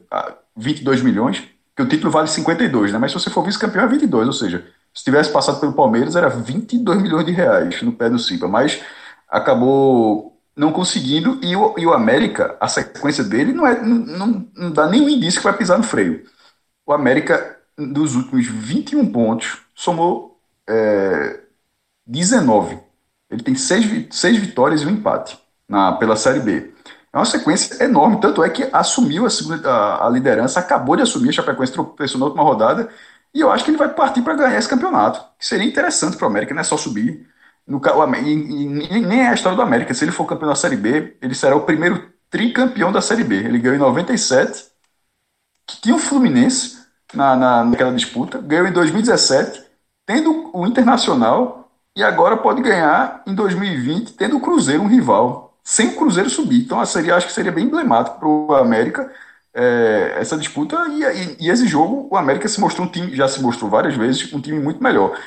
22 0.56 1.00
ah, 1.00 1.04
milhões 1.04 1.48
que 1.80 1.82
o 1.82 1.88
título 1.88 2.12
vale 2.12 2.28
52, 2.28 2.92
né? 2.92 2.98
Mas 2.98 3.12
se 3.12 3.18
você 3.18 3.30
for 3.30 3.42
vice-campeão 3.42 3.84
é 3.84 3.88
22, 3.88 4.26
ou 4.26 4.32
seja, 4.32 4.66
se 4.92 5.02
tivesse 5.02 5.32
passado 5.32 5.58
pelo 5.60 5.72
Palmeiras 5.72 6.14
era 6.14 6.28
22 6.28 7.00
milhões 7.00 7.24
de 7.24 7.32
reais 7.32 7.80
no 7.82 7.92
pé 7.92 8.10
do 8.10 8.18
Simba, 8.18 8.46
mas 8.48 8.82
acabou 9.28 10.38
não 10.54 10.72
conseguindo 10.72 11.40
e 11.42 11.56
o, 11.56 11.74
e 11.78 11.86
o 11.86 11.92
América, 11.94 12.56
a 12.60 12.68
sequência 12.68 13.24
dele 13.24 13.52
não, 13.52 13.66
é, 13.66 13.80
não, 13.82 14.46
não 14.54 14.70
dá 14.70 14.88
nenhum 14.88 15.08
indício 15.08 15.40
que 15.40 15.44
vai 15.46 15.56
pisar 15.56 15.78
no 15.78 15.84
freio. 15.84 16.24
O 16.84 16.92
América, 16.92 17.58
dos 17.78 18.14
últimos 18.14 18.46
21 18.46 19.10
pontos, 19.10 19.58
somou 19.74 20.38
é, 20.68 21.40
19. 22.06 22.78
Ele 23.30 23.42
tem 23.42 23.54
6, 23.54 24.08
6 24.10 24.36
vitórias 24.36 24.82
e 24.82 24.86
um 24.86 24.90
empate 24.90 25.38
na, 25.68 25.92
pela 25.92 26.16
Série 26.16 26.40
B. 26.40 26.74
É 27.12 27.18
uma 27.18 27.24
sequência 27.24 27.82
enorme, 27.82 28.20
tanto 28.20 28.42
é 28.42 28.48
que 28.50 28.68
assumiu 28.72 29.26
a, 29.26 29.30
segunda, 29.30 29.68
a, 29.68 30.06
a 30.06 30.10
liderança, 30.10 30.60
acabou 30.60 30.96
de 30.96 31.02
assumir, 31.02 31.30
a 31.30 31.32
Chapecoense 31.32 31.72
tropeçou 31.72 32.20
na 32.20 32.26
última 32.26 32.44
rodada, 32.44 32.88
e 33.34 33.40
eu 33.40 33.50
acho 33.50 33.64
que 33.64 33.70
ele 33.70 33.78
vai 33.78 33.88
partir 33.88 34.22
para 34.22 34.34
ganhar 34.34 34.58
esse 34.58 34.68
campeonato, 34.68 35.20
que 35.38 35.46
seria 35.46 35.66
interessante 35.66 36.16
para 36.16 36.26
o 36.26 36.30
América, 36.30 36.54
não 36.54 36.60
é 36.60 36.64
só 36.64 36.76
subir. 36.76 37.28
No, 37.66 37.80
e, 38.24 38.32
e, 38.32 39.00
nem 39.00 39.20
é 39.20 39.28
a 39.28 39.34
história 39.34 39.56
do 39.56 39.62
América, 39.62 39.94
se 39.94 40.04
ele 40.04 40.12
for 40.12 40.26
campeão 40.26 40.48
da 40.48 40.54
Série 40.56 40.76
B, 40.76 41.16
ele 41.20 41.34
será 41.34 41.54
o 41.56 41.62
primeiro 41.62 42.10
tricampeão 42.28 42.92
da 42.92 43.00
Série 43.00 43.24
B. 43.24 43.36
Ele 43.36 43.58
ganhou 43.58 43.76
em 43.76 43.80
97, 43.80 44.66
que 45.66 45.80
tinha 45.80 45.94
o 45.94 45.98
Fluminense 45.98 46.78
na, 47.14 47.36
na, 47.36 47.64
naquela 47.64 47.92
disputa, 47.92 48.38
ganhou 48.38 48.66
em 48.66 48.72
2017, 48.72 49.64
tendo 50.06 50.50
o 50.52 50.66
Internacional 50.66 51.70
e 51.96 52.02
agora 52.02 52.36
pode 52.36 52.62
ganhar 52.62 53.22
em 53.26 53.34
2020, 53.34 54.12
tendo 54.14 54.36
o 54.36 54.40
Cruzeiro 54.40 54.82
um 54.82 54.88
rival, 54.88 55.49
sem 55.62 55.88
o 55.88 55.96
Cruzeiro 55.96 56.30
subir. 56.30 56.62
Então, 56.62 56.84
seria, 56.84 57.16
acho 57.16 57.26
que 57.26 57.32
seria 57.32 57.52
bem 57.52 57.64
emblemático 57.64 58.18
para 58.18 58.28
o 58.28 58.54
América 58.54 59.10
é, 59.54 60.14
essa 60.18 60.36
disputa. 60.36 60.76
E, 60.88 61.02
e, 61.02 61.46
e, 61.46 61.50
esse 61.50 61.66
jogo, 61.66 62.08
o 62.10 62.16
América 62.16 62.48
se 62.48 62.60
mostrou 62.60 62.86
um 62.86 62.90
time, 62.90 63.14
já 63.14 63.28
se 63.28 63.40
mostrou 63.42 63.70
várias 63.70 63.94
vezes, 63.96 64.32
um 64.32 64.40
time 64.40 64.58
muito 64.58 64.82
melhor. 64.82 65.18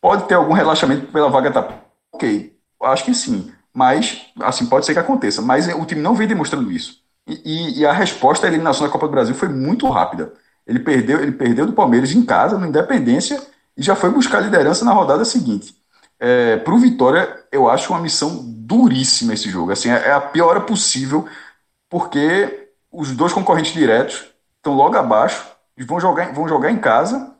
Pode 0.00 0.26
ter 0.28 0.34
algum 0.34 0.52
relaxamento 0.52 1.06
pela 1.12 1.30
vaga 1.30 1.50
da. 1.50 1.68
Ok, 2.12 2.56
acho 2.82 3.04
que 3.04 3.14
sim. 3.14 3.52
Mas, 3.74 4.26
assim, 4.40 4.66
pode 4.66 4.86
ser 4.86 4.92
que 4.94 4.98
aconteça. 4.98 5.42
Mas 5.42 5.68
o 5.68 5.84
time 5.84 6.00
não 6.00 6.14
vem 6.14 6.28
demonstrando 6.28 6.70
isso. 6.72 7.02
E, 7.26 7.80
e, 7.80 7.86
a 7.86 7.92
resposta 7.92 8.46
à 8.46 8.48
eliminação 8.48 8.86
da 8.86 8.92
Copa 8.92 9.06
do 9.06 9.12
Brasil 9.12 9.34
foi 9.34 9.48
muito 9.48 9.88
rápida. 9.88 10.32
Ele 10.66 10.80
perdeu, 10.80 11.20
ele 11.20 11.32
perdeu 11.32 11.66
do 11.66 11.72
Palmeiras 11.72 12.12
em 12.12 12.24
casa, 12.24 12.58
no 12.58 12.66
Independência, 12.66 13.40
e 13.76 13.82
já 13.82 13.94
foi 13.94 14.10
buscar 14.10 14.40
liderança 14.40 14.84
na 14.84 14.92
rodada 14.92 15.24
seguinte. 15.24 15.74
É, 16.20 16.56
Para 16.58 16.74
o 16.74 16.78
Vitória, 16.78 17.46
eu 17.52 17.68
acho 17.68 17.92
uma 17.92 18.00
missão 18.00 18.42
duríssima 18.44 19.34
esse 19.34 19.48
jogo. 19.48 19.72
Assim, 19.72 19.90
é, 19.90 20.08
é 20.08 20.12
a 20.12 20.20
pior 20.20 20.60
possível, 20.66 21.28
porque 21.88 22.70
os 22.90 23.14
dois 23.14 23.32
concorrentes 23.32 23.72
diretos 23.72 24.32
estão 24.56 24.74
logo 24.74 24.96
abaixo, 24.96 25.46
vão 25.78 26.00
jogar, 26.00 26.32
vão 26.32 26.48
jogar 26.48 26.70
em 26.70 26.78
casa, 26.78 27.34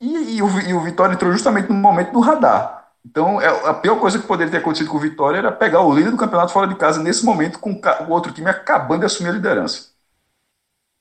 e, 0.00 0.36
e, 0.36 0.42
o, 0.42 0.60
e 0.60 0.74
o 0.74 0.80
Vitória 0.80 1.12
entrou 1.14 1.32
justamente 1.32 1.68
no 1.68 1.74
momento 1.74 2.12
do 2.12 2.20
radar. 2.20 2.92
Então, 3.04 3.40
é, 3.40 3.46
a 3.68 3.74
pior 3.74 3.98
coisa 3.98 4.18
que 4.18 4.26
poderia 4.26 4.50
ter 4.50 4.58
acontecido 4.58 4.90
com 4.90 4.96
o 4.96 5.00
Vitória 5.00 5.38
era 5.38 5.52
pegar 5.52 5.82
o 5.82 5.94
líder 5.94 6.10
do 6.10 6.16
campeonato 6.16 6.52
fora 6.52 6.66
de 6.66 6.76
casa 6.76 7.02
nesse 7.02 7.24
momento, 7.24 7.58
com 7.58 7.70
o 7.72 8.10
outro 8.10 8.32
time 8.32 8.48
acabando 8.48 9.00
de 9.00 9.06
assumir 9.06 9.30
a 9.30 9.32
liderança. 9.32 9.90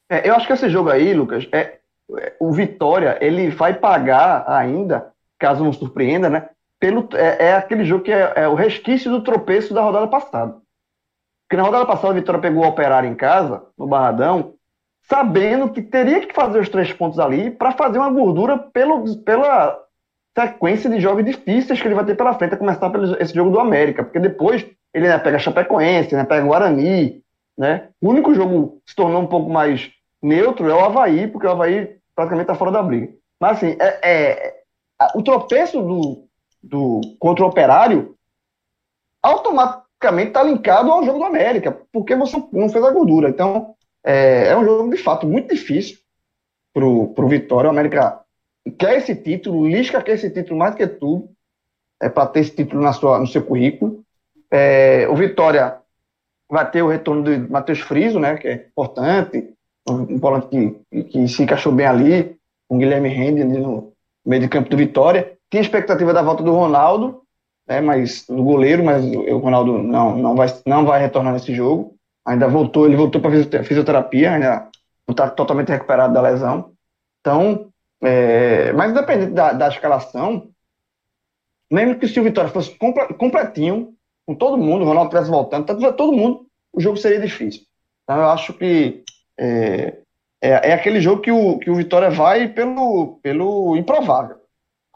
É, 0.10 0.28
eu 0.28 0.36
acho 0.36 0.48
que 0.48 0.54
esse 0.54 0.70
jogo 0.70 0.90
aí, 0.90 1.14
Lucas, 1.14 1.48
é, 1.52 1.80
é, 2.18 2.36
o 2.40 2.52
Vitória, 2.52 3.18
ele 3.22 3.50
vai 3.50 3.74
pagar 3.74 4.50
ainda, 4.50 5.12
caso 5.38 5.64
não 5.64 5.74
surpreenda, 5.74 6.30
né? 6.30 6.50
Pelo, 6.80 7.08
é, 7.14 7.48
é 7.48 7.54
aquele 7.56 7.84
jogo 7.84 8.04
que 8.04 8.12
é, 8.12 8.34
é, 8.36 8.48
o 8.48 8.54
resquício 8.54 9.10
do 9.10 9.24
tropeço 9.24 9.74
da 9.74 9.82
rodada 9.82 10.08
passada. 10.08 10.56
Porque 11.48 11.58
na 11.58 11.64
rodada 11.64 11.86
passada 11.86 12.10
a 12.10 12.16
Vitória 12.16 12.42
pegou 12.42 12.64
o 12.64 12.68
Operário 12.68 13.10
em 13.10 13.16
casa, 13.16 13.64
no 13.78 13.88
Barradão, 13.88 14.54
sabendo 15.10 15.70
que 15.70 15.82
teria 15.82 16.26
que 16.26 16.34
fazer 16.34 16.60
os 16.60 16.70
três 16.70 16.92
pontos 16.92 17.20
ali 17.20 17.50
para 17.50 17.72
fazer 17.72 17.98
uma 17.98 18.10
gordura 18.10 18.58
pelo, 18.58 19.18
pela 19.20 19.82
sequência 20.38 20.90
de 20.90 21.00
jogos 21.00 21.26
difíceis 21.26 21.82
que 21.82 21.88
ele 21.88 21.96
vai 21.96 22.06
ter 22.06 22.16
pela 22.16 22.34
frente, 22.34 22.54
a 22.54 22.58
começar 22.58 22.90
pelo 22.90 23.16
esse 23.22 23.34
jogo 23.34 23.50
do 23.50 23.60
América, 23.60 24.04
porque 24.04 24.20
depois 24.20 24.68
ele 24.94 25.08
né, 25.08 25.18
pega 25.18 25.40
Chapecoense, 25.40 26.16
né, 26.16 26.26
pega 26.26 26.46
Guarani, 26.46 27.24
né? 27.58 27.90
O 28.02 28.10
único 28.10 28.36
jogo 28.36 28.82
que 28.86 28.92
se 28.92 28.96
tornou 28.96 29.22
um 29.22 29.28
pouco 29.28 29.50
mais 29.50 29.90
neutro 30.22 30.70
é 30.70 30.74
o 30.74 30.84
Havaí, 30.84 31.28
porque 31.28 31.48
o 31.48 31.52
Havaí 31.52 31.98
praticamente 32.16 32.44
está 32.44 32.56
fora 32.56 32.72
da 32.72 32.84
briga. 32.84 33.14
Mas 33.40 33.58
assim, 33.58 33.76
é, 33.80 34.00
é, 34.04 34.54
o 35.16 35.24
tropeço 35.24 35.82
do, 35.82 36.27
do 36.62 37.02
contra 37.20 37.44
o 37.44 37.48
Operário 37.48 38.16
automaticamente 39.22 40.30
está 40.30 40.44
linkado 40.44 40.92
ao 40.92 41.04
jogo 41.04 41.20
do 41.20 41.26
América, 41.26 41.72
porque 41.92 42.16
você 42.16 42.42
não 42.52 42.70
fez 42.70 42.84
a 42.84 42.92
gordura. 42.92 43.30
Então, 43.30 43.76
é, 44.04 44.50
é 44.50 44.58
um 44.58 44.64
jogo 44.64 44.90
de 44.90 44.98
fato 44.98 45.28
muito 45.28 45.54
difícil 45.54 45.98
para 46.74 46.86
o 46.86 47.28
Vitória. 47.28 47.68
O 47.68 47.72
América 47.72 48.22
quer 48.78 48.98
esse 48.98 49.16
título, 49.16 49.68
Lisca 49.68 50.02
quer 50.02 50.14
esse 50.14 50.30
título 50.30 50.60
mais 50.60 50.76
que 50.76 50.88
tudo, 50.88 51.30
é 52.02 52.10
para 52.10 52.28
ter 52.28 52.42
esse 52.42 52.56
título 52.56 52.82
na 52.82 52.94
sua, 52.94 53.20
no 53.20 53.28
seu 53.28 53.44
currículo. 53.44 54.04
É, 54.52 55.08
o 55.10 55.16
Vitória 55.16 55.80
vai 56.50 56.70
ter 56.70 56.82
o 56.82 56.88
retorno 56.88 57.24
do 57.24 57.52
Matheus 57.52 57.80
Friso, 57.82 58.20
né, 58.20 58.38
que 58.38 58.48
é 58.48 58.54
importante, 58.54 59.54
um 59.90 60.18
volante 60.18 60.48
que, 60.48 61.04
que 61.04 61.28
se 61.28 61.44
encaixou 61.44 61.72
bem 61.72 61.86
ali, 61.86 62.38
com 62.68 62.76
o 62.76 62.80
Guilherme 62.80 63.10
Rende 63.10 63.44
no 63.44 63.94
meio 64.26 64.42
de 64.42 64.50
campo 64.50 64.70
do 64.70 64.78
Vitória. 64.78 65.37
Tinha 65.50 65.62
expectativa 65.62 66.14
da 66.14 66.22
volta 66.22 66.44
do 66.44 66.54
Ronaldo, 66.54 67.22
né, 67.68 67.82
mas 67.82 68.26
do 68.26 68.44
goleiro, 68.44 68.84
mas 68.84 69.04
o 69.06 69.38
Ronaldo 69.38 69.82
não, 69.82 70.18
não, 70.18 70.36
vai, 70.36 70.48
não 70.66 70.86
vai 70.86 71.02
retornar 71.02 71.34
nesse 71.34 71.54
jogo. 71.54 71.96
Ainda 72.26 72.48
voltou, 72.48 72.86
ele 72.86 72.96
voltou 72.96 73.22
para 73.22 73.64
fisioterapia, 73.64 74.34
ainda 74.34 74.70
não 75.08 75.14
está 75.14 75.30
totalmente 75.30 75.70
recuperado 75.70 76.14
da 76.14 76.22
lesão. 76.22 76.74
Então, 77.22 77.70
é, 78.02 78.74
mas 78.74 78.92
independente 78.92 79.32
da, 79.32 79.54
da, 79.54 79.68
escalação, 79.70 80.50
mesmo 81.72 81.98
que 81.98 82.08
se 82.08 82.20
o 82.20 82.24
Vitória 82.24 82.50
fosse 82.50 82.78
completinho, 83.18 83.94
com 84.26 84.36
todo 84.36 84.58
mundo, 84.58 84.84
o 84.84 84.88
Ronaldo 84.88 85.08
estivesse 85.08 85.32
voltando, 85.32 85.66
todo 85.94 86.12
mundo, 86.12 86.46
o 86.74 86.82
jogo 86.82 86.98
seria 86.98 87.20
difícil. 87.20 87.64
Então 88.04 88.18
eu 88.18 88.30
acho 88.30 88.54
que 88.54 89.04
é, 89.38 89.98
é, 90.42 90.70
é, 90.70 90.74
aquele 90.74 91.02
jogo 91.02 91.22
que 91.22 91.32
o, 91.32 91.58
que 91.60 91.70
o 91.70 91.76
Vitória 91.76 92.10
vai 92.10 92.48
pelo, 92.48 93.20
pelo 93.22 93.76
improvável. 93.76 94.37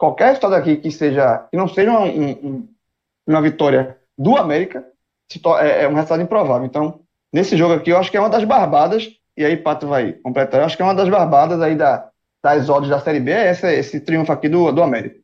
Qualquer 0.02 0.30
resultado 0.30 0.56
aqui 0.56 0.78
que 0.78 0.90
seja 0.90 1.46
que 1.48 1.56
não 1.56 1.68
seja 1.68 1.92
uma, 1.92 2.00
um, 2.00 2.68
uma 3.24 3.40
vitória 3.40 4.00
do 4.18 4.36
América 4.36 4.84
é, 5.60 5.84
é 5.84 5.88
um 5.88 5.94
resultado 5.94 6.20
improvável. 6.20 6.66
Então, 6.66 6.98
nesse 7.32 7.56
jogo 7.56 7.74
aqui, 7.74 7.90
eu 7.90 7.96
acho 7.96 8.10
que 8.10 8.16
é 8.16 8.20
uma 8.20 8.28
das 8.28 8.42
barbadas, 8.42 9.08
e 9.36 9.44
aí 9.44 9.56
Pato 9.56 9.86
vai 9.86 10.14
completar, 10.14 10.58
eu 10.58 10.66
acho 10.66 10.76
que 10.76 10.82
é 10.82 10.84
uma 10.84 10.96
das 10.96 11.08
barbadas 11.08 11.62
aí 11.62 11.76
da, 11.76 12.10
das 12.42 12.68
odds 12.68 12.90
da 12.90 12.98
Série 12.98 13.20
B 13.20 13.30
é 13.30 13.52
esse, 13.52 13.72
esse 13.74 14.00
triunfo 14.00 14.32
aqui 14.32 14.48
do, 14.48 14.72
do 14.72 14.82
América. 14.82 15.20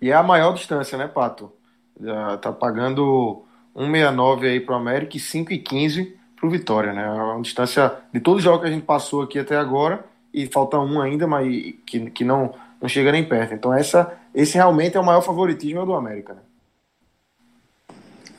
E 0.00 0.10
é 0.10 0.14
a 0.14 0.22
maior 0.24 0.52
distância, 0.52 0.98
né, 0.98 1.06
Pato? 1.06 1.52
Já 2.00 2.38
tá 2.38 2.52
pagando 2.52 3.44
1,69 3.76 4.50
aí 4.50 4.58
pro 4.58 4.74
América 4.74 5.16
e 5.16 5.20
5,15 5.20 6.12
pro 6.34 6.50
Vitória, 6.50 6.92
né? 6.92 7.04
É 7.04 7.22
uma 7.22 7.40
distância 7.40 7.98
de 8.12 8.18
todos 8.18 8.38
os 8.38 8.44
jogos 8.44 8.62
que 8.62 8.66
a 8.66 8.72
gente 8.72 8.84
passou 8.84 9.22
aqui 9.22 9.38
até 9.38 9.56
agora 9.56 10.04
e 10.34 10.48
falta 10.48 10.76
um 10.76 11.00
ainda, 11.00 11.28
mas 11.28 11.46
que, 11.86 12.10
que 12.10 12.24
não, 12.24 12.52
não 12.82 12.88
chega 12.88 13.12
nem 13.12 13.26
perto. 13.26 13.54
Então 13.54 13.72
essa, 13.72 14.12
esse 14.34 14.54
realmente 14.54 14.96
é 14.96 15.00
o 15.00 15.04
maior 15.04 15.22
favoritismo 15.22 15.80
é 15.80 15.86
do 15.86 15.94
América, 15.94 16.34
né? 16.34 16.40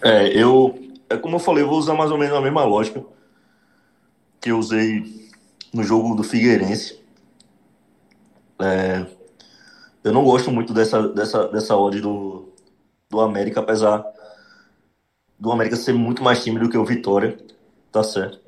É, 0.01 0.27
eu, 0.37 0.77
é 1.09 1.15
como 1.15 1.37
eu 1.37 1.39
falei, 1.39 1.63
eu 1.63 1.67
vou 1.69 1.79
usar 1.79 1.93
mais 1.93 2.11
ou 2.11 2.17
menos 2.17 2.35
a 2.35 2.41
mesma 2.41 2.65
lógica 2.65 3.01
que 4.41 4.51
eu 4.51 4.59
usei 4.59 5.31
no 5.73 5.81
jogo 5.81 6.13
do 6.13 6.23
Figueirense. 6.23 7.01
É, 8.59 9.05
eu 10.03 10.11
não 10.11 10.25
gosto 10.25 10.51
muito 10.51 10.73
dessa, 10.73 11.07
dessa, 11.07 11.47
dessa 11.47 11.77
odd 11.77 12.01
do, 12.01 12.49
do 13.09 13.21
América, 13.21 13.61
apesar 13.61 14.05
do 15.39 15.51
América 15.53 15.77
ser 15.77 15.93
muito 15.93 16.21
mais 16.21 16.43
time 16.43 16.59
do 16.59 16.69
que 16.69 16.77
o 16.77 16.83
Vitória, 16.83 17.37
tá 17.89 18.03
certo. 18.03 18.41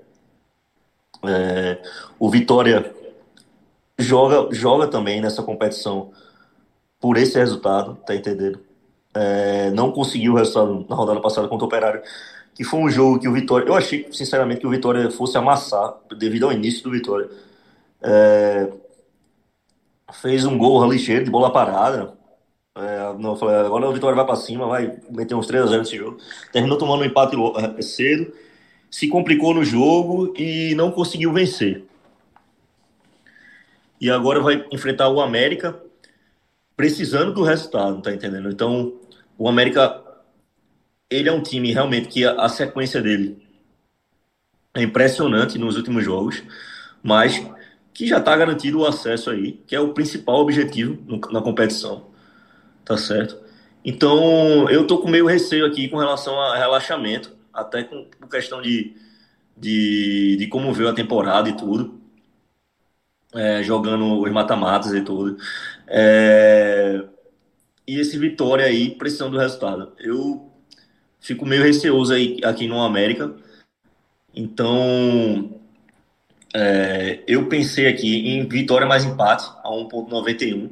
É, 1.26 1.82
o 2.20 2.30
Vitória 2.30 2.93
joga, 3.98 4.54
joga 4.54 4.88
também 4.88 5.22
nessa 5.22 5.41
competição 5.43 6.12
por 7.00 7.18
esse 7.18 7.38
resultado, 7.38 7.98
tá 8.06 8.16
entendendo? 8.16 8.60
É, 9.14 9.72
não 9.72 9.91
conseguiu 9.91 10.34
o 10.34 10.36
resultado 10.36 10.86
na 10.89 10.96
rodada 10.96 11.22
passada 11.22 11.48
contra 11.48 11.66
o 11.66 11.68
Operário, 11.68 12.02
que 12.54 12.64
foi 12.64 12.80
um 12.80 12.89
jogo 12.89 13.20
que 13.20 13.28
o 13.28 13.34
Vitória. 13.34 13.68
Eu 13.68 13.76
achei, 13.76 14.08
sinceramente, 14.12 14.62
que 14.62 14.68
o 14.68 14.70
Vitória 14.70 15.10
fosse 15.12 15.38
amassar 15.38 15.96
devido 16.18 16.46
ao 16.46 16.52
início 16.52 16.84
do 16.84 16.91
Vitória. 16.91 17.30
É, 18.02 18.70
fez 20.22 20.46
um 20.46 20.58
gol 20.58 20.86
ligeiro 20.89 21.26
de 21.26 21.32
bola 21.32 21.52
parada. 21.52 22.14
É, 22.78 23.14
não, 23.18 23.36
falei, 23.38 23.56
agora 23.56 23.89
o 23.89 23.93
Vitória 23.93 24.16
vai 24.16 24.26
para 24.26 24.36
cima, 24.36 24.68
vai 24.68 24.98
meter 25.10 25.36
uns 25.36 25.48
3 25.48 25.64
a 25.64 25.68
0 25.68 25.80
nesse 25.80 25.98
jogo. 25.98 26.18
Terminou 26.52 26.78
tomando 26.78 27.02
um 27.02 27.06
empate 27.06 27.36
é, 27.78 27.82
cedo, 27.82 28.34
se 28.91 29.08
complicou 29.08 29.54
no 29.54 29.64
jogo 29.64 30.34
e 30.38 30.76
não 30.76 30.91
conseguiu 30.91 31.32
vencer. 31.32 31.86
E 34.00 34.10
agora 34.10 34.39
vai 34.41 34.66
enfrentar 34.72 35.10
o 35.10 35.22
América 35.22 35.80
precisando 36.76 37.34
do 37.34 37.43
resultado, 37.43 38.02
tá 38.02 38.14
entendendo? 38.14 38.50
Então, 38.50 39.00
o 39.38 39.48
América 39.48 40.04
ele 41.10 41.30
é 41.30 41.32
um 41.32 41.41
time 41.41 41.72
realmente 41.72 42.08
que 42.08 42.26
a, 42.26 42.34
a 42.41 42.50
sequência 42.50 43.02
dele 43.02 43.46
é 44.74 44.84
impressionante 44.84 45.58
nos 45.58 45.78
últimos 45.78 46.04
jogos, 46.04 46.43
mas 47.02 47.46
que 47.93 48.06
já 48.06 48.18
está 48.18 48.36
garantido 48.36 48.80
o 48.80 48.86
acesso 48.86 49.30
aí, 49.30 49.54
que 49.66 49.76
é 49.76 49.80
o 49.80 49.93
principal 49.93 50.41
objetivo 50.41 51.02
no, 51.08 51.20
na 51.32 51.41
competição. 51.41 52.08
Tá 52.84 52.98
certo? 52.98 53.38
Então, 53.84 54.70
eu 54.70 54.86
tô 54.86 54.98
com 54.98 55.10
meio 55.10 55.26
receio 55.26 55.66
aqui 55.66 55.88
com 55.88 55.98
relação 55.98 56.39
a 56.39 56.58
relaxamento, 56.58 57.32
até 57.54 57.84
com, 57.84 58.06
com 58.20 58.28
questão 58.28 58.62
de, 58.62 58.96
de, 59.56 60.36
de, 60.38 60.48
como 60.48 60.74
veio 60.74 60.89
a 60.89 60.93
temporada 60.93 61.50
e 61.50 61.56
tudo. 61.56 62.02
É, 63.36 63.61
jogando 63.63 64.21
os 64.21 64.31
mata-matas 64.31 64.93
e 64.93 65.01
tudo. 65.01 65.38
É, 65.88 67.03
e 67.88 67.99
esse 67.99 68.17
Vitória 68.17 68.65
aí, 68.65 68.91
precisando 68.91 69.33
do 69.33 69.39
resultado. 69.39 69.91
Eu 69.99 70.49
fico 71.19 71.45
meio 71.45 71.63
receoso 71.63 72.13
aí 72.13 72.39
aqui 72.43 72.67
no 72.67 72.81
América. 72.81 73.36
Então, 74.33 75.59
é, 76.53 77.19
eu 77.27 77.47
pensei 77.47 77.88
aqui 77.88 78.29
em 78.29 78.47
vitória 78.47 78.88
mais 78.88 79.03
empate 79.05 79.45
a 79.63 79.69
1.91. 79.69 80.69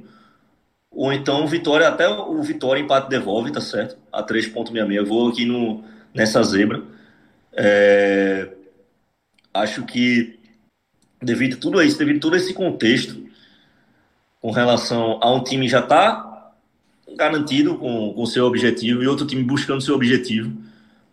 Ou 0.91 1.11
então 1.11 1.47
vitória, 1.47 1.87
até 1.87 2.07
o 2.07 2.41
vitória 2.41 2.79
empate 2.79 3.09
devolve, 3.09 3.51
tá 3.51 3.61
certo? 3.61 3.97
A 4.11 4.23
3.66. 4.23 4.93
Eu 4.93 5.05
vou 5.05 5.29
aqui 5.29 5.45
no, 5.45 5.83
nessa 6.13 6.41
zebra. 6.43 6.83
É, 7.51 8.49
acho 9.53 9.83
que 9.85 10.39
devido 11.23 11.55
a 11.55 11.57
tudo 11.57 11.81
isso, 11.81 11.97
devido 11.97 12.17
a 12.17 12.21
todo 12.21 12.35
esse 12.35 12.53
contexto, 12.53 13.23
com 14.41 14.51
relação 14.51 15.19
a 15.21 15.31
um 15.31 15.43
time 15.43 15.67
já 15.67 15.81
tá 15.81 16.51
garantido 17.15 17.77
com 17.77 18.13
o 18.15 18.25
seu 18.25 18.45
objetivo 18.45 19.03
e 19.03 19.07
outro 19.07 19.25
time 19.25 19.43
buscando 19.43 19.81
seu 19.81 19.95
objetivo. 19.95 20.51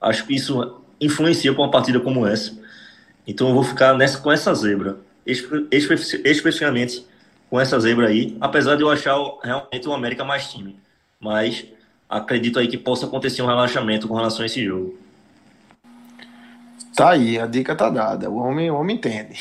Acho 0.00 0.26
que 0.26 0.34
isso 0.34 0.82
influencia 1.00 1.52
para 1.52 1.62
uma 1.62 1.70
partida 1.70 2.00
como 2.00 2.26
essa. 2.26 2.58
Então 3.26 3.48
eu 3.48 3.54
vou 3.54 3.62
ficar 3.62 3.94
nessa, 3.94 4.18
com 4.18 4.32
essa 4.32 4.52
zebra, 4.54 4.98
espe 5.24 5.68
especificamente 6.24 7.04
com 7.48 7.60
essa 7.60 7.78
zebra 7.78 8.08
aí, 8.08 8.36
apesar 8.40 8.76
de 8.76 8.82
eu 8.82 8.90
achar 8.90 9.16
realmente 9.42 9.88
o 9.88 9.92
América 9.92 10.24
mais 10.24 10.50
time. 10.50 10.76
Mas 11.18 11.66
acredito 12.08 12.58
aí 12.58 12.66
que 12.66 12.78
possa 12.78 13.06
acontecer 13.06 13.42
um 13.42 13.46
relaxamento 13.46 14.08
com 14.08 14.14
relação 14.14 14.42
a 14.42 14.46
esse 14.46 14.64
jogo. 14.64 14.98
Tá 17.00 17.12
aí, 17.12 17.38
a 17.38 17.46
dica 17.46 17.74
tá 17.74 17.88
dada. 17.88 18.28
O 18.28 18.36
homem, 18.36 18.70
o 18.70 18.76
homem 18.76 18.96
entende. 18.96 19.34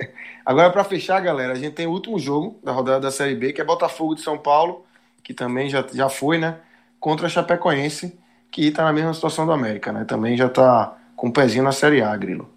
Agora, 0.44 0.68
para 0.68 0.84
fechar, 0.84 1.18
galera, 1.18 1.54
a 1.54 1.56
gente 1.56 1.72
tem 1.72 1.86
o 1.86 1.90
último 1.90 2.18
jogo 2.18 2.60
da 2.62 2.72
rodada 2.72 3.00
da 3.00 3.10
Série 3.10 3.34
B, 3.34 3.54
que 3.54 3.60
é 3.62 3.64
Botafogo 3.64 4.14
de 4.14 4.20
São 4.20 4.36
Paulo, 4.36 4.84
que 5.22 5.32
também 5.32 5.70
já, 5.70 5.82
já 5.94 6.10
foi, 6.10 6.36
né? 6.36 6.58
Contra 7.00 7.24
a 7.24 7.30
Chapecoense, 7.30 8.18
que 8.52 8.70
tá 8.70 8.84
na 8.84 8.92
mesma 8.92 9.14
situação 9.14 9.46
do 9.46 9.52
América, 9.52 9.94
né? 9.94 10.04
Também 10.04 10.36
já 10.36 10.46
tá 10.50 10.94
com 11.16 11.28
o 11.28 11.30
um 11.30 11.32
pezinho 11.32 11.64
na 11.64 11.72
Série 11.72 12.02
A, 12.02 12.14
Grilo. 12.14 12.50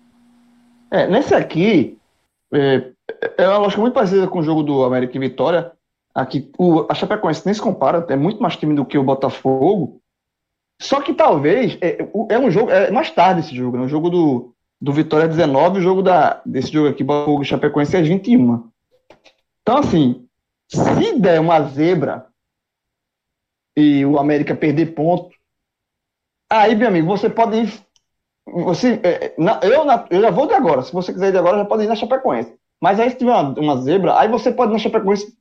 É, 0.91 1.07
nesse 1.07 1.33
aqui, 1.33 1.97
é, 2.53 2.91
é 3.37 3.47
uma 3.47 3.59
lógica 3.59 3.79
muito 3.79 3.93
parecida 3.93 4.27
com 4.27 4.39
o 4.39 4.43
jogo 4.43 4.61
do 4.61 4.83
América 4.83 5.15
e 5.15 5.21
Vitória. 5.21 5.71
Aqui, 6.13 6.51
o, 6.57 6.85
a 6.89 6.93
Chapecoense 6.93 7.45
nem 7.45 7.53
se 7.55 7.61
compara, 7.61 8.05
é 8.09 8.15
muito 8.17 8.41
mais 8.41 8.57
time 8.57 8.75
do 8.75 8.83
que 8.83 8.97
o 8.97 9.03
Botafogo. 9.03 9.98
Só 10.81 11.01
que 11.01 11.13
talvez, 11.13 11.77
é, 11.81 12.07
é 12.29 12.39
um 12.39 12.49
jogo, 12.49 12.71
é 12.71 12.89
mais 12.89 13.11
tarde 13.11 13.41
esse 13.41 13.55
jogo, 13.55 13.77
né? 13.77 13.83
O 13.83 13.89
jogo 13.89 14.09
do, 14.09 14.55
do 14.79 14.93
Vitória 14.93 15.27
19, 15.27 15.79
o 15.79 15.81
jogo 15.81 16.01
da, 16.01 16.41
desse 16.45 16.71
jogo 16.71 16.87
aqui, 16.87 17.03
Botafogo 17.03 17.43
Chapecoense, 17.43 17.97
é 17.97 18.01
21. 18.01 18.69
Então, 19.61 19.77
assim, 19.77 20.25
se 20.69 21.19
der 21.19 21.41
uma 21.41 21.61
zebra 21.63 22.27
e 23.75 24.05
o 24.05 24.17
América 24.17 24.55
perder 24.55 24.93
ponto, 24.93 25.35
aí, 26.49 26.73
meu 26.75 26.87
amigo, 26.87 27.07
você 27.07 27.29
pode 27.29 27.57
ir. 27.57 27.73
Você, 28.47 28.99
é, 29.03 29.35
na, 29.37 29.59
eu, 29.61 29.83
na, 29.83 30.07
eu 30.09 30.21
já 30.21 30.31
vou 30.31 30.47
de 30.47 30.53
agora. 30.53 30.81
Se 30.81 30.93
você 30.93 31.11
quiser 31.11 31.29
ir 31.29 31.31
de 31.33 31.37
agora, 31.37 31.57
já 31.57 31.65
pode 31.65 31.83
ir 31.83 31.87
na 31.87 31.95
Chapecoense. 31.95 32.57
Mas 32.81 32.99
aí, 32.99 33.09
se 33.09 33.17
tiver 33.17 33.31
uma, 33.31 33.49
uma 33.59 33.77
zebra, 33.81 34.17
aí 34.17 34.29
você 34.29 34.49
pode 34.49 34.71
ir 34.71 34.73
na 34.73 34.79
Chapecoense 34.79 35.37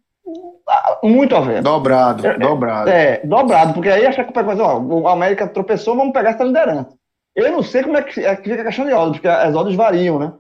muito 1.02 1.34
a 1.34 1.40
ver. 1.40 1.62
Dobrado, 1.62 2.26
é, 2.26 2.38
dobrado. 2.38 2.90
É, 2.90 3.20
dobrado, 3.24 3.74
porque 3.74 3.88
aí 3.88 4.06
a 4.06 4.12
Chapecoense, 4.12 4.60
ó, 4.60 4.78
o 4.78 5.08
América 5.08 5.48
tropeçou, 5.48 5.96
vamos 5.96 6.12
pegar 6.12 6.30
essa 6.30 6.44
liderança. 6.44 6.96
Eu 7.34 7.52
não 7.52 7.62
sei 7.62 7.82
como 7.82 7.96
é 7.96 8.02
que, 8.02 8.20
é 8.20 8.36
que 8.36 8.50
fica 8.50 8.62
a 8.62 8.64
questão 8.66 8.84
de 8.84 8.92
odds, 8.92 9.12
porque 9.12 9.28
as 9.28 9.54
odds 9.54 9.76
variam, 9.76 10.18
né? 10.18 10.32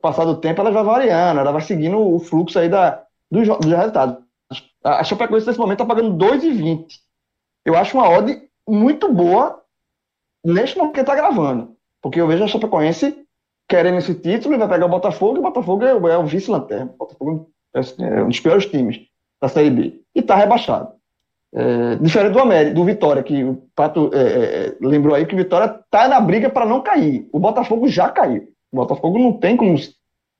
Passado 0.00 0.30
o 0.30 0.36
tempo, 0.36 0.60
ela 0.60 0.70
vai 0.70 0.84
variando, 0.84 1.40
ela 1.40 1.52
vai 1.52 1.62
seguindo 1.62 1.98
o 1.98 2.18
fluxo 2.20 2.58
aí 2.58 2.68
da, 2.68 3.02
dos, 3.30 3.46
dos 3.46 3.72
resultados. 3.72 4.22
A 4.82 5.02
Chapecoense 5.02 5.46
nesse 5.46 5.58
momento 5.58 5.82
está 5.82 5.94
pagando 5.94 6.16
2,20. 6.24 6.86
Eu 7.64 7.76
acho 7.76 7.96
uma 7.96 8.08
odd 8.08 8.42
muito 8.68 9.12
boa 9.12 9.62
neste 10.44 10.76
momento 10.76 10.94
que 10.94 11.00
está 11.00 11.14
gravando. 11.14 11.74
Porque 12.02 12.20
eu 12.20 12.26
vejo 12.26 12.44
a 12.44 12.46
Chapecoense 12.46 13.24
querendo 13.68 13.98
esse 13.98 14.14
título 14.14 14.54
e 14.54 14.58
vai 14.58 14.68
pegar 14.68 14.86
o 14.86 14.90
Botafogo, 14.90 15.36
e 15.36 15.38
o 15.38 15.42
Botafogo 15.42 15.84
é, 15.84 15.90
é 15.90 16.18
o 16.18 16.26
vice-lanterna. 16.26 16.92
O 16.94 16.98
Botafogo 16.98 17.50
é, 17.74 17.80
é 17.80 18.22
um 18.22 18.28
dos 18.28 18.40
piores 18.40 18.66
times 18.66 19.00
da 19.40 19.48
Série 19.48 19.70
B. 19.70 20.00
E 20.14 20.20
está 20.20 20.34
rebaixado. 20.36 20.92
É, 21.52 21.96
diferente 21.96 22.32
do 22.32 22.40
América, 22.40 22.74
do 22.74 22.84
Vitória, 22.84 23.22
que 23.22 23.44
o 23.44 23.62
Pato 23.76 24.10
é, 24.12 24.18
é, 24.18 24.66
é 24.66 24.76
lembrou 24.80 25.14
aí 25.14 25.24
que 25.24 25.34
o 25.34 25.38
Vitória 25.38 25.66
está 25.66 26.08
na 26.08 26.20
briga 26.20 26.50
para 26.50 26.66
não 26.66 26.82
cair. 26.82 27.28
O 27.32 27.38
Botafogo 27.38 27.86
já 27.86 28.08
caiu. 28.08 28.48
O 28.72 28.76
Botafogo 28.76 29.18
não 29.18 29.32
tem 29.32 29.56
como 29.56 29.76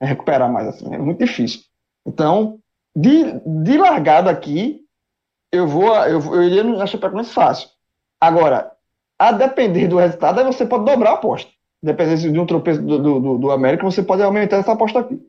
recuperar 0.00 0.52
mais 0.52 0.68
assim, 0.68 0.92
é 0.92 0.98
muito 0.98 1.18
difícil. 1.24 1.60
Então, 2.04 2.58
de, 2.94 3.40
de 3.62 3.78
largada 3.78 4.30
aqui, 4.30 4.80
eu 5.52 5.66
vou, 5.66 5.94
eu, 6.04 6.20
eu 6.34 6.42
iria 6.42 6.64
na 6.64 6.86
Chapecoense 6.86 7.32
fácil. 7.32 7.68
Agora, 8.20 8.72
a 9.18 9.32
depender 9.32 9.86
do 9.86 9.98
resultado, 9.98 10.42
você 10.44 10.66
pode 10.66 10.84
dobrar 10.84 11.10
a 11.10 11.14
aposta. 11.14 11.50
Dependendo 11.82 12.32
de 12.32 12.40
um 12.40 12.46
tropeço 12.46 12.82
do, 12.82 13.20
do, 13.20 13.38
do 13.38 13.50
América, 13.50 13.84
você 13.84 14.02
pode 14.02 14.22
aumentar 14.22 14.56
essa 14.56 14.72
aposta 14.72 15.00
aqui. 15.00 15.20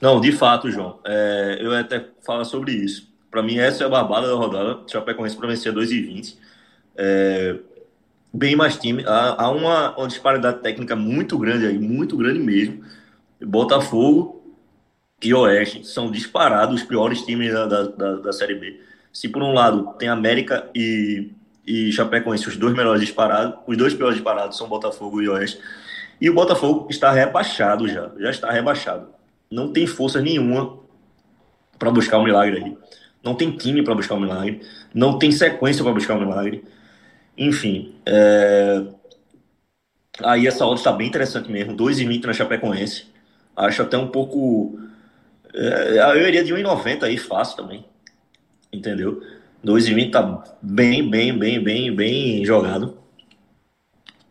Não, 0.00 0.20
de 0.20 0.32
fato, 0.32 0.70
João. 0.70 0.98
É, 1.04 1.58
eu 1.60 1.74
até 1.74 2.04
falo 2.24 2.44
sobre 2.44 2.72
isso. 2.72 3.08
Para 3.30 3.42
mim, 3.42 3.58
essa 3.58 3.84
é 3.84 3.86
a 3.86 3.90
barbada 3.90 4.28
da 4.28 4.34
rodada. 4.34 4.80
Chapecoense 4.86 5.36
para 5.36 5.48
vencer 5.48 5.72
2,20. 5.72 6.36
É, 6.96 7.56
bem 8.32 8.56
mais 8.56 8.76
time. 8.76 9.04
Há, 9.06 9.44
há 9.44 9.50
uma, 9.50 9.96
uma, 9.96 10.08
disparidade 10.08 10.60
técnica 10.60 10.96
muito 10.96 11.38
grande 11.38 11.66
aí, 11.66 11.78
muito 11.78 12.16
grande 12.16 12.38
mesmo. 12.38 12.84
Botafogo 13.40 14.56
e 15.22 15.34
Oeste 15.34 15.84
são 15.86 16.10
disparados 16.10 16.80
os 16.80 16.86
piores 16.86 17.22
times 17.22 17.52
da, 17.52 17.66
da, 17.66 17.82
da, 17.84 18.16
da 18.16 18.32
Série 18.32 18.54
B. 18.54 18.80
Se 19.12 19.28
por 19.28 19.42
um 19.42 19.52
lado 19.52 19.94
tem 19.98 20.08
América 20.08 20.70
e, 20.74 21.30
e 21.66 21.92
Chapecoense, 21.92 22.48
os 22.48 22.56
dois 22.56 22.74
melhores 22.74 23.00
disparados, 23.00 23.58
os 23.66 23.76
dois 23.76 23.94
piores 23.94 24.14
disparados 24.14 24.56
são 24.56 24.68
Botafogo 24.68 25.20
e 25.20 25.28
Oeste. 25.28 25.60
E 26.20 26.30
o 26.30 26.34
Botafogo 26.34 26.88
está 26.90 27.10
rebaixado 27.10 27.88
já, 27.88 28.10
já 28.18 28.30
está 28.30 28.50
rebaixado. 28.50 29.17
Não 29.50 29.72
tem 29.72 29.86
força 29.86 30.20
nenhuma 30.20 30.78
para 31.78 31.90
buscar 31.90 32.18
um 32.18 32.24
milagre 32.24 32.58
aí 32.58 32.76
não 33.22 33.34
tem 33.34 33.50
time 33.56 33.82
para 33.82 33.94
buscar 33.94 34.14
o 34.14 34.18
um 34.18 34.20
milagre, 34.20 34.60
não 34.94 35.18
tem 35.18 35.30
sequência 35.32 35.82
para 35.82 35.92
buscar 35.92 36.14
o 36.14 36.16
um 36.16 36.26
milagre. 36.26 36.64
Enfim, 37.36 37.94
é... 38.06 38.84
aí 40.22 40.46
essa 40.46 40.66
odd 40.66 40.78
está 40.78 40.92
bem 40.92 41.08
interessante 41.08 41.50
mesmo, 41.50 41.76
2,20 41.76 42.24
na 42.24 42.32
Chapecoense. 42.32 43.06
Acho 43.56 43.82
até 43.82 43.98
um 43.98 44.08
pouco. 44.08 44.78
É... 45.54 45.98
Eu 46.16 46.28
iria 46.28 46.44
de 46.44 46.54
1,90 46.54 47.04
aí 47.04 47.16
fácil 47.18 47.56
também. 47.56 47.84
Entendeu? 48.72 49.22
2,20 49.64 50.10
tá 50.10 50.44
bem, 50.62 51.08
bem, 51.08 51.36
bem, 51.36 51.62
bem, 51.62 51.94
bem 51.94 52.44
jogado. 52.44 52.98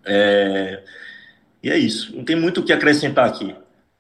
É... 0.06 0.84
E 1.62 1.70
é 1.70 1.78
isso. 1.78 2.16
Não 2.16 2.24
tem 2.24 2.36
muito 2.36 2.62
o 2.62 2.64
que 2.64 2.72
acrescentar 2.74 3.28
aqui. 3.28 3.56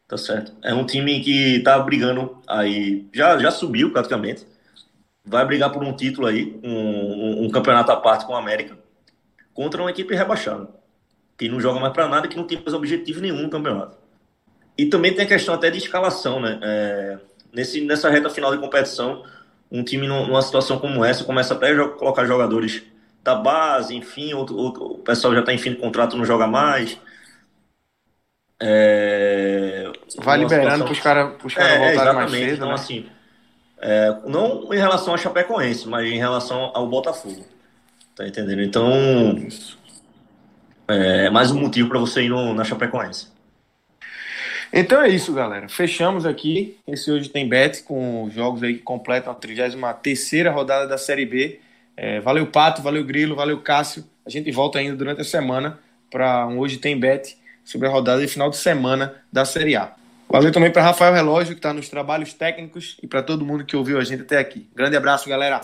Tá 0.07 0.17
certo? 0.17 0.53
É 0.63 0.73
um 0.73 0.85
time 0.85 1.19
que 1.19 1.59
tá 1.59 1.77
brigando 1.79 2.41
aí. 2.47 3.07
Já, 3.13 3.37
já 3.37 3.51
subiu 3.51 3.91
praticamente 3.91 4.45
vai 5.27 5.45
brigar 5.45 5.71
por 5.71 5.83
um 5.83 5.93
título 5.93 6.25
aí, 6.25 6.57
um, 6.63 6.71
um, 6.71 7.45
um 7.45 7.49
campeonato 7.49 7.91
à 7.91 7.97
parte 7.97 8.25
com 8.25 8.33
a 8.33 8.39
América, 8.39 8.77
contra 9.53 9.81
uma 9.81 9.91
equipe 9.91 10.15
rebaixada, 10.15 10.69
que 11.37 11.49
não 11.49 11.59
joga 11.59 11.79
mais 11.79 11.93
para 11.93 12.07
nada, 12.07 12.27
que 12.27 12.37
não 12.37 12.45
tem 12.45 12.57
mais 12.57 12.73
objetivo 12.73 13.19
nenhum 13.19 13.41
no 13.41 13.49
campeonato. 13.49 13.97
E 14.77 14.85
também 14.85 15.13
tem 15.13 15.25
a 15.25 15.27
questão 15.27 15.53
até 15.53 15.69
de 15.69 15.79
escalação, 15.79 16.39
né? 16.39 16.59
É, 16.61 17.17
nesse, 17.51 17.81
nessa 17.81 18.09
reta 18.09 18.29
final 18.29 18.51
de 18.51 18.61
competição, 18.61 19.23
um 19.69 19.83
time 19.83 20.07
numa 20.07 20.41
situação 20.41 20.79
como 20.79 21.03
essa 21.03 21.25
começa 21.25 21.53
até 21.53 21.71
a 21.71 21.89
colocar 21.89 22.25
jogadores 22.25 22.83
da 23.21 23.35
base, 23.35 23.93
enfim, 23.95 24.33
o, 24.33 24.45
o, 24.45 24.67
o 24.67 24.97
pessoal 24.99 25.33
já 25.33 25.41
está 25.41 25.51
em 25.51 25.57
fim 25.57 25.71
de 25.71 25.77
contrato, 25.77 26.15
não 26.15 26.23
joga 26.23 26.47
mais. 26.47 26.97
É, 28.59 29.91
vai 30.17 30.37
liberando 30.37 30.83
para 30.83 30.93
os 30.93 30.99
caras 30.99 31.53
cara 31.53 31.69
é, 31.69 31.89
voltarem 31.89 32.13
mais 32.13 32.31
cedo. 32.31 32.53
Então, 32.53 32.67
né? 32.69 32.73
assim, 32.73 33.05
é, 33.79 34.17
não 34.25 34.73
em 34.73 34.77
relação 34.77 35.13
a 35.13 35.17
Chapecoense, 35.17 35.87
mas 35.87 36.07
em 36.07 36.17
relação 36.17 36.71
ao 36.73 36.87
Botafogo. 36.87 37.45
Tá 38.15 38.27
entendendo? 38.27 38.63
Então, 38.63 38.91
é 40.87 41.29
mais 41.29 41.51
um 41.51 41.59
motivo 41.59 41.89
para 41.89 41.99
você 41.99 42.23
ir 42.23 42.29
no, 42.29 42.53
na 42.53 42.63
Chapecoense. 42.63 43.27
Então 44.73 45.01
é 45.01 45.09
isso, 45.09 45.33
galera. 45.33 45.69
Fechamos 45.69 46.25
aqui. 46.25 46.77
Esse 46.87 47.11
hoje 47.11 47.29
tem 47.29 47.47
bet 47.47 47.83
com 47.83 48.29
jogos 48.31 48.63
aí 48.63 48.73
que 48.73 48.81
completam 48.81 49.31
a 49.31 49.35
33 49.35 50.53
rodada 50.53 50.87
da 50.87 50.97
Série 50.97 51.25
B. 51.25 51.59
É, 51.95 52.19
valeu, 52.19 52.47
Pato, 52.47 52.81
valeu, 52.81 53.03
Grilo, 53.05 53.35
valeu, 53.35 53.61
Cássio. 53.61 54.03
A 54.25 54.29
gente 54.29 54.51
volta 54.51 54.79
ainda 54.79 54.95
durante 54.95 55.21
a 55.21 55.23
semana 55.23 55.79
para 56.09 56.45
um 56.47 56.59
Hoje 56.59 56.77
Tem 56.77 56.99
Bet 56.99 57.37
sobre 57.67 57.87
a 57.87 57.91
rodada 57.91 58.21
de 58.21 58.27
final 58.27 58.49
de 58.49 58.57
semana 58.57 59.13
da 59.31 59.43
Série 59.43 59.75
A. 59.75 59.93
Valeu 60.29 60.51
também 60.51 60.71
para 60.71 60.81
Rafael 60.81 61.13
Relógio, 61.13 61.53
que 61.53 61.59
está 61.59 61.73
nos 61.73 61.89
trabalhos 61.89 62.33
técnicos, 62.33 62.97
e 63.03 63.07
para 63.07 63.21
todo 63.21 63.45
mundo 63.45 63.65
que 63.65 63.75
ouviu 63.75 63.99
a 63.99 64.03
gente 64.03 64.21
até 64.21 64.37
aqui. 64.37 64.69
Grande 64.73 64.95
abraço, 64.95 65.27
galera! 65.27 65.61